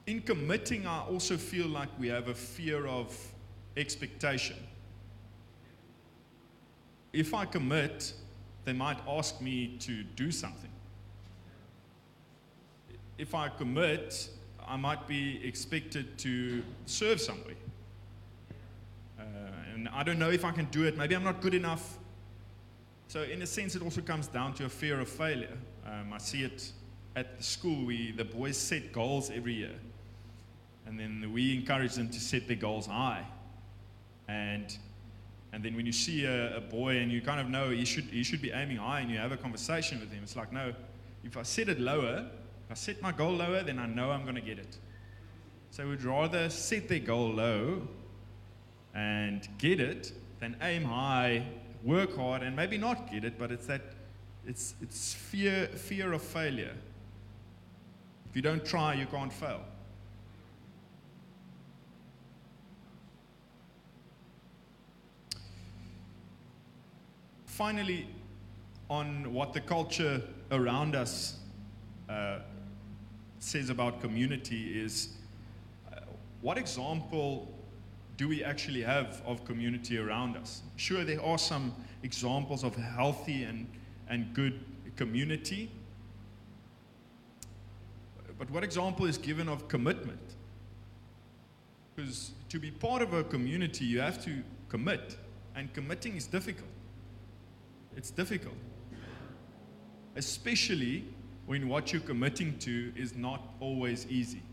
In 0.07 0.21
committing, 0.21 0.85
I 0.85 1.01
also 1.01 1.35
feel 1.35 1.67
like 1.67 1.89
we 1.99 2.07
have 2.09 2.27
a 2.27 2.35
fear 2.35 2.85
of 2.85 3.15
expectation. 3.75 4.55
If 7.11 7.33
I 7.33 7.45
commit, 7.45 8.13
they 8.65 8.73
might 8.73 8.97
ask 9.07 9.41
me 9.41 9.77
to 9.79 10.03
do 10.03 10.31
something. 10.31 10.69
If 13.17 13.33
I 13.33 13.47
commit, 13.49 14.29
I 14.67 14.75
might 14.75 15.07
be 15.07 15.39
expected 15.43 16.17
to 16.19 16.63
serve 16.85 17.21
somebody. 17.21 17.55
Uh, 19.19 19.23
and 19.73 19.89
I 19.89 20.03
don't 20.03 20.19
know 20.19 20.31
if 20.31 20.43
I 20.43 20.51
can 20.51 20.65
do 20.65 20.83
it. 20.83 20.97
Maybe 20.97 21.15
I'm 21.15 21.23
not 21.23 21.41
good 21.41 21.53
enough. 21.53 21.97
So, 23.07 23.23
in 23.23 23.41
a 23.41 23.47
sense, 23.47 23.75
it 23.75 23.81
also 23.81 24.01
comes 24.01 24.27
down 24.27 24.53
to 24.55 24.65
a 24.65 24.69
fear 24.69 24.99
of 24.99 25.07
failure. 25.07 25.57
Um, 25.85 26.11
I 26.11 26.17
see 26.17 26.43
it 26.43 26.71
at 27.15 27.37
the 27.37 27.43
school. 27.43 27.85
We, 27.85 28.11
the 28.11 28.25
boys 28.25 28.57
set 28.57 28.91
goals 28.91 29.31
every 29.31 29.53
year. 29.53 29.75
And 30.85 30.99
then 30.99 31.31
we 31.33 31.55
encourage 31.55 31.95
them 31.95 32.09
to 32.09 32.19
set 32.19 32.47
their 32.47 32.57
goals 32.57 32.85
high. 32.85 33.25
And, 34.27 34.77
and 35.51 35.63
then 35.63 35.75
when 35.75 35.85
you 35.85 35.91
see 35.91 36.25
a, 36.25 36.57
a 36.57 36.61
boy 36.61 36.97
and 36.97 37.11
you 37.11 37.21
kind 37.21 37.39
of 37.39 37.49
know 37.49 37.69
he 37.69 37.85
should, 37.85 38.05
he 38.05 38.23
should 38.23 38.41
be 38.41 38.51
aiming 38.51 38.77
high 38.77 39.01
and 39.01 39.09
you 39.09 39.17
have 39.17 39.31
a 39.31 39.37
conversation 39.37 39.99
with 39.99 40.11
him, 40.11 40.21
it's 40.23 40.35
like, 40.35 40.51
no, 40.53 40.73
if 41.23 41.37
I 41.37 41.43
set 41.43 41.69
it 41.69 41.79
lower, 41.79 42.25
if 42.65 42.71
I 42.71 42.73
set 42.75 43.01
my 43.01 43.11
goal 43.11 43.33
lower, 43.33 43.63
then 43.63 43.79
I 43.79 43.87
know 43.87 44.11
I'm 44.11 44.23
going 44.23 44.35
to 44.35 44.41
get 44.41 44.59
it. 44.59 44.77
So 45.71 45.87
we'd 45.87 46.03
rather 46.03 46.49
set 46.49 46.87
their 46.87 46.99
goal 46.99 47.31
low 47.31 47.87
and 48.93 49.47
get 49.57 49.79
it 49.79 50.13
than 50.39 50.55
aim 50.61 50.83
high, 50.83 51.45
work 51.83 52.15
hard, 52.15 52.43
and 52.43 52.55
maybe 52.55 52.77
not 52.77 53.11
get 53.11 53.25
it, 53.25 53.37
but 53.37 53.51
it's 53.51 53.65
that 53.67 53.81
it's, 54.47 54.75
it's 54.81 55.13
fear, 55.13 55.67
fear 55.67 56.13
of 56.13 56.21
failure. 56.21 56.75
If 58.29 58.35
you 58.35 58.41
don't 58.41 58.63
try, 58.63 58.93
you 58.93 59.07
can't 59.07 59.33
fail. 59.33 59.61
Finally, 67.55 68.05
on 68.89 69.33
what 69.33 69.53
the 69.53 69.61
culture 69.61 70.21
around 70.51 70.93
us 70.93 71.37
uh, 72.09 72.39
says 73.39 73.69
about 73.69 74.01
community 74.01 74.77
is 74.77 75.13
uh, 75.89 76.01
what 76.41 76.57
example 76.57 77.47
do 78.17 78.27
we 78.27 78.43
actually 78.43 78.81
have 78.81 79.21
of 79.25 79.45
community 79.45 79.97
around 79.97 80.35
us? 80.35 80.63
Sure, 80.75 81.05
there 81.05 81.23
are 81.23 81.37
some 81.37 81.73
examples 82.03 82.65
of 82.65 82.75
healthy 82.75 83.43
and, 83.43 83.65
and 84.09 84.33
good 84.33 84.59
community. 84.97 85.71
But 88.37 88.51
what 88.51 88.65
example 88.65 89.05
is 89.05 89.17
given 89.17 89.47
of 89.47 89.69
commitment? 89.69 90.19
Because 91.95 92.31
to 92.49 92.59
be 92.59 92.69
part 92.69 93.01
of 93.01 93.13
a 93.13 93.23
community, 93.23 93.85
you 93.85 94.01
have 94.01 94.21
to 94.25 94.43
commit, 94.67 95.15
and 95.55 95.73
committing 95.73 96.17
is 96.17 96.27
difficult. 96.27 96.67
It's 98.05 98.11
difficult. 98.11 98.53
Especially 100.15 101.05
when 101.47 101.67
what 101.67 101.91
you're 101.91 102.03
committing 102.03 102.55
to 102.59 102.93
is 102.95 103.15
not 103.15 103.41
always 103.59 104.05
easy. 104.11 104.43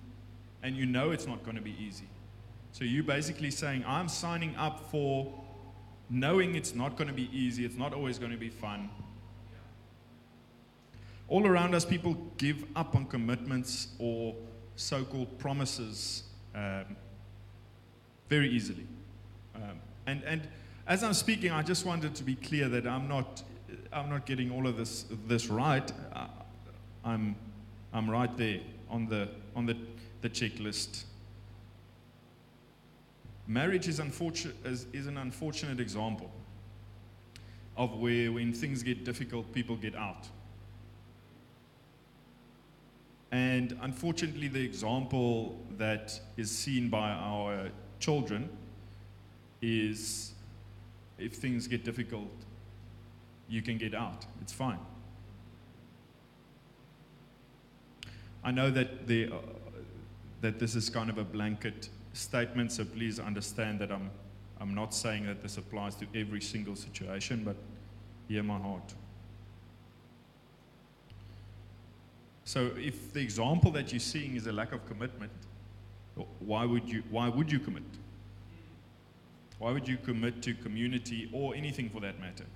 And 0.63 0.75
you 0.75 0.87
know 0.87 1.11
it's 1.11 1.27
not 1.27 1.45
going 1.45 1.57
to 1.57 1.63
be 1.63 1.77
easy. 1.79 2.09
So 2.73 2.85
you're 2.85 3.05
basically 3.05 3.51
saying, 3.51 3.85
I'm 3.87 4.09
signing 4.09 4.57
up 4.57 4.91
for 4.91 5.31
knowing 6.09 6.55
it's 6.55 6.75
not 6.75 6.97
going 6.97 7.09
to 7.09 7.13
be 7.15 7.29
easy, 7.31 7.67
it's 7.67 7.77
not 7.77 7.93
always 7.93 8.19
going 8.19 8.33
to 8.33 8.39
be 8.39 8.49
fun. 8.49 8.89
All 11.29 11.47
around 11.47 11.75
us, 11.75 11.85
people 11.85 12.17
give 12.39 12.65
up 12.75 12.97
on 12.97 13.05
commitments 13.05 13.89
or 13.99 14.35
so 14.77 15.05
called 15.05 15.39
promises 15.39 16.23
um, 16.55 16.97
very 18.31 18.49
easily. 18.49 18.87
Um, 19.55 19.79
and, 20.07 20.23
and 20.25 20.49
as 20.87 21.05
I'm 21.05 21.15
speaking, 21.15 21.51
I 21.51 21.63
just 21.63 21.87
wanted 21.87 22.15
to 22.17 22.25
be 22.25 22.35
clear 22.35 22.69
that 22.69 22.87
I'm 22.87 23.09
not, 23.09 23.43
I'm 23.93 24.11
not 24.11 24.27
getting 24.27 24.51
all 24.51 24.67
of 24.67 24.77
this, 24.77 25.07
this 25.27 25.47
right. 25.47 25.91
I, 26.15 26.27
I'm, 27.05 27.37
I'm 27.93 28.11
right 28.11 28.37
there 28.37 28.61
on 28.91 29.07
the, 29.07 29.29
on 29.55 29.67
the, 29.67 29.77
the 30.23 30.29
checklist. 30.29 31.05
Marriage 33.47 33.89
is, 33.89 33.99
unfortunate, 33.99 34.57
is, 34.65 34.87
is 34.93 35.07
an 35.07 35.19
unfortunate 35.19 35.81
example 35.81 36.31
of 37.77 37.99
where, 37.99 38.33
when 38.33 38.53
things 38.53 38.83
get 38.83 39.05
difficult, 39.05 39.53
people 39.53 39.77
get 39.77 39.95
out. 39.95 40.29
And 43.31 43.79
unfortunately, 43.81 44.49
the 44.49 44.63
example 44.63 45.59
that 45.79 46.21
is 46.37 46.51
seen 46.51 46.89
by 46.89 47.11
our 47.11 47.71
children 47.99 48.49
is 49.63 50.33
if 51.23 51.35
things 51.35 51.67
get 51.67 51.85
difficult, 51.85 52.31
you 53.49 53.63
can 53.63 53.79
get 53.79 53.95
out. 53.95 54.27
It's 54.41 54.53
fine. 54.53 54.79
I 58.45 58.51
know 58.51 58.71
that, 58.71 59.07
the, 59.07 59.27
uh, 59.27 59.37
that 60.41 60.59
this 60.59 60.75
is 60.75 60.91
kind 60.91 61.09
of 61.09 61.19
a 61.19 61.25
blanket 61.25 61.89
statement, 62.13 62.73
so 62.73 62.85
please 62.85 63.21
understand 63.21 63.79
that 63.79 63.93
I'm, 63.93 64.11
I'm 64.61 64.75
not 64.75 64.93
saying 64.93 65.27
that 65.27 65.43
this 65.43 65.59
applies 65.59 65.95
to 65.97 66.07
every 66.15 66.41
single 66.41 66.75
situation, 66.75 67.45
but 67.45 67.57
hear 68.29 68.43
my 68.43 68.59
heart. 68.59 68.95
So 72.45 72.71
if 72.77 73.13
the 73.13 73.21
example 73.21 73.71
that 73.73 73.93
you're 73.93 74.01
seeing 74.01 74.37
is 74.37 74.47
a 74.47 74.53
lack 74.53 74.73
of 74.73 74.87
commitment, 74.87 75.33
why 76.41 76.65
would 76.65 76.89
you, 76.89 77.03
why 77.11 77.29
would 77.29 77.51
you 77.51 77.59
commit? 77.59 77.85
Why 79.63 79.71
would 79.71 79.87
you 79.87 79.97
commit 79.97 80.43
to 80.43 80.55
community 80.55 81.31
or 81.33 81.55
anything 81.55 81.89
for 81.89 82.01
that 82.01 82.19
matter? 82.19 82.47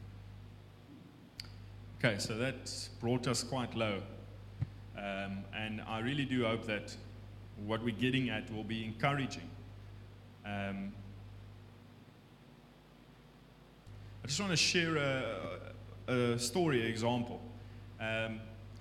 Okay, 2.00 2.18
so 2.18 2.36
that 2.36 2.88
brought 2.98 3.28
us 3.28 3.44
quite 3.44 3.76
low. 3.76 4.02
Um, 4.98 5.44
and 5.56 5.82
I 5.86 6.00
really 6.00 6.24
do 6.24 6.42
hope 6.42 6.66
that 6.66 6.96
what 7.64 7.80
we're 7.84 7.94
getting 7.94 8.28
at 8.30 8.52
will 8.52 8.64
be 8.64 8.84
encouraging. 8.84 9.48
Um, 10.44 10.92
I 14.24 14.26
just 14.26 14.40
want 14.40 14.50
to 14.50 14.56
share 14.56 14.96
a, 14.96 16.12
a 16.12 16.38
story, 16.40 16.84
example. 16.84 17.40
Um, 18.00 18.40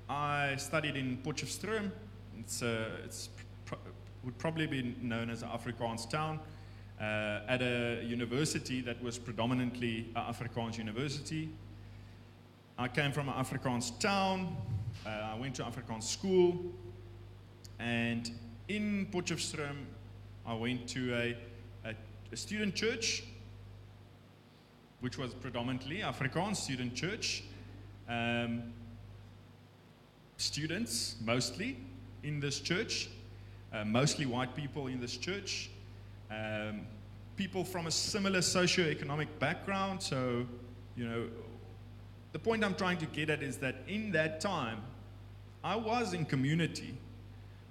I 0.09 0.55
studied 0.57 0.95
in 0.95 1.19
Potchefstroom. 1.23 1.91
It's, 2.39 2.63
uh, 2.63 2.89
it's 3.03 3.29
pr- 3.65 3.75
would 4.23 4.39
probably 4.39 4.65
be 4.65 4.95
known 4.99 5.29
as 5.29 5.43
an 5.43 5.49
Afrikaans 5.49 6.09
town. 6.09 6.39
Uh, 6.99 7.41
at 7.49 7.61
a 7.61 8.01
university 8.05 8.79
that 8.79 9.03
was 9.03 9.17
predominantly 9.17 10.07
an 10.15 10.33
Afrikaans 10.33 10.77
university. 10.77 11.49
I 12.77 12.87
came 12.87 13.11
from 13.11 13.27
an 13.27 13.35
Afrikaans 13.35 13.99
town. 13.99 14.55
Uh, 15.05 15.09
I 15.09 15.35
went 15.37 15.55
to 15.55 15.63
Afrikaans 15.63 16.03
school. 16.03 16.57
And 17.79 18.31
in 18.69 19.07
Potchefstroom, 19.11 19.75
I 20.45 20.53
went 20.53 20.87
to 20.89 21.13
a, 21.13 21.37
a, 21.83 21.95
a 22.31 22.37
student 22.37 22.75
church, 22.75 23.23
which 25.01 25.17
was 25.17 25.33
predominantly 25.33 25.97
Afrikaans 25.97 26.55
student 26.55 26.95
church. 26.95 27.43
Um, 28.07 28.71
students, 30.37 31.17
mostly, 31.25 31.75
in 32.23 32.39
this 32.39 32.61
church, 32.61 33.09
uh, 33.73 33.83
mostly 33.83 34.25
white 34.25 34.55
people 34.55 34.87
in 34.87 35.01
this 35.01 35.17
church, 35.17 35.69
um, 36.31 36.87
people 37.35 37.63
from 37.63 37.87
a 37.87 37.91
similar 37.91 38.41
socio-economic 38.41 39.39
background. 39.39 40.01
So, 40.01 40.45
you 40.95 41.05
know, 41.07 41.27
the 42.31 42.39
point 42.39 42.63
I'm 42.63 42.75
trying 42.75 42.97
to 42.97 43.05
get 43.07 43.29
at 43.29 43.43
is 43.43 43.57
that 43.57 43.75
in 43.87 44.11
that 44.11 44.41
time, 44.41 44.81
I 45.63 45.75
was 45.75 46.13
in 46.13 46.25
community, 46.25 46.95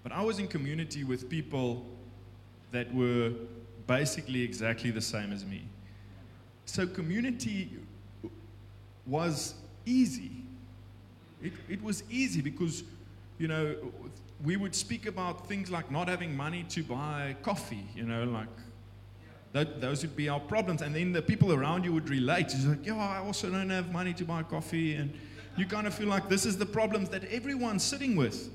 but 0.03 0.13
I 0.13 0.23
was 0.23 0.39
in 0.39 0.49
community 0.49 1.05
with 1.05 1.29
people 1.29 1.87
that 2.73 2.93
were 2.95 3.33
basically 3.87 4.43
exactly 4.43 4.91
the 4.91 5.01
same 5.01 5.33
as 5.33 5.45
me. 5.45 5.63
So 6.67 6.87
community 6.87 7.71
was 9.07 9.55
easy. 9.87 10.33
It, 11.43 11.53
it 11.69 11.83
was 11.83 12.03
easy 12.11 12.41
because, 12.41 12.83
you 13.39 13.49
know, 13.49 13.77
we 14.45 14.57
would 14.57 14.75
speak 14.75 15.07
about 15.07 15.49
things 15.49 15.71
like 15.71 15.91
not 15.91 16.09
having 16.09 16.37
money 16.37 16.65
to 16.69 16.83
buy 16.83 17.35
coffee, 17.43 17.87
you 17.95 18.05
know, 18.05 18.25
like 18.25 18.49
that, 19.53 19.81
those 19.81 20.03
would 20.03 20.17
be 20.17 20.29
our 20.29 20.41
problems. 20.41 20.83
And 20.83 20.95
then 20.95 21.13
the 21.13 21.23
people 21.23 21.53
around 21.53 21.85
you 21.85 21.93
would 21.93 22.11
relate. 22.11 22.47
It's 22.47 22.67
like, 22.67 22.85
yeah, 22.85 22.97
I 22.97 23.19
also 23.19 23.49
don't 23.49 23.71
have 23.71 23.91
money 23.93 24.13
to 24.15 24.25
buy 24.25 24.43
coffee. 24.43 24.95
And 24.95 25.15
you 25.57 25.65
kind 25.65 25.87
of 25.87 25.95
feel 25.95 26.09
like 26.09 26.29
this 26.29 26.45
is 26.45 26.59
the 26.59 26.67
problems 26.67 27.09
that 27.11 27.25
everyone's 27.27 27.83
sitting 27.83 28.17
with. 28.17 28.51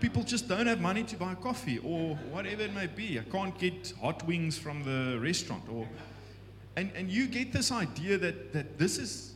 People 0.00 0.22
just 0.22 0.48
don't 0.48 0.66
have 0.66 0.80
money 0.80 1.02
to 1.02 1.16
buy 1.16 1.34
coffee 1.34 1.78
or 1.78 2.14
whatever 2.30 2.62
it 2.62 2.72
may 2.72 2.86
be. 2.86 3.18
I 3.18 3.24
can't 3.24 3.56
get 3.58 3.92
hot 4.00 4.24
wings 4.26 4.56
from 4.56 4.84
the 4.84 5.18
restaurant. 5.20 5.64
Or, 5.70 5.88
and, 6.76 6.90
and 6.94 7.10
you 7.10 7.26
get 7.26 7.52
this 7.52 7.72
idea 7.72 8.16
that, 8.18 8.52
that 8.52 8.78
this, 8.78 8.98
is, 8.98 9.34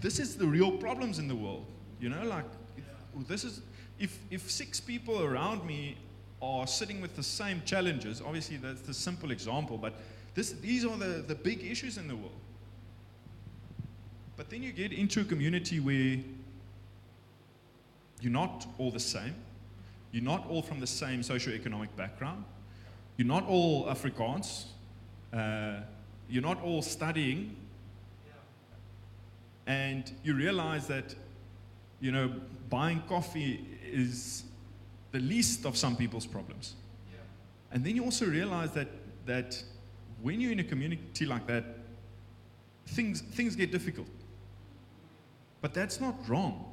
this 0.00 0.18
is 0.18 0.36
the 0.36 0.46
real 0.46 0.72
problems 0.72 1.18
in 1.18 1.26
the 1.26 1.36
world. 1.36 1.66
You 2.00 2.10
know, 2.10 2.24
like, 2.24 2.44
this 3.28 3.42
is, 3.42 3.62
if, 3.98 4.18
if 4.30 4.50
six 4.50 4.80
people 4.80 5.22
around 5.22 5.64
me 5.64 5.96
are 6.42 6.66
sitting 6.66 7.00
with 7.00 7.16
the 7.16 7.22
same 7.22 7.62
challenges, 7.64 8.20
obviously 8.20 8.56
that's 8.56 8.82
the 8.82 8.94
simple 8.94 9.30
example, 9.30 9.78
but 9.78 9.94
this, 10.34 10.52
these 10.52 10.84
are 10.84 10.96
the, 10.96 11.24
the 11.26 11.34
big 11.34 11.64
issues 11.64 11.96
in 11.96 12.08
the 12.08 12.16
world. 12.16 12.32
But 14.36 14.50
then 14.50 14.62
you 14.62 14.72
get 14.72 14.92
into 14.92 15.20
a 15.20 15.24
community 15.24 15.78
where 15.78 16.18
you're 18.20 18.32
not 18.32 18.66
all 18.78 18.90
the 18.90 19.00
same. 19.00 19.34
You're 20.10 20.24
not 20.24 20.48
all 20.48 20.62
from 20.62 20.80
the 20.80 20.86
same 20.86 21.22
socio-economic 21.22 21.94
background. 21.96 22.44
You're 23.16 23.28
not 23.28 23.46
all 23.46 23.86
Afrikaans. 23.86 24.64
Uh, 25.32 25.80
you're 26.28 26.42
not 26.42 26.60
all 26.62 26.82
studying. 26.82 27.56
And 29.66 30.10
you 30.24 30.34
realize 30.34 30.86
that, 30.88 31.14
you 32.04 32.12
know, 32.12 32.30
buying 32.68 33.02
coffee 33.08 33.66
is 33.90 34.44
the 35.10 35.20
least 35.20 35.64
of 35.64 35.74
some 35.74 35.96
people's 35.96 36.26
problems. 36.26 36.74
And 37.72 37.82
then 37.82 37.96
you 37.96 38.04
also 38.04 38.26
realize 38.26 38.72
that, 38.72 38.88
that 39.24 39.64
when 40.20 40.38
you're 40.38 40.52
in 40.52 40.60
a 40.60 40.64
community 40.64 41.24
like 41.24 41.46
that, 41.46 41.64
things, 42.88 43.22
things 43.22 43.56
get 43.56 43.72
difficult. 43.72 44.06
But 45.62 45.72
that's 45.72 45.98
not 45.98 46.14
wrong. 46.28 46.72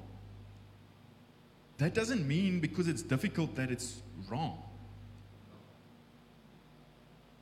that 1.78 1.94
doesn't 1.94 2.28
mean 2.28 2.60
because 2.60 2.89
it's 2.89 3.02
difficult 3.02 3.56
that 3.56 3.72
it's 3.72 4.02
wrong. 4.30 4.62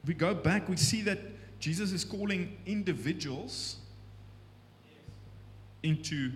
We 0.05 0.13
go 0.13 0.35
back, 0.35 0.69
we 0.69 0.77
see 0.77 1.01
that 1.01 1.17
Jesus 1.59 1.91
is 1.91 2.05
calling 2.05 2.55
individuals 2.67 3.77
into 5.81 6.33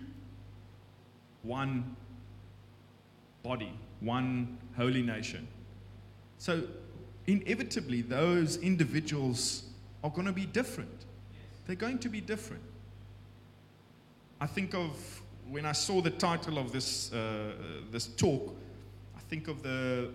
one 1.43 1.95
body, 3.43 3.71
one 3.99 4.58
holy 4.75 5.01
nation. 5.01 5.47
So, 6.38 6.63
inevitably, 7.27 8.01
those 8.01 8.58
individuals 8.58 9.63
are 10.03 10.10
going 10.10 10.27
to 10.27 10.34
be 10.34 10.45
different. 10.45 11.06
They're 11.65 11.75
going 11.75 11.99
to 11.99 12.10
be 12.10 12.19
different. 12.19 12.63
I 14.41 14.47
think 14.47 14.73
of 14.73 15.21
when 15.49 15.65
I 15.65 15.71
saw 15.71 16.01
the 16.01 16.10
title 16.10 16.58
of 16.58 16.71
this, 16.71 17.13
uh, 17.13 17.53
this 17.91 18.08
talk, 18.08 18.56
I 19.15 19.19
think 19.19 19.47
of 19.47 19.63
the, 19.63 20.10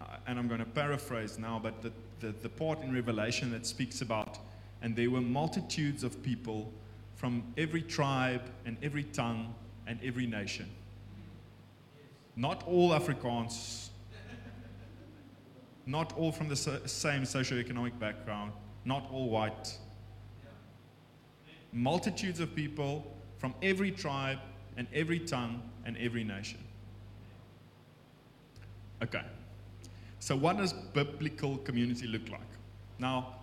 uh, 0.00 0.04
and 0.26 0.38
I'm 0.38 0.48
going 0.48 0.60
to 0.60 0.66
paraphrase 0.66 1.38
now, 1.38 1.60
but 1.62 1.82
the, 1.82 1.92
the, 2.20 2.34
the 2.42 2.48
part 2.48 2.82
in 2.82 2.94
Revelation 2.94 3.50
that 3.52 3.66
speaks 3.66 4.00
about, 4.02 4.38
and 4.82 4.94
there 4.94 5.10
were 5.10 5.20
multitudes 5.20 6.04
of 6.04 6.22
people 6.22 6.72
from 7.16 7.42
every 7.56 7.82
tribe 7.82 8.42
and 8.66 8.76
every 8.82 9.04
tongue 9.04 9.54
and 9.86 9.98
every 10.02 10.26
nation. 10.26 10.68
Not 12.36 12.66
all 12.66 12.90
Afrikaans, 12.90 13.88
not 15.86 16.16
all 16.16 16.32
from 16.32 16.48
the 16.48 16.56
same 16.56 17.22
socioeconomic 17.22 17.98
background, 17.98 18.52
not 18.84 19.08
all 19.10 19.28
white. 19.28 19.76
Multitudes 21.72 22.40
of 22.40 22.54
people 22.54 23.06
from 23.38 23.54
every 23.62 23.90
tribe 23.90 24.38
and 24.76 24.86
every 24.94 25.18
tongue 25.18 25.62
and 25.84 25.96
every 25.98 26.24
nation. 26.24 26.58
Okay. 29.02 29.22
So, 30.20 30.36
what 30.36 30.56
does 30.56 30.72
biblical 30.72 31.56
community 31.58 32.06
look 32.06 32.28
like? 32.30 32.40
Now, 32.98 33.34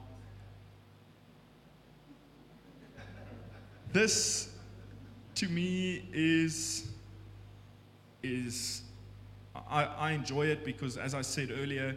this 3.91 4.55
to 5.39 5.47
me 5.47 6.03
is 6.11 6.89
is 8.21 8.81
I, 9.55 9.85
I 9.85 10.11
enjoy 10.11 10.47
it 10.47 10.65
because 10.65 10.97
as 10.97 11.13
I 11.13 11.21
said 11.21 11.49
earlier, 11.49 11.95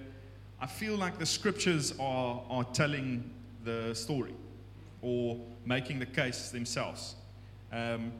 I 0.60 0.66
feel 0.68 0.96
like 0.96 1.18
the 1.18 1.26
scriptures 1.26 1.92
are, 1.98 2.40
are 2.48 2.62
telling 2.72 3.28
the 3.64 3.94
story 3.94 4.34
or 5.00 5.40
making 5.66 5.98
the 5.98 6.06
case 6.06 6.50
themselves. 6.50 7.16
Um, 7.72 8.12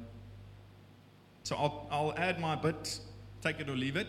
so 1.44 1.54
I'll, 1.54 1.86
I'll 1.92 2.14
add 2.16 2.40
my 2.40 2.56
bit, 2.56 2.98
take 3.42 3.60
it 3.60 3.68
or 3.68 3.76
leave 3.76 3.94
it. 3.94 4.08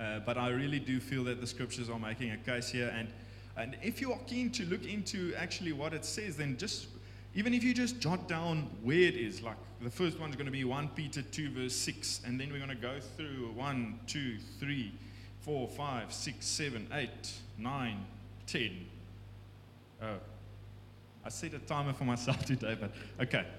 Uh, 0.00 0.18
but 0.26 0.36
I 0.36 0.48
really 0.48 0.80
do 0.80 0.98
feel 0.98 1.22
that 1.24 1.40
the 1.40 1.46
scriptures 1.46 1.88
are 1.88 2.00
making 2.00 2.32
a 2.32 2.36
case 2.38 2.68
here. 2.68 2.92
And, 2.96 3.08
and 3.56 3.76
if 3.80 4.00
you 4.00 4.12
are 4.12 4.18
keen 4.26 4.50
to 4.52 4.64
look 4.64 4.84
into 4.86 5.32
actually 5.36 5.72
what 5.72 5.94
it 5.94 6.04
says, 6.04 6.36
then 6.36 6.56
just, 6.56 6.88
even 7.34 7.54
if 7.54 7.64
you 7.64 7.72
just 7.72 7.98
jot 7.98 8.28
down 8.28 8.68
where 8.82 8.98
it 8.98 9.16
is, 9.16 9.42
like 9.42 9.56
the 9.80 9.90
first 9.90 10.20
one's 10.20 10.36
going 10.36 10.46
to 10.46 10.52
be 10.52 10.64
1 10.64 10.88
Peter 10.94 11.22
2, 11.22 11.50
verse 11.50 11.74
6, 11.74 12.22
and 12.26 12.38
then 12.38 12.52
we're 12.52 12.58
going 12.58 12.68
to 12.68 12.74
go 12.74 13.00
through 13.16 13.52
1, 13.54 14.00
2, 14.06 14.38
3, 14.60 14.92
4, 15.40 15.68
5, 15.68 16.12
6, 16.12 16.46
7, 16.46 16.88
8, 16.92 17.10
9, 17.58 18.06
10. 18.46 18.86
Oh, 20.02 20.06
I 21.24 21.28
set 21.30 21.54
a 21.54 21.58
timer 21.58 21.92
for 21.92 22.04
myself 22.04 22.44
today, 22.44 22.76
but 22.78 22.92
okay. 23.20 23.46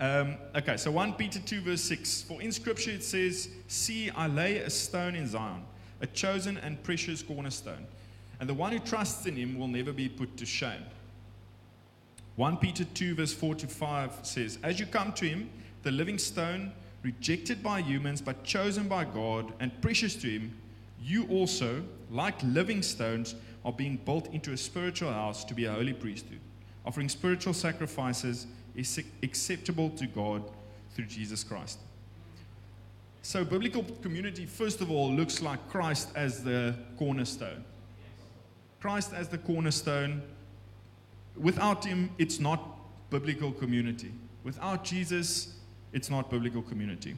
Um, 0.00 0.36
okay, 0.54 0.76
so 0.76 0.92
1 0.92 1.14
Peter 1.14 1.40
2, 1.40 1.60
verse 1.60 1.82
6. 1.82 2.22
For 2.22 2.40
in 2.40 2.52
Scripture 2.52 2.92
it 2.92 3.02
says, 3.02 3.48
See, 3.66 4.10
I 4.10 4.28
lay 4.28 4.58
a 4.58 4.70
stone 4.70 5.16
in 5.16 5.26
Zion, 5.26 5.64
a 6.00 6.06
chosen 6.06 6.56
and 6.58 6.80
precious 6.84 7.20
cornerstone, 7.20 7.84
and 8.38 8.48
the 8.48 8.54
one 8.54 8.70
who 8.70 8.78
trusts 8.78 9.26
in 9.26 9.34
him 9.34 9.58
will 9.58 9.66
never 9.66 9.92
be 9.92 10.08
put 10.08 10.36
to 10.36 10.46
shame. 10.46 10.84
1 12.38 12.58
Peter 12.58 12.84
2, 12.84 13.16
verse 13.16 13.34
4 13.34 13.56
to 13.56 13.66
5 13.66 14.20
says, 14.22 14.60
As 14.62 14.78
you 14.78 14.86
come 14.86 15.12
to 15.14 15.28
him, 15.28 15.50
the 15.82 15.90
living 15.90 16.18
stone, 16.18 16.70
rejected 17.02 17.64
by 17.64 17.80
humans, 17.80 18.22
but 18.22 18.44
chosen 18.44 18.86
by 18.86 19.04
God 19.04 19.52
and 19.58 19.72
precious 19.82 20.14
to 20.14 20.30
him, 20.30 20.56
you 21.02 21.26
also, 21.30 21.82
like 22.12 22.40
living 22.44 22.80
stones, 22.80 23.34
are 23.64 23.72
being 23.72 23.96
built 23.96 24.28
into 24.28 24.52
a 24.52 24.56
spiritual 24.56 25.12
house 25.12 25.42
to 25.46 25.52
be 25.52 25.64
a 25.64 25.72
holy 25.72 25.92
priesthood, 25.92 26.38
offering 26.86 27.08
spiritual 27.08 27.52
sacrifices 27.52 28.46
acceptable 29.24 29.90
to 29.90 30.06
God 30.06 30.48
through 30.94 31.06
Jesus 31.06 31.42
Christ. 31.42 31.80
So, 33.22 33.44
biblical 33.44 33.82
community, 34.00 34.46
first 34.46 34.80
of 34.80 34.92
all, 34.92 35.12
looks 35.12 35.42
like 35.42 35.68
Christ 35.68 36.10
as 36.14 36.44
the 36.44 36.76
cornerstone. 37.00 37.64
Christ 38.78 39.12
as 39.12 39.26
the 39.26 39.38
cornerstone. 39.38 40.22
Without 41.40 41.84
him, 41.84 42.10
it's 42.18 42.38
not 42.40 42.60
biblical 43.10 43.52
community. 43.52 44.12
Without 44.44 44.84
Jesus, 44.84 45.54
it's 45.92 46.10
not 46.10 46.30
biblical 46.30 46.62
community. 46.62 47.16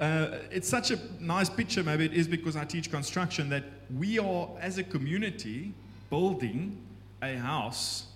Uh, 0.00 0.38
it's 0.50 0.68
such 0.68 0.90
a 0.90 0.98
nice 1.20 1.48
picture, 1.48 1.82
maybe 1.82 2.04
it 2.04 2.12
is 2.12 2.26
because 2.26 2.56
I 2.56 2.64
teach 2.64 2.90
construction, 2.90 3.48
that 3.50 3.64
we 3.96 4.18
are, 4.18 4.48
as 4.60 4.78
a 4.78 4.82
community, 4.82 5.72
building 6.10 6.76
a 7.22 7.36
house 7.36 8.06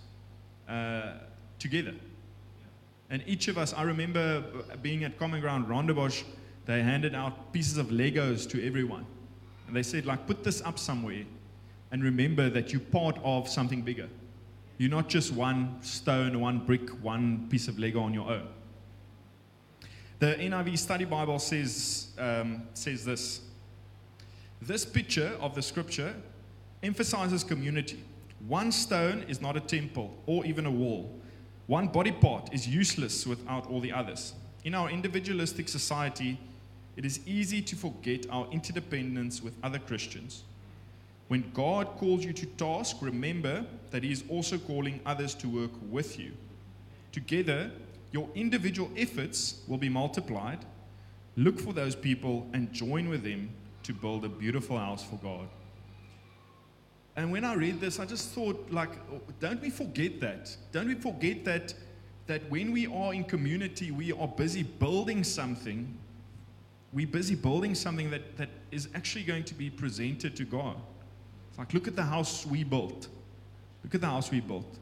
uh, 0.69 1.13
together. 1.59 1.95
And 3.11 3.23
each 3.27 3.49
of 3.49 3.57
us, 3.57 3.73
I 3.73 3.83
remember 3.83 4.45
being 4.83 5.05
at 5.05 5.19
Common 5.19 5.41
Ground 5.41 5.67
Rondebosch, 5.67 6.25
they 6.67 6.83
handed 6.83 7.15
out 7.15 7.53
pieces 7.53 7.79
of 7.79 7.87
Legos 7.87 8.49
to 8.51 8.67
everyone. 8.67 9.07
And 9.67 9.75
they 9.75 9.83
said, 9.83 10.05
like, 10.05 10.27
put 10.27 10.45
this 10.45 10.61
up 10.63 10.79
somewhere 10.79 11.25
and 11.91 12.03
remember 12.03 12.51
that 12.51 12.73
you're 12.73 12.81
part 12.81 13.19
of 13.25 13.49
something 13.49 13.83
bigger. 13.83 14.09
You're 14.79 14.91
not 14.91 15.09
just 15.09 15.33
one 15.33 15.79
stone, 15.83 16.41
one 16.41 16.65
brick, 16.65 16.89
one 17.03 17.49
piece 17.51 17.69
of 17.69 17.79
Lego 17.79 18.01
on 18.01 18.15
your 18.15 18.31
own. 18.31 18.49
The 20.21 20.35
NIV 20.35 20.79
Study 20.79 21.05
Bible 21.05 21.39
says, 21.39 22.09
um, 22.19 22.63
says 22.75 23.05
this 23.05 23.41
This 24.61 24.85
picture 24.85 25.37
of 25.41 25.55
the 25.55 25.63
scripture 25.63 26.15
emphasizes 26.83 27.43
community. 27.43 28.03
One 28.47 28.71
stone 28.71 29.25
is 29.29 29.41
not 29.41 29.57
a 29.57 29.61
temple 29.61 30.17
or 30.27 30.45
even 30.45 30.67
a 30.67 30.71
wall. 30.71 31.13
One 31.67 31.89
body 31.89 32.13
part 32.13 32.53
is 32.53 32.67
useless 32.67 33.27
without 33.27 33.67
all 33.69 33.81
the 33.81 33.93
others. 33.93 34.35
In 34.65 34.75
our 34.75 34.91
individualistic 34.91 35.69
society, 35.69 36.39
it 36.97 37.05
is 37.05 37.21
easy 37.27 37.63
to 37.63 37.77
forget 37.77 38.27
our 38.31 38.49
interdependence 38.51 39.43
with 39.43 39.55
other 39.63 39.79
Christians. 39.79 40.45
When 41.29 41.51
God 41.53 41.87
calls 41.99 42.25
you 42.25 42.33
to 42.33 42.47
task, 42.47 42.97
remember 43.01 43.65
that 43.91 44.03
He 44.03 44.13
is 44.13 44.25
also 44.29 44.59
calling 44.59 45.01
others 45.07 45.35
to 45.37 45.49
work 45.49 45.71
with 45.91 46.19
you. 46.19 46.33
Together, 47.13 47.71
your 48.13 48.29
individual 48.35 48.91
efforts 48.97 49.63
will 49.69 49.79
be 49.79 49.89
multiplied. 49.91 50.65
Look 51.37 51.61
for 51.61 51.73
those 51.73 51.95
people 51.95 52.49
and 52.55 52.73
join 52.73 53.09
with 53.09 53.23
them 53.23 53.51
to 53.83 53.93
build 53.93 54.25
a 54.25 54.29
beautiful 54.29 54.79
house 54.79 55.05
for 55.05 55.17
God. 55.17 55.49
And 57.17 57.33
when 57.33 57.45
I 57.45 57.55
read 57.55 57.81
this, 57.81 57.99
I 57.99 58.07
just 58.07 58.31
thought, 58.31 58.71
like, 58.71 58.91
don't 59.41 59.61
we 59.61 59.71
forget 59.71 60.21
that? 60.21 60.57
Don't 60.73 60.89
we 60.89 60.95
forget 60.95 61.45
that, 61.45 61.75
that 62.27 62.49
when 62.49 62.73
we 62.73 62.87
are 62.87 63.13
in 63.13 63.25
community, 63.25 63.91
we 63.91 64.13
are 64.13 64.29
busy 64.29 64.63
building 64.63 65.25
something. 65.25 65.99
We're 66.93 67.09
busy 67.09 67.35
building 67.35 67.75
something 67.75 68.11
that, 68.11 68.37
that 68.37 68.49
is 68.71 68.89
actually 68.95 69.25
going 69.25 69.45
to 69.45 69.55
be 69.55 69.69
presented 69.69 70.37
to 70.37 70.45
God. 70.45 70.77
Like, 71.59 71.75
look 71.75 71.89
at 71.89 71.97
the 71.97 72.05
house 72.05 72.47
we 72.47 72.63
built. 72.63 73.09
Look 73.83 73.95
at 73.95 74.01
the 74.01 74.07
house 74.07 74.31
we 74.31 74.41
built. 74.41 74.79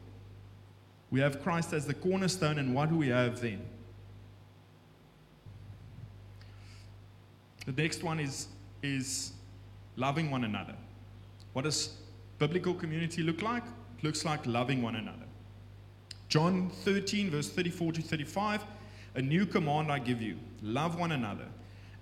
We 1.09 1.19
have 1.19 1.41
Christ 1.41 1.73
as 1.73 1.87
the 1.87 1.93
cornerstone, 1.93 2.59
and 2.59 2.75
what 2.75 2.89
do 2.89 2.95
we 2.95 3.07
have 3.07 3.41
then? 3.41 3.61
The 7.65 7.71
next 7.81 8.03
one 8.03 8.19
is, 8.19 8.47
is 8.83 9.33
loving 9.95 10.29
one 10.29 10.43
another. 10.43 10.75
What 11.53 11.63
does 11.63 11.95
biblical 12.37 12.73
community 12.73 13.23
look 13.23 13.41
like? 13.41 13.63
It 13.97 14.03
looks 14.03 14.23
like 14.23 14.45
loving 14.45 14.81
one 14.81 14.95
another. 14.95 15.25
John 16.29 16.69
13, 16.83 17.31
verse 17.31 17.49
34 17.49 17.93
to 17.93 18.01
35 18.01 18.63
A 19.15 19.21
new 19.21 19.45
command 19.45 19.91
I 19.91 19.99
give 19.99 20.21
you 20.21 20.37
love 20.61 20.99
one 20.99 21.11
another. 21.11 21.47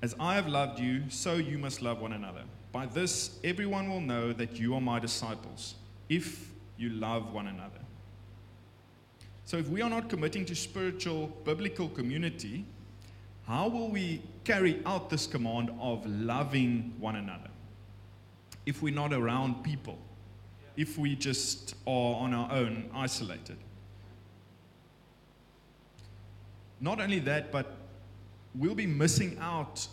As 0.02 0.16
I 0.20 0.36
have 0.36 0.48
loved 0.48 0.80
you, 0.80 1.04
so 1.10 1.36
you 1.36 1.58
must 1.58 1.82
love 1.82 2.02
one 2.02 2.14
another. 2.14 2.44
By 2.76 2.88
this, 2.88 3.40
everyone 3.42 3.90
will 3.90 4.02
know 4.02 4.34
that 4.34 4.60
you 4.60 4.76
are 4.76 4.82
my 4.82 5.00
disciples, 5.00 5.76
if 6.10 6.52
you 6.78 6.90
love 6.90 7.32
one 7.32 7.48
another. 7.48 7.80
So, 9.46 9.56
if 9.56 9.70
we 9.70 9.82
are 9.82 9.90
not 9.90 10.10
committing 10.10 10.44
to 10.48 10.56
spiritual, 10.56 11.28
biblical 11.46 11.88
community, 11.88 12.66
how 13.48 13.70
will 13.70 13.88
we 13.88 14.22
carry 14.44 14.82
out 14.86 15.10
this 15.10 15.26
command 15.26 15.72
of 15.80 16.06
loving 16.06 16.94
one 17.00 17.16
another 17.16 17.50
if 18.66 18.82
we're 18.82 18.94
not 18.94 19.14
around 19.14 19.64
people? 19.64 19.98
if 20.78 20.98
we 20.98 21.16
just 21.16 21.76
are 21.88 22.16
on 22.16 22.34
our 22.34 22.52
own, 22.52 22.90
isolated. 22.94 23.56
Not 26.82 27.00
only 27.00 27.20
that, 27.20 27.50
but 27.50 27.78
we'll 28.54 28.76
be 28.76 28.86
missing 28.86 29.38
out 29.40 29.88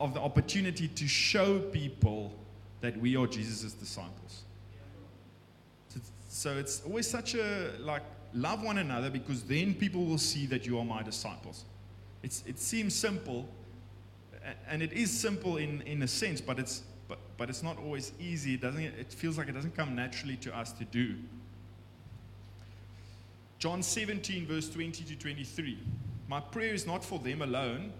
of 0.00 0.14
the 0.14 0.20
opportunity 0.20 0.88
to 0.88 1.06
show 1.06 1.58
people 1.58 2.32
that 2.80 2.96
we 2.98 3.16
are 3.16 3.26
Jesus' 3.26 3.72
disciples. 3.72 4.42
So, 5.88 6.00
so 6.28 6.58
it's 6.58 6.82
always 6.84 7.08
such 7.08 7.34
a 7.34 7.70
like 7.80 8.02
love 8.34 8.62
one 8.62 8.78
another 8.78 9.10
because 9.10 9.42
then 9.44 9.74
people 9.74 10.04
will 10.04 10.18
see 10.18 10.46
that 10.46 10.66
you 10.66 10.78
are 10.78 10.84
my 10.84 11.02
disciples. 11.02 11.64
It's, 12.22 12.42
it 12.46 12.58
seems 12.58 12.94
simple, 12.94 13.48
and 14.68 14.82
it 14.82 14.92
is 14.92 15.10
simple 15.10 15.58
in, 15.58 15.82
in 15.82 16.02
a 16.02 16.08
sense, 16.08 16.40
but 16.40 16.58
it's, 16.58 16.82
but, 17.06 17.18
but 17.36 17.48
it's 17.48 17.62
not 17.62 17.78
always 17.78 18.12
easy. 18.18 18.54
It, 18.54 18.62
doesn't, 18.62 18.82
it 18.82 19.12
feels 19.12 19.38
like 19.38 19.48
it 19.48 19.52
doesn't 19.52 19.76
come 19.76 19.94
naturally 19.94 20.36
to 20.38 20.56
us 20.56 20.72
to 20.72 20.84
do. 20.84 21.14
John 23.58 23.82
17, 23.82 24.46
verse 24.46 24.68
20 24.68 25.04
to 25.04 25.16
23. 25.16 25.78
My 26.28 26.40
prayer 26.40 26.74
is 26.74 26.86
not 26.86 27.04
for 27.04 27.18
them 27.18 27.42
alone, 27.42 27.92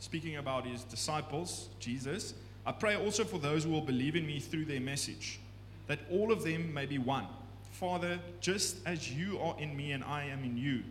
speaking 0.00 0.36
about 0.36 0.66
his 0.66 0.82
disciples, 0.82 1.68
Jesus. 1.78 2.34
I 2.66 2.72
pray 2.72 2.96
also 2.96 3.24
for 3.24 3.38
those 3.38 3.64
who 3.64 3.70
will 3.70 3.80
believe 3.80 4.16
in 4.16 4.26
me 4.26 4.40
through 4.40 4.64
their 4.64 4.80
message, 4.80 5.38
that 5.86 6.00
all 6.10 6.32
of 6.32 6.42
them 6.42 6.74
may 6.74 6.86
be 6.86 6.98
one. 6.98 7.26
Father, 7.72 8.18
just 8.40 8.76
as 8.86 9.12
you 9.12 9.38
are 9.38 9.54
in 9.58 9.76
me 9.76 9.92
and 9.92 10.02
I 10.04 10.24
am 10.24 10.44
in 10.44 10.56
you, 10.56 10.82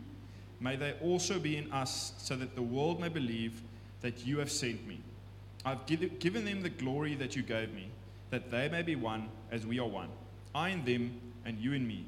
may 0.59 0.75
they 0.75 0.93
also 1.01 1.39
be 1.39 1.57
in 1.57 1.71
us, 1.71 2.13
so 2.17 2.35
that 2.35 2.55
the 2.55 2.61
world 2.61 2.99
may 2.99 3.09
believe 3.09 3.61
that 4.01 4.25
you 4.25 4.39
have 4.39 4.51
sent 4.51 4.87
me. 4.87 4.99
I've 5.65 5.85
given 5.85 6.45
them 6.45 6.61
the 6.61 6.69
glory 6.69 7.15
that 7.15 7.35
you 7.35 7.43
gave 7.43 7.73
me, 7.73 7.89
that 8.29 8.49
they 8.49 8.69
may 8.69 8.81
be 8.81 8.95
one 8.95 9.29
as 9.51 9.65
we 9.65 9.79
are 9.79 9.87
one, 9.87 10.09
I 10.55 10.69
in 10.69 10.85
them 10.85 11.19
and 11.45 11.59
you 11.59 11.73
in 11.73 11.87
me, 11.87 12.05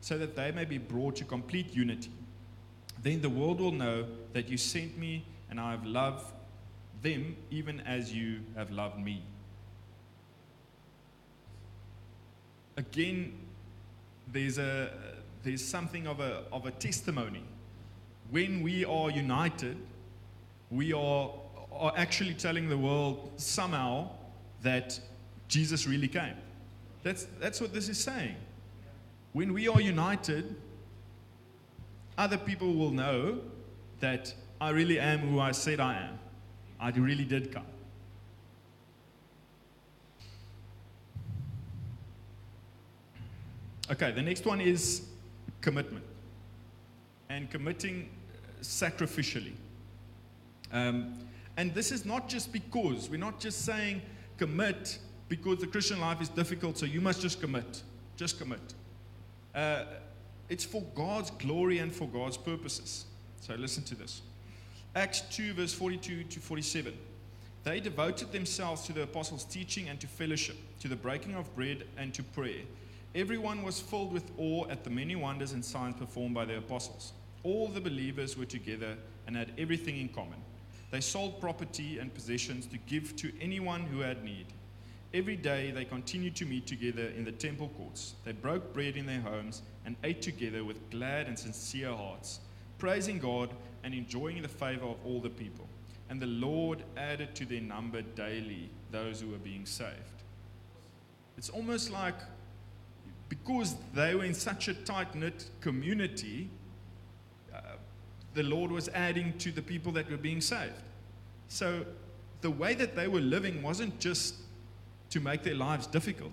so 0.00 0.18
that 0.18 0.36
they 0.36 0.50
may 0.50 0.64
be 0.64 0.78
brought 0.78 1.16
to 1.16 1.24
complete 1.24 1.74
unity. 1.74 2.10
Then 3.02 3.20
the 3.20 3.30
world 3.30 3.60
will 3.60 3.72
know 3.72 4.06
that 4.32 4.48
you 4.48 4.56
sent 4.56 4.96
me 4.98 5.24
and 5.52 5.60
I 5.60 5.72
have 5.72 5.84
loved 5.84 6.24
them 7.02 7.36
even 7.50 7.80
as 7.80 8.10
you 8.10 8.40
have 8.56 8.70
loved 8.70 8.98
me. 8.98 9.22
Again, 12.78 13.34
there's, 14.32 14.56
a, 14.56 14.90
there's 15.42 15.62
something 15.62 16.06
of 16.06 16.20
a, 16.20 16.44
of 16.50 16.64
a 16.64 16.70
testimony. 16.70 17.44
When 18.30 18.62
we 18.62 18.86
are 18.86 19.10
united, 19.10 19.76
we 20.70 20.94
are, 20.94 21.30
are 21.70 21.92
actually 21.98 22.32
telling 22.32 22.70
the 22.70 22.78
world 22.78 23.32
somehow 23.36 24.08
that 24.62 24.98
Jesus 25.48 25.86
really 25.86 26.08
came. 26.08 26.36
That's, 27.02 27.26
that's 27.38 27.60
what 27.60 27.74
this 27.74 27.90
is 27.90 28.00
saying. 28.00 28.36
When 29.34 29.52
we 29.52 29.68
are 29.68 29.82
united, 29.82 30.56
other 32.16 32.38
people 32.38 32.72
will 32.72 32.90
know 32.90 33.40
that 34.00 34.32
I 34.62 34.68
really 34.68 35.00
am 35.00 35.18
who 35.18 35.40
I 35.40 35.50
said 35.50 35.80
I 35.80 35.94
am. 35.94 36.20
I 36.78 36.90
really 36.90 37.24
did 37.24 37.52
come. 37.52 37.66
Okay, 43.90 44.12
the 44.12 44.22
next 44.22 44.46
one 44.46 44.60
is 44.60 45.02
commitment 45.62 46.04
and 47.28 47.50
committing 47.50 48.08
sacrificially. 48.60 49.54
Um, 50.72 51.18
and 51.56 51.74
this 51.74 51.90
is 51.90 52.04
not 52.04 52.28
just 52.28 52.52
because, 52.52 53.10
we're 53.10 53.16
not 53.16 53.40
just 53.40 53.64
saying 53.64 54.00
commit 54.38 55.00
because 55.28 55.58
the 55.58 55.66
Christian 55.66 55.98
life 55.98 56.22
is 56.22 56.28
difficult, 56.28 56.78
so 56.78 56.86
you 56.86 57.00
must 57.00 57.20
just 57.20 57.40
commit. 57.40 57.82
Just 58.14 58.38
commit. 58.38 58.74
Uh, 59.56 59.86
it's 60.48 60.64
for 60.64 60.84
God's 60.94 61.32
glory 61.32 61.78
and 61.78 61.92
for 61.92 62.06
God's 62.06 62.36
purposes. 62.36 63.06
So 63.40 63.56
listen 63.56 63.82
to 63.82 63.96
this 63.96 64.22
Acts 64.94 65.22
2, 65.30 65.54
verse 65.54 65.72
42 65.72 66.24
to 66.24 66.40
47. 66.40 66.92
They 67.64 67.80
devoted 67.80 68.30
themselves 68.30 68.82
to 68.82 68.92
the 68.92 69.04
apostles' 69.04 69.44
teaching 69.44 69.88
and 69.88 69.98
to 70.00 70.06
fellowship, 70.06 70.56
to 70.80 70.88
the 70.88 70.96
breaking 70.96 71.34
of 71.34 71.54
bread 71.56 71.84
and 71.96 72.12
to 72.12 72.22
prayer. 72.22 72.60
Everyone 73.14 73.62
was 73.62 73.80
filled 73.80 74.12
with 74.12 74.30
awe 74.36 74.66
at 74.68 74.84
the 74.84 74.90
many 74.90 75.16
wonders 75.16 75.52
and 75.52 75.64
signs 75.64 75.96
performed 75.96 76.34
by 76.34 76.44
the 76.44 76.58
apostles. 76.58 77.12
All 77.42 77.68
the 77.68 77.80
believers 77.80 78.36
were 78.36 78.44
together 78.44 78.98
and 79.26 79.34
had 79.34 79.52
everything 79.56 79.98
in 79.98 80.10
common. 80.10 80.42
They 80.90 81.00
sold 81.00 81.40
property 81.40 81.98
and 81.98 82.12
possessions 82.12 82.66
to 82.66 82.76
give 82.76 83.16
to 83.16 83.32
anyone 83.40 83.82
who 83.82 84.00
had 84.00 84.22
need. 84.22 84.46
Every 85.14 85.36
day 85.36 85.70
they 85.70 85.86
continued 85.86 86.36
to 86.36 86.44
meet 86.44 86.66
together 86.66 87.06
in 87.16 87.24
the 87.24 87.32
temple 87.32 87.70
courts. 87.78 88.14
They 88.26 88.32
broke 88.32 88.74
bread 88.74 88.98
in 88.98 89.06
their 89.06 89.20
homes 89.20 89.62
and 89.86 89.96
ate 90.04 90.20
together 90.20 90.64
with 90.64 90.90
glad 90.90 91.28
and 91.28 91.38
sincere 91.38 91.94
hearts, 91.94 92.40
praising 92.82 93.20
God 93.20 93.48
and 93.84 93.94
enjoying 93.94 94.42
the 94.42 94.48
favor 94.48 94.86
of 94.86 94.96
all 95.06 95.20
the 95.20 95.30
people. 95.30 95.68
And 96.10 96.20
the 96.20 96.26
Lord 96.26 96.82
added 96.96 97.32
to 97.36 97.44
their 97.44 97.60
number 97.60 98.02
daily 98.02 98.70
those 98.90 99.20
who 99.20 99.28
were 99.28 99.38
being 99.38 99.66
saved. 99.66 100.18
It's 101.38 101.48
almost 101.48 101.92
like 101.92 102.16
because 103.28 103.76
they 103.94 104.16
were 104.16 104.24
in 104.24 104.34
such 104.34 104.66
a 104.66 104.74
tight 104.74 105.14
knit 105.14 105.48
community, 105.60 106.50
uh, 107.54 107.60
the 108.34 108.42
Lord 108.42 108.72
was 108.72 108.88
adding 108.88 109.38
to 109.38 109.52
the 109.52 109.62
people 109.62 109.92
that 109.92 110.10
were 110.10 110.16
being 110.16 110.40
saved. 110.40 110.82
So 111.46 111.86
the 112.40 112.50
way 112.50 112.74
that 112.74 112.96
they 112.96 113.06
were 113.06 113.20
living 113.20 113.62
wasn't 113.62 114.00
just 114.00 114.34
to 115.10 115.20
make 115.20 115.44
their 115.44 115.54
lives 115.54 115.86
difficult. 115.86 116.32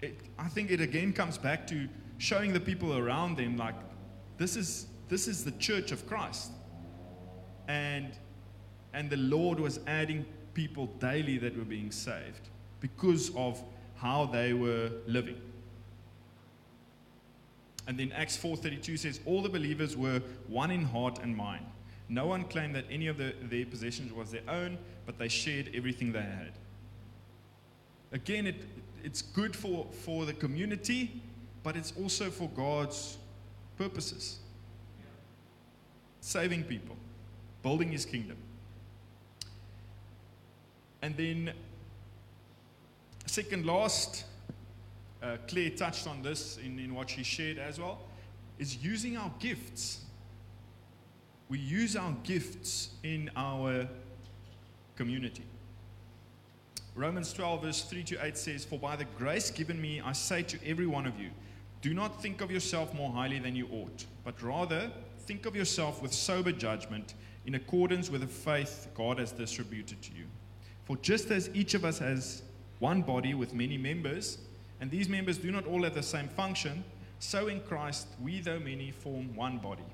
It, 0.00 0.16
I 0.38 0.46
think 0.46 0.70
it 0.70 0.80
again 0.80 1.12
comes 1.12 1.38
back 1.38 1.66
to 1.66 1.88
showing 2.18 2.52
the 2.52 2.60
people 2.60 2.96
around 2.96 3.36
them, 3.36 3.56
like, 3.56 3.74
this 4.38 4.54
is, 4.54 4.86
this 5.08 5.28
is 5.28 5.44
the 5.44 5.52
church 5.52 5.92
of 5.92 6.06
Christ. 6.06 6.52
And, 7.68 8.12
and 8.92 9.10
the 9.10 9.16
Lord 9.16 9.60
was 9.60 9.80
adding 9.86 10.24
people 10.54 10.86
daily 10.98 11.38
that 11.38 11.56
were 11.56 11.64
being 11.64 11.90
saved 11.90 12.48
because 12.80 13.34
of 13.34 13.62
how 13.96 14.26
they 14.26 14.52
were 14.52 14.90
living. 15.06 15.40
And 17.86 17.98
then 17.98 18.12
Acts 18.12 18.36
4:32 18.36 18.98
says 18.98 19.20
all 19.26 19.42
the 19.42 19.48
believers 19.48 19.96
were 19.96 20.20
one 20.48 20.70
in 20.70 20.84
heart 20.84 21.18
and 21.22 21.36
mind. 21.36 21.66
No 22.08 22.26
one 22.26 22.44
claimed 22.44 22.74
that 22.76 22.84
any 22.90 23.06
of 23.06 23.18
the, 23.18 23.34
their 23.42 23.66
possessions 23.66 24.12
was 24.12 24.30
their 24.30 24.48
own, 24.48 24.78
but 25.06 25.18
they 25.18 25.28
shared 25.28 25.70
everything 25.74 26.12
they 26.12 26.20
had. 26.20 26.52
Again, 28.12 28.46
it, 28.46 28.56
it's 29.02 29.22
good 29.22 29.56
for, 29.56 29.86
for 29.90 30.24
the 30.24 30.32
community, 30.32 31.22
but 31.62 31.76
it's 31.76 31.92
also 32.00 32.30
for 32.30 32.48
God's 32.50 33.18
purposes. 33.76 34.38
Saving 36.24 36.64
people, 36.64 36.96
building 37.62 37.92
his 37.92 38.06
kingdom. 38.06 38.38
And 41.02 41.14
then, 41.18 41.52
second 43.26 43.66
last, 43.66 44.24
uh, 45.22 45.36
Claire 45.46 45.68
touched 45.68 46.06
on 46.06 46.22
this 46.22 46.56
in, 46.64 46.78
in 46.78 46.94
what 46.94 47.10
she 47.10 47.22
shared 47.22 47.58
as 47.58 47.78
well, 47.78 48.00
is 48.58 48.82
using 48.82 49.18
our 49.18 49.30
gifts. 49.38 50.00
We 51.50 51.58
use 51.58 51.94
our 51.94 52.16
gifts 52.22 52.88
in 53.02 53.30
our 53.36 53.86
community. 54.96 55.44
Romans 56.94 57.34
12, 57.34 57.62
verse 57.62 57.82
3 57.82 58.02
to 58.02 58.24
8 58.24 58.38
says, 58.38 58.64
For 58.64 58.78
by 58.78 58.96
the 58.96 59.04
grace 59.18 59.50
given 59.50 59.78
me, 59.78 60.00
I 60.00 60.12
say 60.12 60.42
to 60.44 60.58
every 60.66 60.86
one 60.86 61.06
of 61.06 61.20
you, 61.20 61.28
do 61.84 61.92
not 61.92 62.22
think 62.22 62.40
of 62.40 62.50
yourself 62.50 62.94
more 62.94 63.12
highly 63.12 63.38
than 63.38 63.54
you 63.54 63.68
ought, 63.70 64.06
but 64.24 64.40
rather 64.42 64.90
think 65.26 65.44
of 65.44 65.54
yourself 65.54 66.00
with 66.00 66.14
sober 66.14 66.50
judgment 66.50 67.12
in 67.44 67.56
accordance 67.56 68.08
with 68.08 68.22
the 68.22 68.26
faith 68.26 68.88
God 68.94 69.18
has 69.18 69.32
distributed 69.32 70.00
to 70.00 70.14
you. 70.14 70.24
For 70.86 70.96
just 70.96 71.30
as 71.30 71.50
each 71.52 71.74
of 71.74 71.84
us 71.84 71.98
has 71.98 72.40
one 72.78 73.02
body 73.02 73.34
with 73.34 73.52
many 73.52 73.76
members, 73.76 74.38
and 74.80 74.90
these 74.90 75.10
members 75.10 75.36
do 75.36 75.52
not 75.52 75.66
all 75.66 75.82
have 75.82 75.92
the 75.92 76.02
same 76.02 76.26
function, 76.26 76.84
so 77.18 77.48
in 77.48 77.60
Christ 77.60 78.08
we, 78.18 78.40
though 78.40 78.60
many, 78.60 78.90
form 78.90 79.36
one 79.36 79.58
body, 79.58 79.84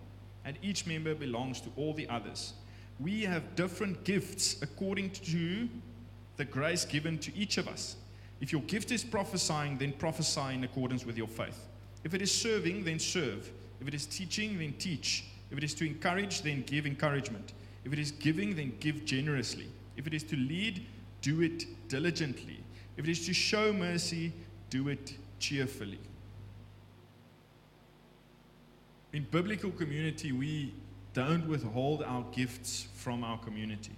and 0.45 0.57
each 0.63 0.87
member 0.87 1.17
belongs 1.17 1.61
to 1.63 1.71
all 1.75 1.93
the 1.93 2.09
others. 2.09 2.53
We 3.01 3.23
have 3.23 3.57
different 3.57 4.05
gifts 4.05 4.63
according 4.63 5.11
to 5.11 5.69
the 6.37 6.45
grace 6.45 6.85
given 6.85 7.19
to 7.19 7.37
each 7.37 7.59
of 7.59 7.67
us. 7.67 7.97
If 8.41 8.53
your 8.53 8.63
gift 8.63 8.93
is 8.93 9.03
prophesying, 9.03 9.77
then 9.77 9.93
prophesy 9.93 10.55
in 10.55 10.63
accordance 10.63 11.05
with 11.05 11.19
your 11.19 11.27
faith. 11.27 11.67
If 12.05 12.15
it 12.15 12.23
is 12.23 12.33
serving, 12.33 12.85
then 12.85 12.99
serve. 12.99 13.51
If 13.81 13.89
it 13.89 13.95
is 13.95 14.07
teaching, 14.07 14.59
then 14.59 14.75
teach. 14.79 15.25
If 15.51 15.59
it 15.59 15.65
is 15.65 15.75
to 15.75 15.87
encourage, 15.87 16.43
then 16.43 16.63
give 16.63 16.87
encouragement. 16.87 17.53
If 17.85 17.93
it 17.93 17.99
is 17.99 18.11
giving, 18.13 18.55
then 18.55 18.73
give 18.81 19.05
generously. 19.05 19.69
If 19.97 20.07
it 20.07 20.15
is 20.15 20.23
to 20.25 20.37
lead, 20.37 20.87
do 21.23 21.43
it 21.43 21.65
diligently. 21.89 22.61
If 22.97 23.07
it 23.07 23.11
is 23.11 23.27
to 23.27 23.35
show 23.35 23.73
mercy, 23.73 24.33
do 24.69 24.89
it 24.89 25.15
cheerfully. 25.39 25.99
In 29.13 29.27
biblical 29.31 29.71
community, 29.71 30.33
we 30.33 30.73
don't 31.15 31.47
withhold 31.49 32.03
our 32.03 32.25
gifts 32.33 32.87
from 32.95 33.25
our 33.25 33.39
community. 33.39 33.93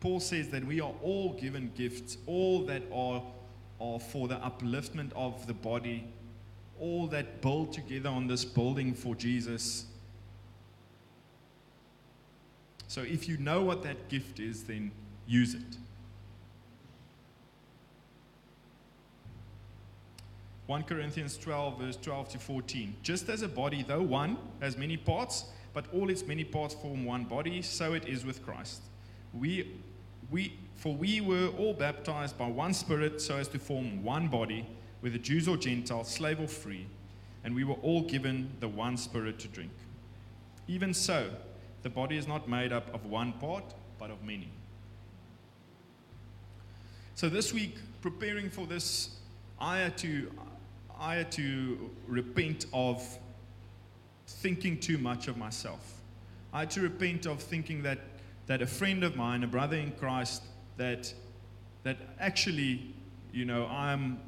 Paul 0.00 0.20
says 0.20 0.50
that 0.50 0.64
we 0.64 0.80
are 0.80 0.92
all 1.02 1.32
given 1.32 1.72
gifts, 1.74 2.18
all 2.26 2.66
that 2.66 2.82
are, 2.92 3.22
are 3.80 3.98
for 3.98 4.28
the 4.28 4.36
upliftment 4.36 5.12
of 5.16 5.46
the 5.46 5.54
body, 5.54 6.06
all 6.84 7.06
that 7.06 7.40
build 7.40 7.72
together 7.72 8.10
on 8.10 8.26
this 8.26 8.44
building 8.44 8.92
for 8.92 9.14
Jesus. 9.14 9.86
So 12.88 13.00
if 13.00 13.26
you 13.26 13.38
know 13.38 13.62
what 13.62 13.82
that 13.84 14.10
gift 14.10 14.38
is, 14.38 14.64
then 14.64 14.92
use 15.26 15.54
it. 15.54 15.78
1 20.66 20.82
Corinthians 20.82 21.38
12, 21.38 21.78
verse 21.80 21.96
12 21.96 22.28
to 22.28 22.38
14. 22.38 22.96
Just 23.02 23.30
as 23.30 23.40
a 23.40 23.48
body, 23.48 23.82
though 23.82 24.02
one, 24.02 24.36
has 24.60 24.76
many 24.76 24.98
parts, 24.98 25.46
but 25.72 25.86
all 25.92 26.10
its 26.10 26.26
many 26.26 26.44
parts 26.44 26.74
form 26.74 27.06
one 27.06 27.24
body, 27.24 27.62
so 27.62 27.94
it 27.94 28.06
is 28.06 28.26
with 28.26 28.44
Christ. 28.44 28.82
We, 29.32 29.72
we, 30.30 30.58
for 30.76 30.94
we 30.94 31.22
were 31.22 31.48
all 31.58 31.72
baptized 31.72 32.36
by 32.36 32.46
one 32.46 32.74
Spirit 32.74 33.22
so 33.22 33.36
as 33.36 33.48
to 33.48 33.58
form 33.58 34.02
one 34.02 34.28
body, 34.28 34.66
whether 35.04 35.18
Jews 35.18 35.46
or 35.48 35.58
Gentiles, 35.58 36.08
slave 36.08 36.40
or 36.40 36.48
free, 36.48 36.86
and 37.44 37.54
we 37.54 37.62
were 37.62 37.74
all 37.82 38.00
given 38.00 38.50
the 38.60 38.68
one 38.68 38.96
Spirit 38.96 39.38
to 39.40 39.48
drink. 39.48 39.70
Even 40.66 40.94
so, 40.94 41.28
the 41.82 41.90
body 41.90 42.16
is 42.16 42.26
not 42.26 42.48
made 42.48 42.72
up 42.72 42.88
of 42.94 43.04
one 43.04 43.34
part, 43.34 43.74
but 43.98 44.10
of 44.10 44.22
many. 44.22 44.48
So 47.16 47.28
this 47.28 47.52
week, 47.52 47.76
preparing 48.00 48.48
for 48.48 48.66
this, 48.66 49.16
I 49.60 49.76
had 49.76 49.98
to, 49.98 50.32
I 50.98 51.16
had 51.16 51.30
to 51.32 51.90
repent 52.06 52.64
of 52.72 53.06
thinking 54.26 54.80
too 54.80 54.96
much 54.96 55.28
of 55.28 55.36
myself. 55.36 56.00
I 56.50 56.60
had 56.60 56.70
to 56.70 56.80
repent 56.80 57.26
of 57.26 57.42
thinking 57.42 57.82
that, 57.82 57.98
that 58.46 58.62
a 58.62 58.66
friend 58.66 59.04
of 59.04 59.16
mine, 59.16 59.44
a 59.44 59.48
brother 59.48 59.76
in 59.76 59.92
Christ, 59.92 60.44
that, 60.78 61.12
that 61.82 61.98
actually, 62.18 62.94
you 63.34 63.44
know, 63.44 63.66
I'm, 63.66 64.18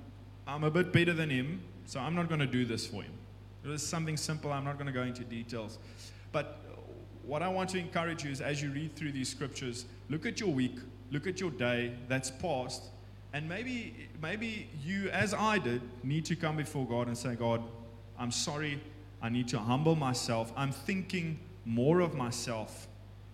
I'm 0.47 0.64
a 0.64 0.70
bit 0.70 0.92
better 0.92 1.12
than 1.12 1.30
him, 1.30 1.61
so 1.86 2.01
I'm 2.01 2.14
not 2.14 2.28
going 2.28 2.40
to 2.40 2.47
do 2.47 2.64
this 2.64 2.86
for 2.86 3.03
him. 3.03 3.12
It 3.64 3.68
was 3.68 3.86
something 3.86 4.16
simple. 4.16 4.53
I'm 4.53 4.64
not 4.64 4.74
going 4.74 4.86
to 4.86 4.92
go 4.92 5.03
into 5.03 5.24
details. 5.24 5.78
But 6.32 6.61
what 7.24 7.42
I 7.42 7.49
want 7.49 7.70
to 7.70 7.78
encourage 7.78 8.24
you 8.24 8.30
is 8.30 8.40
as 8.40 8.62
you 8.62 8.70
read 8.70 8.94
through 8.94 9.12
these 9.12 9.28
scriptures, 9.28 9.86
look 10.09 10.24
at 10.26 10.38
your 10.38 10.51
week, 10.51 10.78
look 11.11 11.26
at 11.26 11.40
your 11.40 11.51
day 11.51 11.92
that's 12.09 12.30
passed, 12.30 12.84
and 13.32 13.49
maybe, 13.49 14.09
maybe 14.22 14.68
you, 14.82 15.11
as 15.11 15.34
I 15.34 15.59
did, 15.59 15.82
need 16.03 16.24
to 16.26 16.36
come 16.36 16.57
before 16.57 16.86
God 16.86 17.09
and 17.09 17.18
say, 17.18 17.34
God, 17.34 17.62
I'm 18.18 18.30
sorry. 18.30 18.80
I 19.20 19.28
need 19.28 19.49
to 19.49 19.59
humble 19.59 19.94
myself. 19.94 20.53
I'm 20.57 20.72
thinking 20.72 21.38
more 21.64 22.01
of 22.01 22.14
myself 22.14 22.88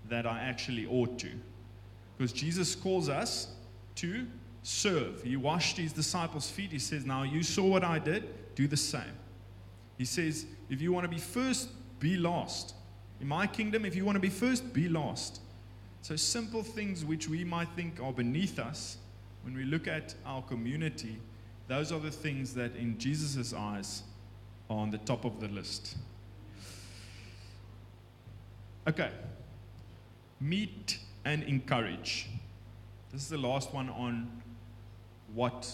than 0.09 0.27
I 0.27 0.41
actually 0.43 0.87
ought 0.87 1.19
to. 1.21 1.31
Because 2.17 2.33
Jesus 2.33 2.75
calls 2.75 3.09
us 3.09 3.55
to 3.97 4.27
serve. 4.63 5.23
He 5.23 5.37
washed 5.37 5.77
his 5.77 5.93
disciples' 5.93 6.51
feet. 6.51 6.73
He 6.73 6.79
says, 6.79 7.05
Now 7.05 7.23
you 7.23 7.43
saw 7.43 7.67
what 7.67 7.85
I 7.85 7.99
did, 7.99 8.55
do 8.55 8.67
the 8.67 8.77
same. 8.77 9.17
He 9.99 10.05
says, 10.05 10.47
If 10.71 10.81
you 10.81 10.93
want 10.93 11.05
to 11.05 11.09
be 11.09 11.19
first, 11.19 11.69
be 12.01 12.17
last. 12.17 12.75
In 13.21 13.29
my 13.29 13.47
kingdom, 13.47 13.85
if 13.85 13.95
you 13.95 14.05
want 14.05 14.17
to 14.17 14.21
be 14.21 14.29
first, 14.29 14.73
be 14.73 14.89
last. 14.89 15.41
So, 16.03 16.17
simple 16.17 16.65
things 16.65 17.05
which 17.05 17.29
we 17.29 17.45
might 17.45 17.69
think 17.77 18.01
are 18.03 18.13
beneath 18.13 18.59
us, 18.59 18.97
when 19.43 19.55
we 19.55 19.65
look 19.65 19.87
at 19.87 20.15
our 20.27 20.43
community, 20.43 21.19
those 21.69 21.93
are 21.93 22.01
the 22.01 22.11
things 22.11 22.55
that 22.55 22.75
in 22.75 22.99
Jesus' 22.99 23.55
eyes 23.55 24.03
are 24.69 24.79
on 24.79 24.91
the 24.91 24.99
top 24.99 25.25
of 25.25 25.41
the 25.41 25.49
list. 25.49 25.97
Okay. 28.89 29.11
Meet 30.41 30.99
and 31.25 31.45
encourage. 31.45 32.29
This 33.13 33.23
is 33.23 33.29
the 33.29 33.39
last 33.39 33.73
one 33.73 33.89
on 33.91 34.42
what 35.35 35.71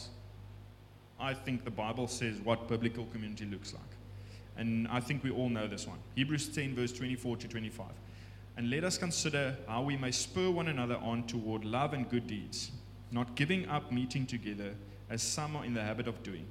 I 1.20 1.34
think 1.34 1.64
the 1.64 1.70
Bible 1.70 2.08
says 2.08 2.38
what 2.40 2.68
biblical 2.68 3.06
community 3.06 3.44
looks 3.44 3.72
like. 3.72 3.82
And 4.56 4.88
I 4.88 5.00
think 5.00 5.22
we 5.22 5.30
all 5.30 5.48
know 5.48 5.68
this 5.68 5.86
one. 5.86 5.98
Hebrews 6.14 6.48
10, 6.48 6.74
verse 6.74 6.92
24 6.92 7.36
to 7.38 7.48
25. 7.48 7.86
And 8.56 8.70
let 8.70 8.82
us 8.82 8.98
consider 8.98 9.56
how 9.68 9.82
we 9.82 9.96
may 9.96 10.10
spur 10.10 10.50
one 10.50 10.68
another 10.68 10.96
on 10.96 11.26
toward 11.26 11.64
love 11.64 11.92
and 11.94 12.08
good 12.08 12.26
deeds 12.26 12.72
not 13.10 13.34
giving 13.34 13.68
up 13.68 13.90
meeting 13.90 14.26
together 14.26 14.74
as 15.10 15.22
some 15.22 15.56
are 15.56 15.64
in 15.64 15.74
the 15.74 15.82
habit 15.82 16.06
of 16.06 16.22
doing, 16.22 16.46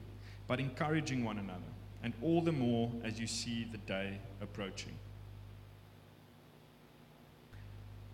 but 0.47 0.59
encouraging 0.59 1.23
one 1.23 1.37
another, 1.37 1.59
and 2.03 2.13
all 2.21 2.41
the 2.41 2.51
more 2.51 2.91
as 3.03 3.19
you 3.19 3.27
see 3.27 3.67
the 3.71 3.77
day 3.79 4.17
approaching. 4.41 4.93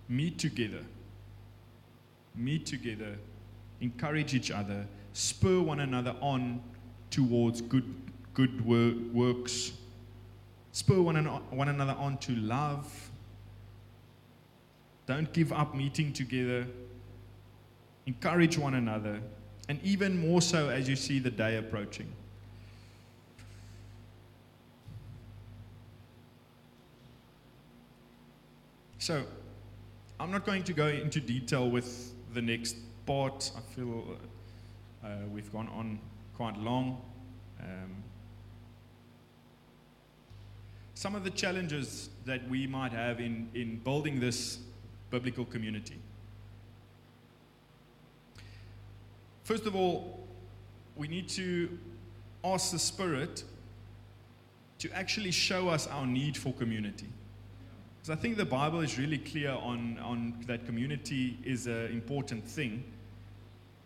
Meet 0.09 0.37
together. 0.37 0.83
Meet 2.35 2.65
together. 2.65 3.17
Encourage 3.83 4.33
each 4.33 4.49
other. 4.49 4.87
Spur 5.13 5.61
one 5.61 5.81
another 5.81 6.15
on 6.21 6.59
towards 7.11 7.61
good, 7.61 7.85
good 8.33 8.65
works. 8.65 9.73
Spur 10.71 10.99
one, 10.99 11.17
an- 11.17 11.27
one 11.51 11.69
another 11.69 11.95
on 11.99 12.17
to 12.17 12.35
love. 12.35 13.11
Don't 15.05 15.31
give 15.33 15.53
up 15.53 15.75
meeting 15.75 16.11
together 16.11 16.65
encourage 18.05 18.57
one 18.57 18.75
another, 18.75 19.21
and 19.69 19.79
even 19.83 20.19
more 20.19 20.41
so 20.41 20.69
as 20.69 20.89
you 20.89 20.95
see 20.95 21.19
the 21.19 21.31
day 21.31 21.57
approaching. 21.57 22.11
So, 28.99 29.23
I'm 30.19 30.31
not 30.31 30.45
going 30.45 30.63
to 30.63 30.73
go 30.73 30.87
into 30.87 31.19
detail 31.19 31.69
with 31.69 32.13
the 32.33 32.41
next 32.41 32.77
part. 33.05 33.51
I 33.55 33.61
feel 33.75 34.17
uh, 35.03 35.07
we've 35.31 35.51
gone 35.51 35.67
on 35.69 35.99
quite 36.35 36.57
long. 36.57 37.01
Um, 37.59 38.03
some 40.93 41.15
of 41.15 41.23
the 41.23 41.29
challenges 41.29 42.09
that 42.25 42.47
we 42.49 42.67
might 42.67 42.91
have 42.93 43.19
in, 43.19 43.49
in 43.53 43.77
building 43.79 44.19
this 44.19 44.59
biblical 45.09 45.45
community. 45.45 45.97
First 49.43 49.65
of 49.65 49.75
all, 49.75 50.25
we 50.95 51.07
need 51.07 51.27
to 51.29 51.77
ask 52.43 52.71
the 52.71 52.79
Spirit 52.79 53.43
to 54.79 54.91
actually 54.93 55.31
show 55.31 55.69
us 55.69 55.87
our 55.87 56.05
need 56.05 56.37
for 56.37 56.53
community. 56.53 57.07
Because 57.97 58.17
I 58.17 58.21
think 58.21 58.37
the 58.37 58.45
Bible 58.45 58.81
is 58.81 58.97
really 58.97 59.17
clear 59.17 59.51
on, 59.51 59.97
on 59.99 60.35
that 60.47 60.65
community 60.65 61.37
is 61.43 61.67
an 61.67 61.87
important 61.87 62.45
thing. 62.45 62.83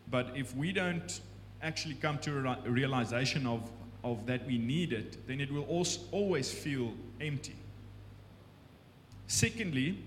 But 0.09 0.31
if 0.35 0.55
we 0.55 0.71
don't 0.71 1.19
actually 1.61 1.95
come 1.95 2.17
to 2.19 2.37
a 2.65 2.69
realization 2.69 3.45
of, 3.45 3.69
of 4.03 4.25
that 4.25 4.45
we 4.45 4.57
need 4.57 4.93
it, 4.93 5.27
then 5.27 5.41
it 5.41 5.51
will 5.51 5.63
also 5.63 6.01
always 6.11 6.51
feel 6.51 6.93
empty. 7.19 7.55
Secondly, 9.27 9.97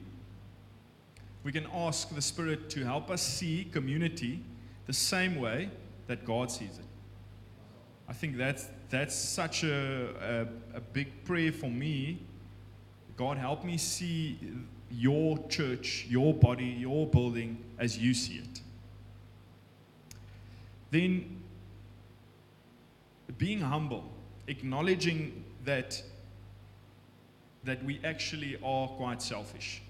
we 1.42 1.53
can 1.53 1.66
ask 1.74 2.14
the 2.14 2.22
Spirit 2.22 2.70
to 2.70 2.84
help 2.84 3.11
us 3.11 3.22
see 3.22 3.68
community 3.72 4.42
the 4.86 4.92
same 4.92 5.36
way 5.36 5.70
that 6.07 6.24
God 6.24 6.51
sees 6.51 6.78
it. 6.78 6.84
I 8.09 8.12
think 8.12 8.36
that's, 8.36 8.68
that's 8.88 9.14
such 9.14 9.62
a, 9.64 10.48
a, 10.74 10.76
a 10.78 10.80
big 10.80 11.24
prayer 11.24 11.53
for 11.53 11.70
me. 11.70 12.18
God, 13.16 13.36
help 13.36 13.64
me 13.64 13.76
see 13.76 14.38
your 14.90 15.38
church, 15.48 16.07
your 16.09 16.34
body, 16.34 16.64
your 16.64 17.07
building 17.07 17.62
as 17.78 17.96
you 17.96 18.12
see 18.14 18.38
it. 18.38 18.61
Then, 20.91 21.43
being 23.38 23.61
humble, 23.61 24.05
acknowledging 24.49 25.45
that, 25.64 26.03
that 27.64 27.84
we 27.84 28.01
actually 28.05 28.59
are 28.64 28.88
quite 28.88 29.22
selfish. 29.22 29.82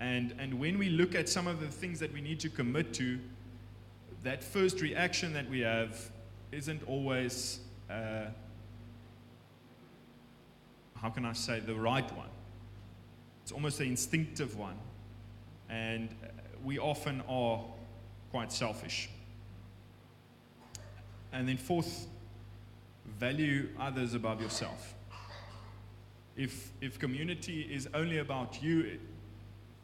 And, 0.00 0.34
and 0.38 0.58
when 0.58 0.78
we 0.78 0.88
look 0.88 1.14
at 1.14 1.28
some 1.28 1.46
of 1.46 1.60
the 1.60 1.68
things 1.68 2.00
that 2.00 2.12
we 2.12 2.20
need 2.20 2.40
to 2.40 2.48
commit 2.48 2.92
to, 2.94 3.18
that 4.22 4.42
first 4.42 4.80
reaction 4.80 5.32
that 5.34 5.48
we 5.48 5.60
have 5.60 6.10
isn't 6.50 6.82
always, 6.88 7.60
uh, 7.90 8.26
how 10.96 11.10
can 11.10 11.24
I 11.24 11.34
say, 11.34 11.60
the 11.60 11.74
right 11.74 12.10
one. 12.16 12.28
It's 13.42 13.52
almost 13.52 13.78
the 13.78 13.84
instinctive 13.84 14.56
one. 14.56 14.76
And 15.68 16.08
we 16.64 16.78
often 16.78 17.22
are 17.28 17.60
quite 18.30 18.50
selfish. 18.50 19.10
And 21.34 21.48
then, 21.48 21.56
fourth, 21.56 22.06
value 23.18 23.68
others 23.78 24.14
above 24.14 24.40
yourself. 24.40 24.94
If, 26.36 26.70
if 26.80 26.98
community 26.98 27.62
is 27.62 27.88
only 27.92 28.18
about 28.18 28.62
you, 28.62 28.98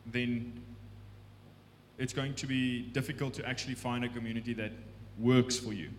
then 0.06 0.60
it's 1.98 2.12
going 2.12 2.34
to 2.34 2.46
be 2.46 2.82
difficult 2.82 3.34
to 3.34 3.46
actually 3.46 3.74
find 3.74 4.04
a 4.04 4.08
community 4.08 4.54
that 4.54 4.72
works 5.18 5.58
for 5.58 5.72
you. 5.72 5.90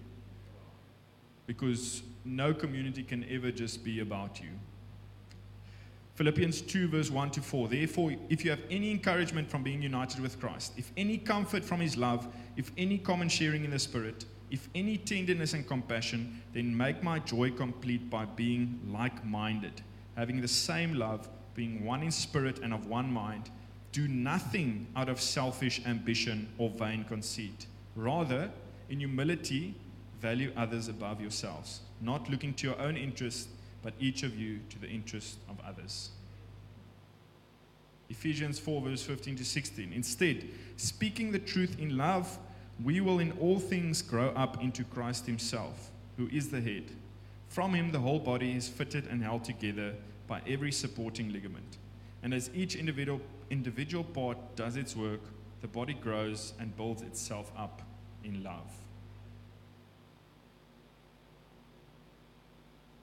Because 1.47 2.01
no 2.23 2.53
community 2.53 3.03
can 3.03 3.25
ever 3.29 3.51
just 3.51 3.83
be 3.83 3.99
about 3.99 4.41
you. 4.41 4.49
Philippians 6.15 6.61
2, 6.61 6.87
verse 6.87 7.09
1 7.09 7.31
to 7.31 7.41
4. 7.41 7.67
Therefore, 7.67 8.13
if 8.29 8.45
you 8.45 8.51
have 8.51 8.61
any 8.69 8.91
encouragement 8.91 9.49
from 9.49 9.63
being 9.63 9.81
united 9.81 10.21
with 10.21 10.39
Christ, 10.39 10.73
if 10.77 10.91
any 10.95 11.17
comfort 11.17 11.65
from 11.65 11.81
his 11.81 11.97
love, 11.97 12.27
if 12.55 12.71
any 12.77 12.97
common 12.97 13.27
sharing 13.27 13.65
in 13.65 13.71
the 13.71 13.79
Spirit, 13.79 14.25
if 14.51 14.67
any 14.75 14.97
tenderness 14.97 15.53
and 15.53 15.65
compassion, 15.65 16.41
then 16.53 16.75
make 16.75 17.01
my 17.01 17.19
joy 17.19 17.49
complete 17.51 18.09
by 18.09 18.25
being 18.25 18.79
like 18.91 19.25
minded, 19.25 19.81
having 20.17 20.41
the 20.41 20.47
same 20.47 20.93
love, 20.93 21.29
being 21.55 21.85
one 21.85 22.03
in 22.03 22.11
spirit 22.11 22.59
and 22.59 22.73
of 22.73 22.85
one 22.85 23.11
mind. 23.11 23.49
Do 23.93 24.07
nothing 24.09 24.87
out 24.95 25.09
of 25.09 25.21
selfish 25.21 25.81
ambition 25.85 26.49
or 26.57 26.69
vain 26.69 27.05
conceit. 27.05 27.65
Rather, 27.95 28.51
in 28.89 28.99
humility, 28.99 29.73
value 30.19 30.51
others 30.57 30.89
above 30.89 31.21
yourselves, 31.21 31.79
not 32.01 32.29
looking 32.29 32.53
to 32.55 32.67
your 32.67 32.79
own 32.79 32.97
interest, 32.97 33.47
but 33.81 33.93
each 33.99 34.23
of 34.23 34.37
you 34.37 34.59
to 34.69 34.79
the 34.79 34.87
interest 34.87 35.37
of 35.49 35.57
others. 35.65 36.11
Ephesians 38.09 38.59
4, 38.59 38.81
verse 38.81 39.01
15 39.01 39.37
to 39.37 39.45
16. 39.45 39.93
Instead, 39.93 40.49
speaking 40.75 41.31
the 41.31 41.39
truth 41.39 41.79
in 41.79 41.97
love, 41.97 42.37
we 42.83 43.01
will 43.01 43.19
in 43.19 43.31
all 43.39 43.59
things 43.59 44.01
grow 44.01 44.29
up 44.29 44.61
into 44.61 44.83
Christ 44.83 45.25
Himself, 45.25 45.91
who 46.17 46.27
is 46.31 46.49
the 46.49 46.61
head. 46.61 46.91
From 47.49 47.73
Him, 47.73 47.91
the 47.91 47.99
whole 47.99 48.19
body 48.19 48.55
is 48.55 48.67
fitted 48.67 49.07
and 49.07 49.23
held 49.23 49.43
together 49.43 49.93
by 50.27 50.41
every 50.47 50.71
supporting 50.71 51.31
ligament. 51.31 51.77
And 52.23 52.33
as 52.33 52.49
each 52.53 52.75
individual, 52.75 53.21
individual 53.49 54.03
part 54.03 54.37
does 54.55 54.77
its 54.77 54.95
work, 54.95 55.21
the 55.61 55.67
body 55.67 55.93
grows 55.93 56.53
and 56.59 56.75
builds 56.75 57.01
itself 57.01 57.51
up 57.57 57.81
in 58.23 58.43
love. 58.43 58.71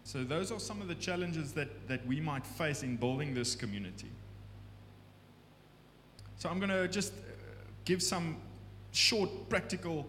So, 0.05 0.25
those 0.25 0.51
are 0.51 0.59
some 0.59 0.81
of 0.81 0.89
the 0.89 0.95
challenges 0.95 1.53
that, 1.53 1.87
that 1.87 2.07
we 2.07 2.19
might 2.19 2.47
face 2.47 2.83
in 2.83 2.97
building 2.97 3.35
this 3.35 3.55
community. 3.55 4.09
So 6.39 6.49
I'm 6.49 6.61
going 6.61 6.71
to 6.71 6.87
just 6.87 7.13
uh, 7.13 7.17
give 7.85 8.01
some 8.01 8.37
short, 8.93 9.31
practical 9.49 10.07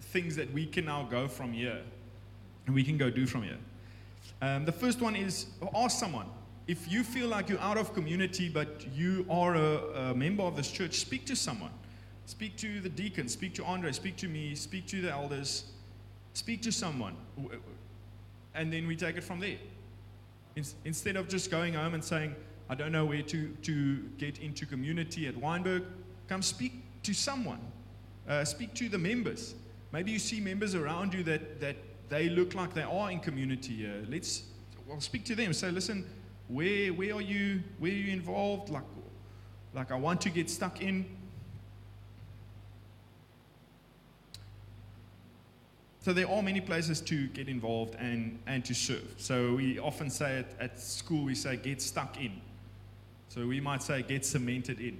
things 0.00 0.36
that 0.36 0.52
we 0.52 0.66
can 0.66 0.84
now 0.84 1.04
go 1.04 1.28
from 1.28 1.52
here 1.52 1.80
and 2.66 2.74
we 2.74 2.82
can 2.82 2.96
go 2.96 3.10
do 3.10 3.26
from 3.26 3.42
here. 3.42 3.58
Um, 4.42 4.64
the 4.64 4.72
first 4.72 5.00
one 5.00 5.16
is 5.16 5.46
ask 5.74 5.98
someone. 5.98 6.26
If 6.66 6.90
you 6.90 7.04
feel 7.04 7.28
like 7.28 7.48
you're 7.48 7.60
out 7.60 7.78
of 7.78 7.94
community, 7.94 8.48
but 8.48 8.84
you 8.92 9.24
are 9.30 9.54
a, 9.54 9.76
a 10.10 10.14
member 10.14 10.42
of 10.42 10.56
this 10.56 10.70
church, 10.70 10.94
speak 10.94 11.24
to 11.26 11.36
someone. 11.36 11.70
Speak 12.26 12.56
to 12.56 12.80
the 12.80 12.88
deacon, 12.88 13.28
speak 13.28 13.54
to 13.54 13.64
Andre, 13.64 13.92
speak 13.92 14.16
to 14.16 14.28
me, 14.28 14.56
speak 14.56 14.86
to 14.88 15.00
the 15.00 15.10
elders, 15.10 15.66
speak 16.34 16.60
to 16.62 16.72
someone. 16.72 17.14
And 18.52 18.72
then 18.72 18.88
we 18.88 18.96
take 18.96 19.16
it 19.16 19.22
from 19.22 19.38
there. 19.38 19.58
Instead 20.84 21.16
of 21.16 21.28
just 21.28 21.50
going 21.52 21.74
home 21.74 21.94
and 21.94 22.02
saying, 22.02 22.34
I 22.68 22.74
don't 22.74 22.90
know 22.90 23.04
where 23.04 23.22
to, 23.22 23.48
to 23.48 23.96
get 24.18 24.40
into 24.40 24.66
community 24.66 25.28
at 25.28 25.36
Wynberg, 25.36 25.84
come 26.26 26.42
speak 26.42 26.82
to 27.04 27.14
someone. 27.14 27.60
Uh, 28.28 28.44
speak 28.44 28.74
to 28.74 28.88
the 28.88 28.98
members. 28.98 29.54
Maybe 29.92 30.10
you 30.10 30.18
see 30.18 30.40
members 30.40 30.74
around 30.74 31.14
you 31.14 31.22
that, 31.24 31.60
that 31.60 31.76
they 32.08 32.28
look 32.28 32.54
like 32.54 32.74
they 32.74 32.82
are 32.82 33.10
in 33.10 33.20
community 33.20 33.76
here. 33.76 34.04
Let's 34.08 34.42
well, 34.86 35.00
speak 35.00 35.24
to 35.26 35.34
them. 35.34 35.52
Say, 35.52 35.70
listen, 35.70 36.06
where, 36.48 36.92
where 36.92 37.14
are 37.14 37.20
you? 37.20 37.62
Where 37.78 37.90
are 37.90 37.94
you 37.94 38.12
involved? 38.12 38.70
Like, 38.70 38.84
like 39.74 39.90
I 39.90 39.96
want 39.96 40.20
to 40.22 40.30
get 40.30 40.48
stuck 40.48 40.80
in. 40.80 41.04
So 46.06 46.12
there 46.12 46.30
are 46.30 46.40
many 46.40 46.60
places 46.60 47.00
to 47.00 47.26
get 47.28 47.48
involved 47.48 47.96
and, 47.96 48.38
and 48.46 48.64
to 48.66 48.74
serve. 48.74 49.14
So 49.16 49.56
we 49.56 49.80
often 49.80 50.08
say 50.08 50.44
at 50.60 50.78
school, 50.78 51.24
we 51.24 51.34
say 51.34 51.56
get 51.56 51.82
stuck 51.82 52.20
in. 52.20 52.40
So 53.28 53.44
we 53.44 53.60
might 53.60 53.82
say 53.82 54.02
get 54.02 54.24
cemented 54.24 54.78
in. 54.78 54.98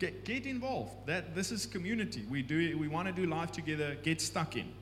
Get, 0.00 0.24
get 0.24 0.46
involved. 0.46 1.06
That, 1.06 1.34
this 1.34 1.52
is 1.52 1.66
community. 1.66 2.24
We, 2.28 2.42
do, 2.42 2.76
we 2.78 2.88
want 2.88 3.06
to 3.06 3.12
do 3.12 3.26
life 3.26 3.52
together. 3.52 3.96
Get 4.02 4.20
stuck 4.20 4.56
in. 4.56 4.72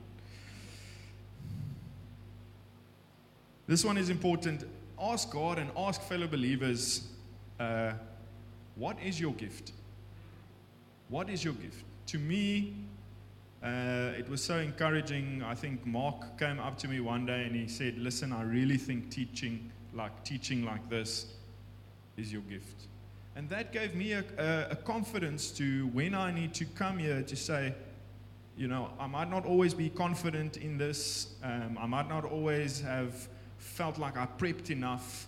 This 3.67 3.85
one 3.85 3.97
is 3.97 4.09
important. 4.09 4.63
Ask 4.99 5.29
God 5.29 5.59
and 5.59 5.69
ask 5.77 6.01
fellow 6.01 6.25
believers 6.25 7.07
uh, 7.59 7.91
what 8.75 8.97
is 9.03 9.19
your 9.19 9.33
gift? 9.33 9.73
What 11.09 11.29
is 11.29 11.43
your 11.43 11.53
gift? 11.53 11.83
To 12.07 12.17
me, 12.17 12.73
uh, 13.61 14.13
it 14.17 14.29
was 14.29 14.41
so 14.41 14.57
encouraging. 14.57 15.43
I 15.45 15.53
think 15.53 15.85
Mark 15.85 16.39
came 16.39 16.59
up 16.59 16.77
to 16.79 16.87
me 16.87 17.01
one 17.01 17.25
day 17.25 17.43
and 17.43 17.53
he 17.53 17.67
said, 17.67 17.97
Listen, 17.97 18.31
I 18.31 18.43
really 18.43 18.77
think 18.77 19.11
teaching 19.11 19.69
like 19.93 20.23
teaching 20.23 20.63
like 20.63 20.89
this 20.89 21.33
is 22.15 22.31
your 22.31 22.43
gift. 22.43 22.87
And 23.39 23.47
that 23.51 23.71
gave 23.71 23.95
me 23.95 24.11
a, 24.11 24.25
a, 24.37 24.71
a, 24.71 24.75
confidence 24.75 25.49
to 25.51 25.87
when 25.93 26.13
I 26.13 26.29
need 26.29 26.53
to 26.55 26.65
come 26.65 26.97
here 26.97 27.23
to 27.23 27.35
say, 27.37 27.73
you 28.57 28.67
know, 28.67 28.89
I 28.99 29.07
might 29.07 29.29
not 29.29 29.45
always 29.45 29.73
be 29.73 29.89
confident 29.89 30.57
in 30.57 30.77
this. 30.77 31.35
Um, 31.41 31.77
I 31.79 31.85
might 31.85 32.09
not 32.09 32.25
always 32.25 32.81
have 32.81 33.29
felt 33.57 33.97
like 33.97 34.17
I 34.17 34.25
prepped 34.25 34.71
enough, 34.71 35.25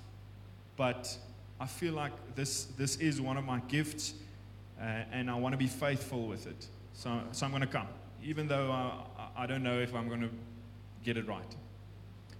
but 0.76 1.18
I 1.58 1.66
feel 1.66 1.94
like 1.94 2.12
this, 2.36 2.66
this 2.78 2.98
is 2.98 3.22
one 3.22 3.38
of 3.38 3.46
my 3.46 3.62
gifts, 3.70 4.14
uh, 4.78 4.84
and 5.14 5.32
I 5.32 5.36
want 5.36 5.54
to 5.54 5.58
be 5.58 5.68
faithful 5.68 6.28
with 6.28 6.48
it. 6.48 6.68
So, 6.92 7.18
so 7.32 7.46
I'm 7.46 7.54
going 7.54 7.62
to 7.62 7.68
come, 7.68 7.88
even 8.22 8.46
though 8.46 8.72
I, 8.72 9.44
I 9.44 9.46
don't 9.46 9.64
know 9.64 9.80
if 9.80 9.96
I'm 9.96 10.10
going 10.10 10.20
to 10.20 10.32
get 11.06 11.16
it 11.16 11.30
right. 11.30 11.56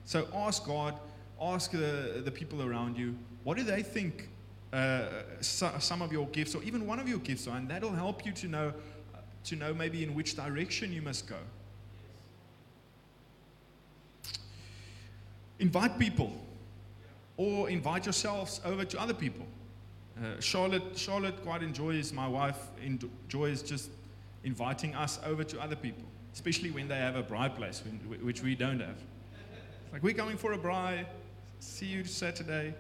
So 0.04 0.28
ask 0.36 0.66
God, 0.66 0.96
ask 1.42 1.72
the, 1.72 2.22
the 2.26 2.32
people 2.32 2.62
around 2.62 2.98
you, 2.98 3.16
what 3.46 3.56
do 3.56 3.64
they 3.64 3.84
think 3.84 4.28
uh, 4.74 5.04
so, 5.42 5.70
some 5.80 6.02
of 6.02 6.12
your 6.12 6.28
gifts 6.28 6.56
or 6.56 6.64
even 6.64 6.88
one 6.88 7.00
of 7.00 7.08
your 7.08 7.20
gifts 7.20 7.48
and 7.48 7.70
that'll 7.70 7.92
help 7.92 8.26
you 8.26 8.32
to 8.32 8.48
know 8.48 8.74
to 9.44 9.56
know 9.56 9.74
maybe 9.74 10.04
in 10.04 10.14
which 10.14 10.36
direction 10.36 10.94
you 10.94 11.02
must 11.02 11.28
go. 11.28 11.36
Invite 15.60 16.00
people 16.00 16.32
or 17.38 17.70
invite 17.70 18.06
yourselves 18.06 18.62
over 18.64 18.86
to 18.86 19.00
other 19.00 19.14
people. 19.14 19.46
Uh, 20.18 20.40
charlotte 20.40 20.98
charlotte 20.98 21.42
quite 21.44 21.64
enjoys 21.64 22.12
my 22.12 22.28
wife 22.28 22.68
enjoys 22.84 23.62
just 23.62 23.90
inviting 24.44 24.94
us 24.94 25.20
over 25.26 25.44
to 25.44 25.60
other 25.60 25.76
people 25.76 26.04
especially 26.34 26.70
when 26.70 26.88
they 26.88 26.98
have 26.98 27.16
a 27.16 27.24
braai 27.24 27.54
place 27.56 27.82
which 28.22 28.44
we 28.44 28.54
don't 28.54 28.80
have. 28.80 28.98
It's 29.84 29.94
like 29.94 30.04
we're 30.04 30.14
coming 30.14 30.38
for 30.38 30.54
a 30.54 30.58
braai. 30.58 31.06
See 31.60 31.88
you 31.88 32.04
saturday 32.04 32.74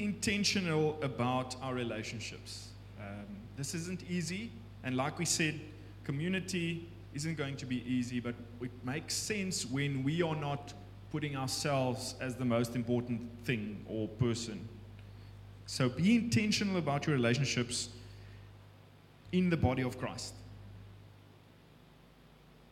Intentional 0.00 0.98
about 1.02 1.56
our 1.62 1.74
relationships. 1.74 2.68
Um, 2.98 3.26
this 3.58 3.74
isn't 3.74 4.02
easy, 4.08 4.50
and 4.82 4.96
like 4.96 5.18
we 5.18 5.26
said, 5.26 5.60
community 6.04 6.88
isn't 7.14 7.36
going 7.36 7.54
to 7.58 7.66
be 7.66 7.84
easy, 7.86 8.18
but 8.18 8.34
it 8.62 8.70
makes 8.82 9.12
sense 9.12 9.66
when 9.66 10.02
we 10.02 10.22
are 10.22 10.34
not 10.34 10.72
putting 11.12 11.36
ourselves 11.36 12.14
as 12.18 12.34
the 12.34 12.46
most 12.46 12.74
important 12.74 13.20
thing 13.44 13.84
or 13.86 14.08
person. 14.08 14.66
So 15.66 15.90
be 15.90 16.16
intentional 16.16 16.78
about 16.78 17.06
your 17.06 17.14
relationships 17.14 17.90
in 19.32 19.50
the 19.50 19.56
body 19.56 19.82
of 19.82 19.98
Christ. 19.98 20.32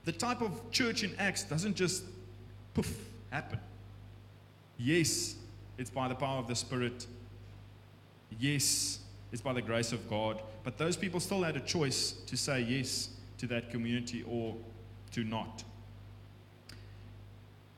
The 0.07 0.13
type 0.13 0.41
of 0.41 0.71
church 0.71 1.05
in 1.05 1.15
Acts 1.19 1.43
doesn't 1.43 1.77
just 1.77 2.05
poof 2.73 2.97
happen. 3.31 3.61
Yes, 4.79 5.35
it's 5.77 5.91
by 5.91 6.09
the 6.09 6.15
power 6.15 6.39
of 6.39 6.49
the 6.49 6.55
Spirit. 6.55 7.07
Yes, 8.39 9.01
it's 9.33 9.43
by 9.43 9.53
the 9.53 9.63
grace 9.63 9.93
of 9.93 10.09
God. 10.09 10.43
But 10.65 10.79
those 10.79 10.97
people 10.97 11.21
still 11.21 11.43
had 11.43 11.57
a 11.57 11.61
choice 11.61 12.13
to 12.27 12.37
say 12.37 12.61
yes 12.61 13.11
to 13.39 13.47
that 13.47 13.71
community 13.71 14.25
or 14.29 14.57
to 15.13 15.25
not. 15.25 15.65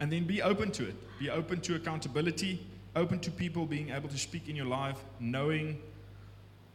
And 0.01 0.11
then 0.11 0.25
be 0.25 0.43
open 0.43 0.71
to 0.73 0.89
it. 0.89 0.95
Be 1.19 1.31
open 1.31 1.61
to 1.61 1.75
accountability, 1.75 2.67
open 2.97 3.21
to 3.21 3.31
people 3.31 3.67
being 3.67 3.91
able 3.91 4.09
to 4.09 4.19
speak 4.19 4.49
in 4.49 4.57
your 4.57 4.67
life, 4.67 4.99
knowing 5.21 5.79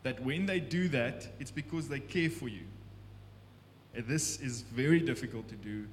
that 0.04 0.22
when 0.22 0.46
they 0.46 0.60
do 0.60 0.88
that, 0.90 1.28
it's 1.40 1.50
because 1.52 1.88
they 1.90 2.00
care 2.00 2.30
for 2.30 2.48
you. 2.48 2.62
And 3.96 4.06
this 4.08 4.40
is 4.40 4.62
very 4.62 5.00
difficult 5.00 5.48
to 5.50 5.56
do, 5.56 5.88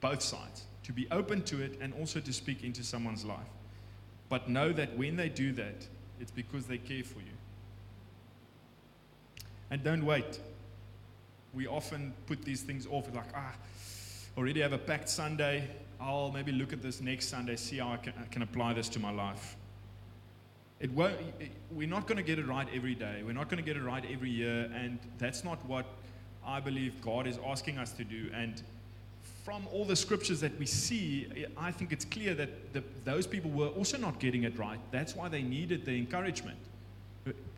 both 0.00 0.22
sides. 0.22 0.64
To 0.84 0.92
be 0.92 1.06
open 1.10 1.42
to 1.42 1.62
it 1.62 1.78
and 1.80 1.92
also 1.94 2.20
to 2.20 2.32
speak 2.32 2.64
into 2.64 2.82
someone's 2.82 3.24
life. 3.24 3.38
But 4.28 4.48
know 4.48 4.72
that 4.72 4.96
when 4.96 5.16
they 5.16 5.28
do 5.28 5.52
that, 5.52 5.86
it's 6.20 6.30
because 6.30 6.66
they 6.66 6.78
care 6.78 7.04
for 7.04 7.20
you. 7.20 7.36
And 9.70 9.82
don't 9.82 10.04
wait. 10.04 10.38
We 11.54 11.66
often 11.66 12.14
put 12.26 12.42
these 12.42 12.62
things 12.62 12.86
off. 12.86 13.12
Like, 13.14 13.26
ah, 13.34 13.52
already 14.36 14.60
have 14.60 14.72
a 14.72 14.78
packed 14.78 15.08
Sunday. 15.08 15.68
I'll 16.00 16.30
maybe 16.30 16.52
look 16.52 16.72
at 16.72 16.82
this 16.82 17.00
next 17.00 17.28
Sunday, 17.28 17.56
see 17.56 17.78
how 17.78 17.92
I 17.92 17.96
can, 17.96 18.12
I 18.20 18.26
can 18.26 18.42
apply 18.42 18.74
this 18.74 18.88
to 18.90 18.98
my 19.00 19.10
life. 19.10 19.56
It 20.78 20.92
won't, 20.92 21.16
we're 21.70 21.88
not 21.88 22.06
going 22.06 22.18
to 22.18 22.22
get 22.22 22.38
it 22.38 22.46
right 22.46 22.68
every 22.74 22.94
day. 22.94 23.22
We're 23.24 23.32
not 23.32 23.48
going 23.48 23.62
to 23.62 23.64
get 23.64 23.78
it 23.78 23.82
right 23.82 24.04
every 24.12 24.30
year. 24.30 24.70
And 24.74 24.98
that's 25.16 25.42
not 25.42 25.64
what 25.66 25.86
I 26.46 26.60
believe 26.60 27.00
God 27.00 27.26
is 27.26 27.38
asking 27.46 27.78
us 27.78 27.92
to 27.92 28.04
do. 28.04 28.30
And 28.34 28.62
from 29.46 29.68
all 29.72 29.84
the 29.84 29.94
scriptures 29.94 30.40
that 30.40 30.58
we 30.58 30.66
see, 30.66 31.28
I 31.56 31.70
think 31.70 31.92
it's 31.92 32.04
clear 32.04 32.34
that 32.34 32.72
the, 32.72 32.82
those 33.04 33.28
people 33.28 33.48
were 33.48 33.68
also 33.68 33.96
not 33.96 34.18
getting 34.18 34.42
it 34.42 34.58
right. 34.58 34.80
That's 34.90 35.14
why 35.14 35.28
they 35.28 35.40
needed 35.40 35.84
the 35.84 35.96
encouragement. 35.96 36.58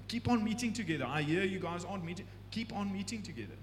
Keep 0.07 0.29
on 0.29 0.45
meeting 0.45 0.75
together. 0.75 1.07
I 1.09 1.23
hear 1.23 1.45
you 1.45 1.59
guys 1.59 1.87
aren't 1.87 2.05
meeting. 2.05 2.27
Keep 2.51 2.75
on 2.77 2.93
meeting 2.93 3.23
together. 3.23 3.55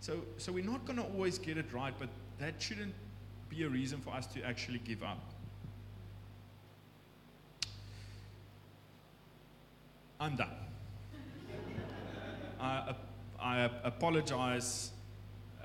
So, 0.00 0.20
so 0.36 0.52
we're 0.52 0.62
not 0.62 0.84
going 0.84 0.98
to 0.98 1.04
always 1.04 1.38
get 1.38 1.56
it 1.56 1.72
right, 1.72 1.94
but 1.98 2.10
that 2.38 2.60
shouldn't 2.60 2.92
be 3.48 3.62
a 3.62 3.68
reason 3.70 3.98
for 3.98 4.10
us 4.10 4.26
to 4.26 4.42
actually 4.42 4.80
give 4.80 5.02
up. 5.02 5.32
I'm 10.20 10.36
done. 10.36 10.50
I, 12.60 12.94
I 13.40 13.70
apologize 13.84 14.90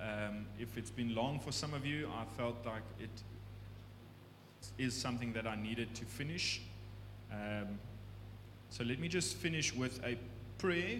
um, 0.01 0.45
if 0.59 0.77
it's 0.77 0.91
been 0.91 1.15
long 1.15 1.39
for 1.39 1.51
some 1.51 1.73
of 1.73 1.85
you. 1.85 2.07
I 2.07 2.25
felt 2.37 2.55
like 2.65 2.83
it 2.99 3.09
is 4.77 4.93
something 4.93 5.33
that 5.33 5.47
I 5.47 5.55
needed 5.55 5.93
to 5.95 6.05
finish. 6.05 6.61
Um, 7.31 7.79
so 8.69 8.83
let 8.83 8.99
me 8.99 9.07
just 9.07 9.35
finish 9.37 9.73
with 9.73 10.03
a 10.05 10.17
prayer. 10.57 10.99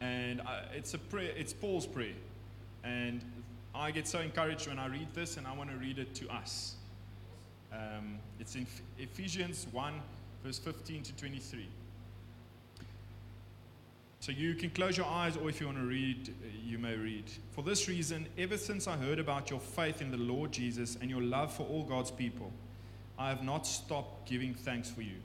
And 0.00 0.40
I, 0.40 0.62
it's 0.74 0.94
a 0.94 0.98
prayer, 0.98 1.32
it's 1.36 1.52
Paul's 1.52 1.86
prayer. 1.86 2.14
And 2.84 3.22
I 3.74 3.90
get 3.90 4.08
so 4.08 4.20
encouraged 4.20 4.68
when 4.68 4.78
I 4.78 4.86
read 4.86 5.08
this, 5.14 5.36
and 5.36 5.46
I 5.46 5.52
want 5.52 5.70
to 5.70 5.76
read 5.76 5.98
it 5.98 6.14
to 6.16 6.28
us. 6.30 6.76
Um, 7.72 8.18
it's 8.38 8.56
in 8.56 8.66
Ephesians 8.98 9.66
1, 9.70 9.94
verse 10.42 10.58
15 10.58 11.02
to 11.04 11.16
23. 11.16 11.68
So 14.20 14.32
you 14.32 14.54
can 14.54 14.68
close 14.68 14.98
your 14.98 15.06
eyes, 15.06 15.38
or 15.38 15.48
if 15.48 15.60
you 15.60 15.66
want 15.66 15.78
to 15.78 15.84
read, 15.84 16.34
you 16.62 16.76
may 16.78 16.94
read. 16.94 17.24
For 17.52 17.62
this 17.62 17.88
reason, 17.88 18.26
ever 18.36 18.58
since 18.58 18.86
I 18.86 18.96
heard 18.96 19.18
about 19.18 19.48
your 19.48 19.60
faith 19.60 20.02
in 20.02 20.10
the 20.10 20.18
Lord 20.18 20.52
Jesus 20.52 20.98
and 21.00 21.08
your 21.08 21.22
love 21.22 21.52
for 21.54 21.62
all 21.62 21.84
God's 21.84 22.10
people, 22.10 22.52
I 23.18 23.30
have 23.30 23.42
not 23.42 23.66
stopped 23.66 24.28
giving 24.28 24.52
thanks 24.52 24.90
for 24.90 25.00
you, 25.00 25.16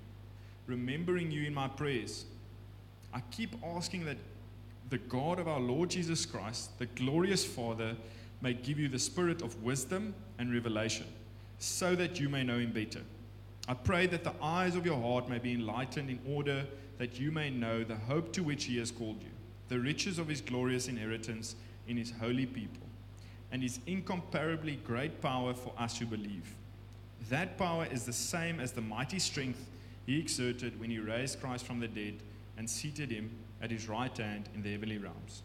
remembering 0.66 1.30
you 1.30 1.44
in 1.44 1.54
my 1.54 1.68
prayers. 1.68 2.24
I 3.14 3.20
keep 3.32 3.54
asking 3.66 4.06
that 4.06 4.18
the 4.90 4.98
God 4.98 5.40
of 5.40 5.48
our 5.50 5.60
Lord 5.60 5.90
Jesus 5.90 6.26
Christ, 6.26 6.80
the 6.80 6.86
glorious 6.86 7.44
Father, 7.44 7.98
may 8.42 8.54
give 8.54 8.80
you 8.80 8.88
the 8.88 9.00
spirit 9.00 9.42
of 9.42 9.62
wisdom 9.62 10.16
and 10.40 10.54
revelation, 10.54 11.06
so 11.60 11.98
that 11.98 12.18
you 12.18 12.30
may 12.30 12.44
know 12.44 12.60
him 12.60 12.72
better. 12.72 13.02
I 13.68 13.74
pray 13.74 14.08
that 14.08 14.24
the 14.24 14.34
eyes 14.42 14.78
of 14.78 14.86
your 14.86 15.02
heart 15.02 15.28
may 15.28 15.40
be 15.40 15.54
enlightened 15.54 16.10
in 16.10 16.20
order 16.34 16.66
that 16.98 17.20
you 17.20 17.32
may 17.32 17.50
know 17.50 17.84
the 17.84 17.96
hope 17.96 18.32
to 18.34 18.44
which 18.44 18.66
he 18.66 18.78
has 18.78 18.92
called 18.92 19.22
you, 19.22 19.30
the 19.68 19.80
riches 19.80 20.20
of 20.20 20.28
his 20.28 20.42
glorious 20.42 20.88
inheritance 20.88 21.56
in 21.88 21.98
his 21.98 22.12
holy 22.20 22.46
people, 22.46 22.88
and 23.52 23.62
his 23.62 23.80
incomparably 23.88 24.78
great 24.78 25.22
power 25.22 25.54
for 25.54 25.74
us 25.78 25.98
who 25.98 26.06
believe. 26.06 26.56
That 27.30 27.58
power 27.58 27.88
is 27.92 28.06
the 28.06 28.14
same 28.14 28.60
as 28.60 28.72
the 28.72 28.82
mighty 28.82 29.20
strength 29.20 29.66
he 30.06 30.20
exerted 30.20 30.80
when 30.80 30.90
he 30.90 31.00
raised 31.00 31.42
Christ 31.42 31.66
from 31.66 31.80
the 31.80 31.88
dead 31.88 32.16
and 32.58 32.70
seated 32.70 33.12
him 33.12 33.32
at 33.62 33.72
his 33.72 33.90
right 33.90 34.16
hand 34.16 34.50
in 34.54 34.62
the 34.62 34.72
heavenly 34.72 34.98
realms, 34.98 35.42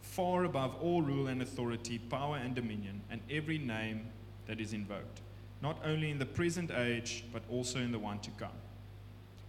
far 0.00 0.44
above 0.44 0.76
all 0.80 1.02
rule 1.02 1.26
and 1.26 1.42
authority, 1.42 1.98
power 1.98 2.36
and 2.36 2.54
dominion, 2.54 3.00
and 3.10 3.20
every 3.30 3.58
name 3.58 4.06
that 4.46 4.60
is 4.60 4.72
invoked, 4.72 5.20
not 5.60 5.78
only 5.84 6.10
in 6.10 6.18
the 6.18 6.26
present 6.26 6.70
age, 6.70 7.24
but 7.32 7.42
also 7.50 7.78
in 7.78 7.92
the 7.92 7.98
one 7.98 8.18
to 8.20 8.30
come. 8.32 8.50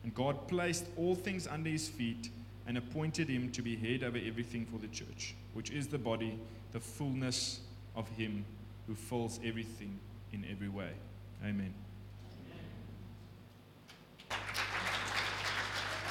And 0.03 0.13
God 0.13 0.47
placed 0.47 0.85
all 0.97 1.15
things 1.15 1.47
under 1.47 1.69
his 1.69 1.87
feet 1.87 2.29
and 2.67 2.77
appointed 2.77 3.29
him 3.29 3.51
to 3.51 3.61
be 3.61 3.75
head 3.75 4.03
over 4.03 4.17
everything 4.17 4.65
for 4.65 4.77
the 4.77 4.87
church, 4.87 5.35
which 5.53 5.71
is 5.71 5.87
the 5.87 5.97
body, 5.97 6.39
the 6.71 6.79
fullness 6.79 7.61
of 7.95 8.07
him 8.09 8.45
who 8.87 8.95
fills 8.95 9.39
everything 9.43 9.99
in 10.31 10.45
every 10.49 10.69
way. 10.69 10.91
Amen. 11.43 11.73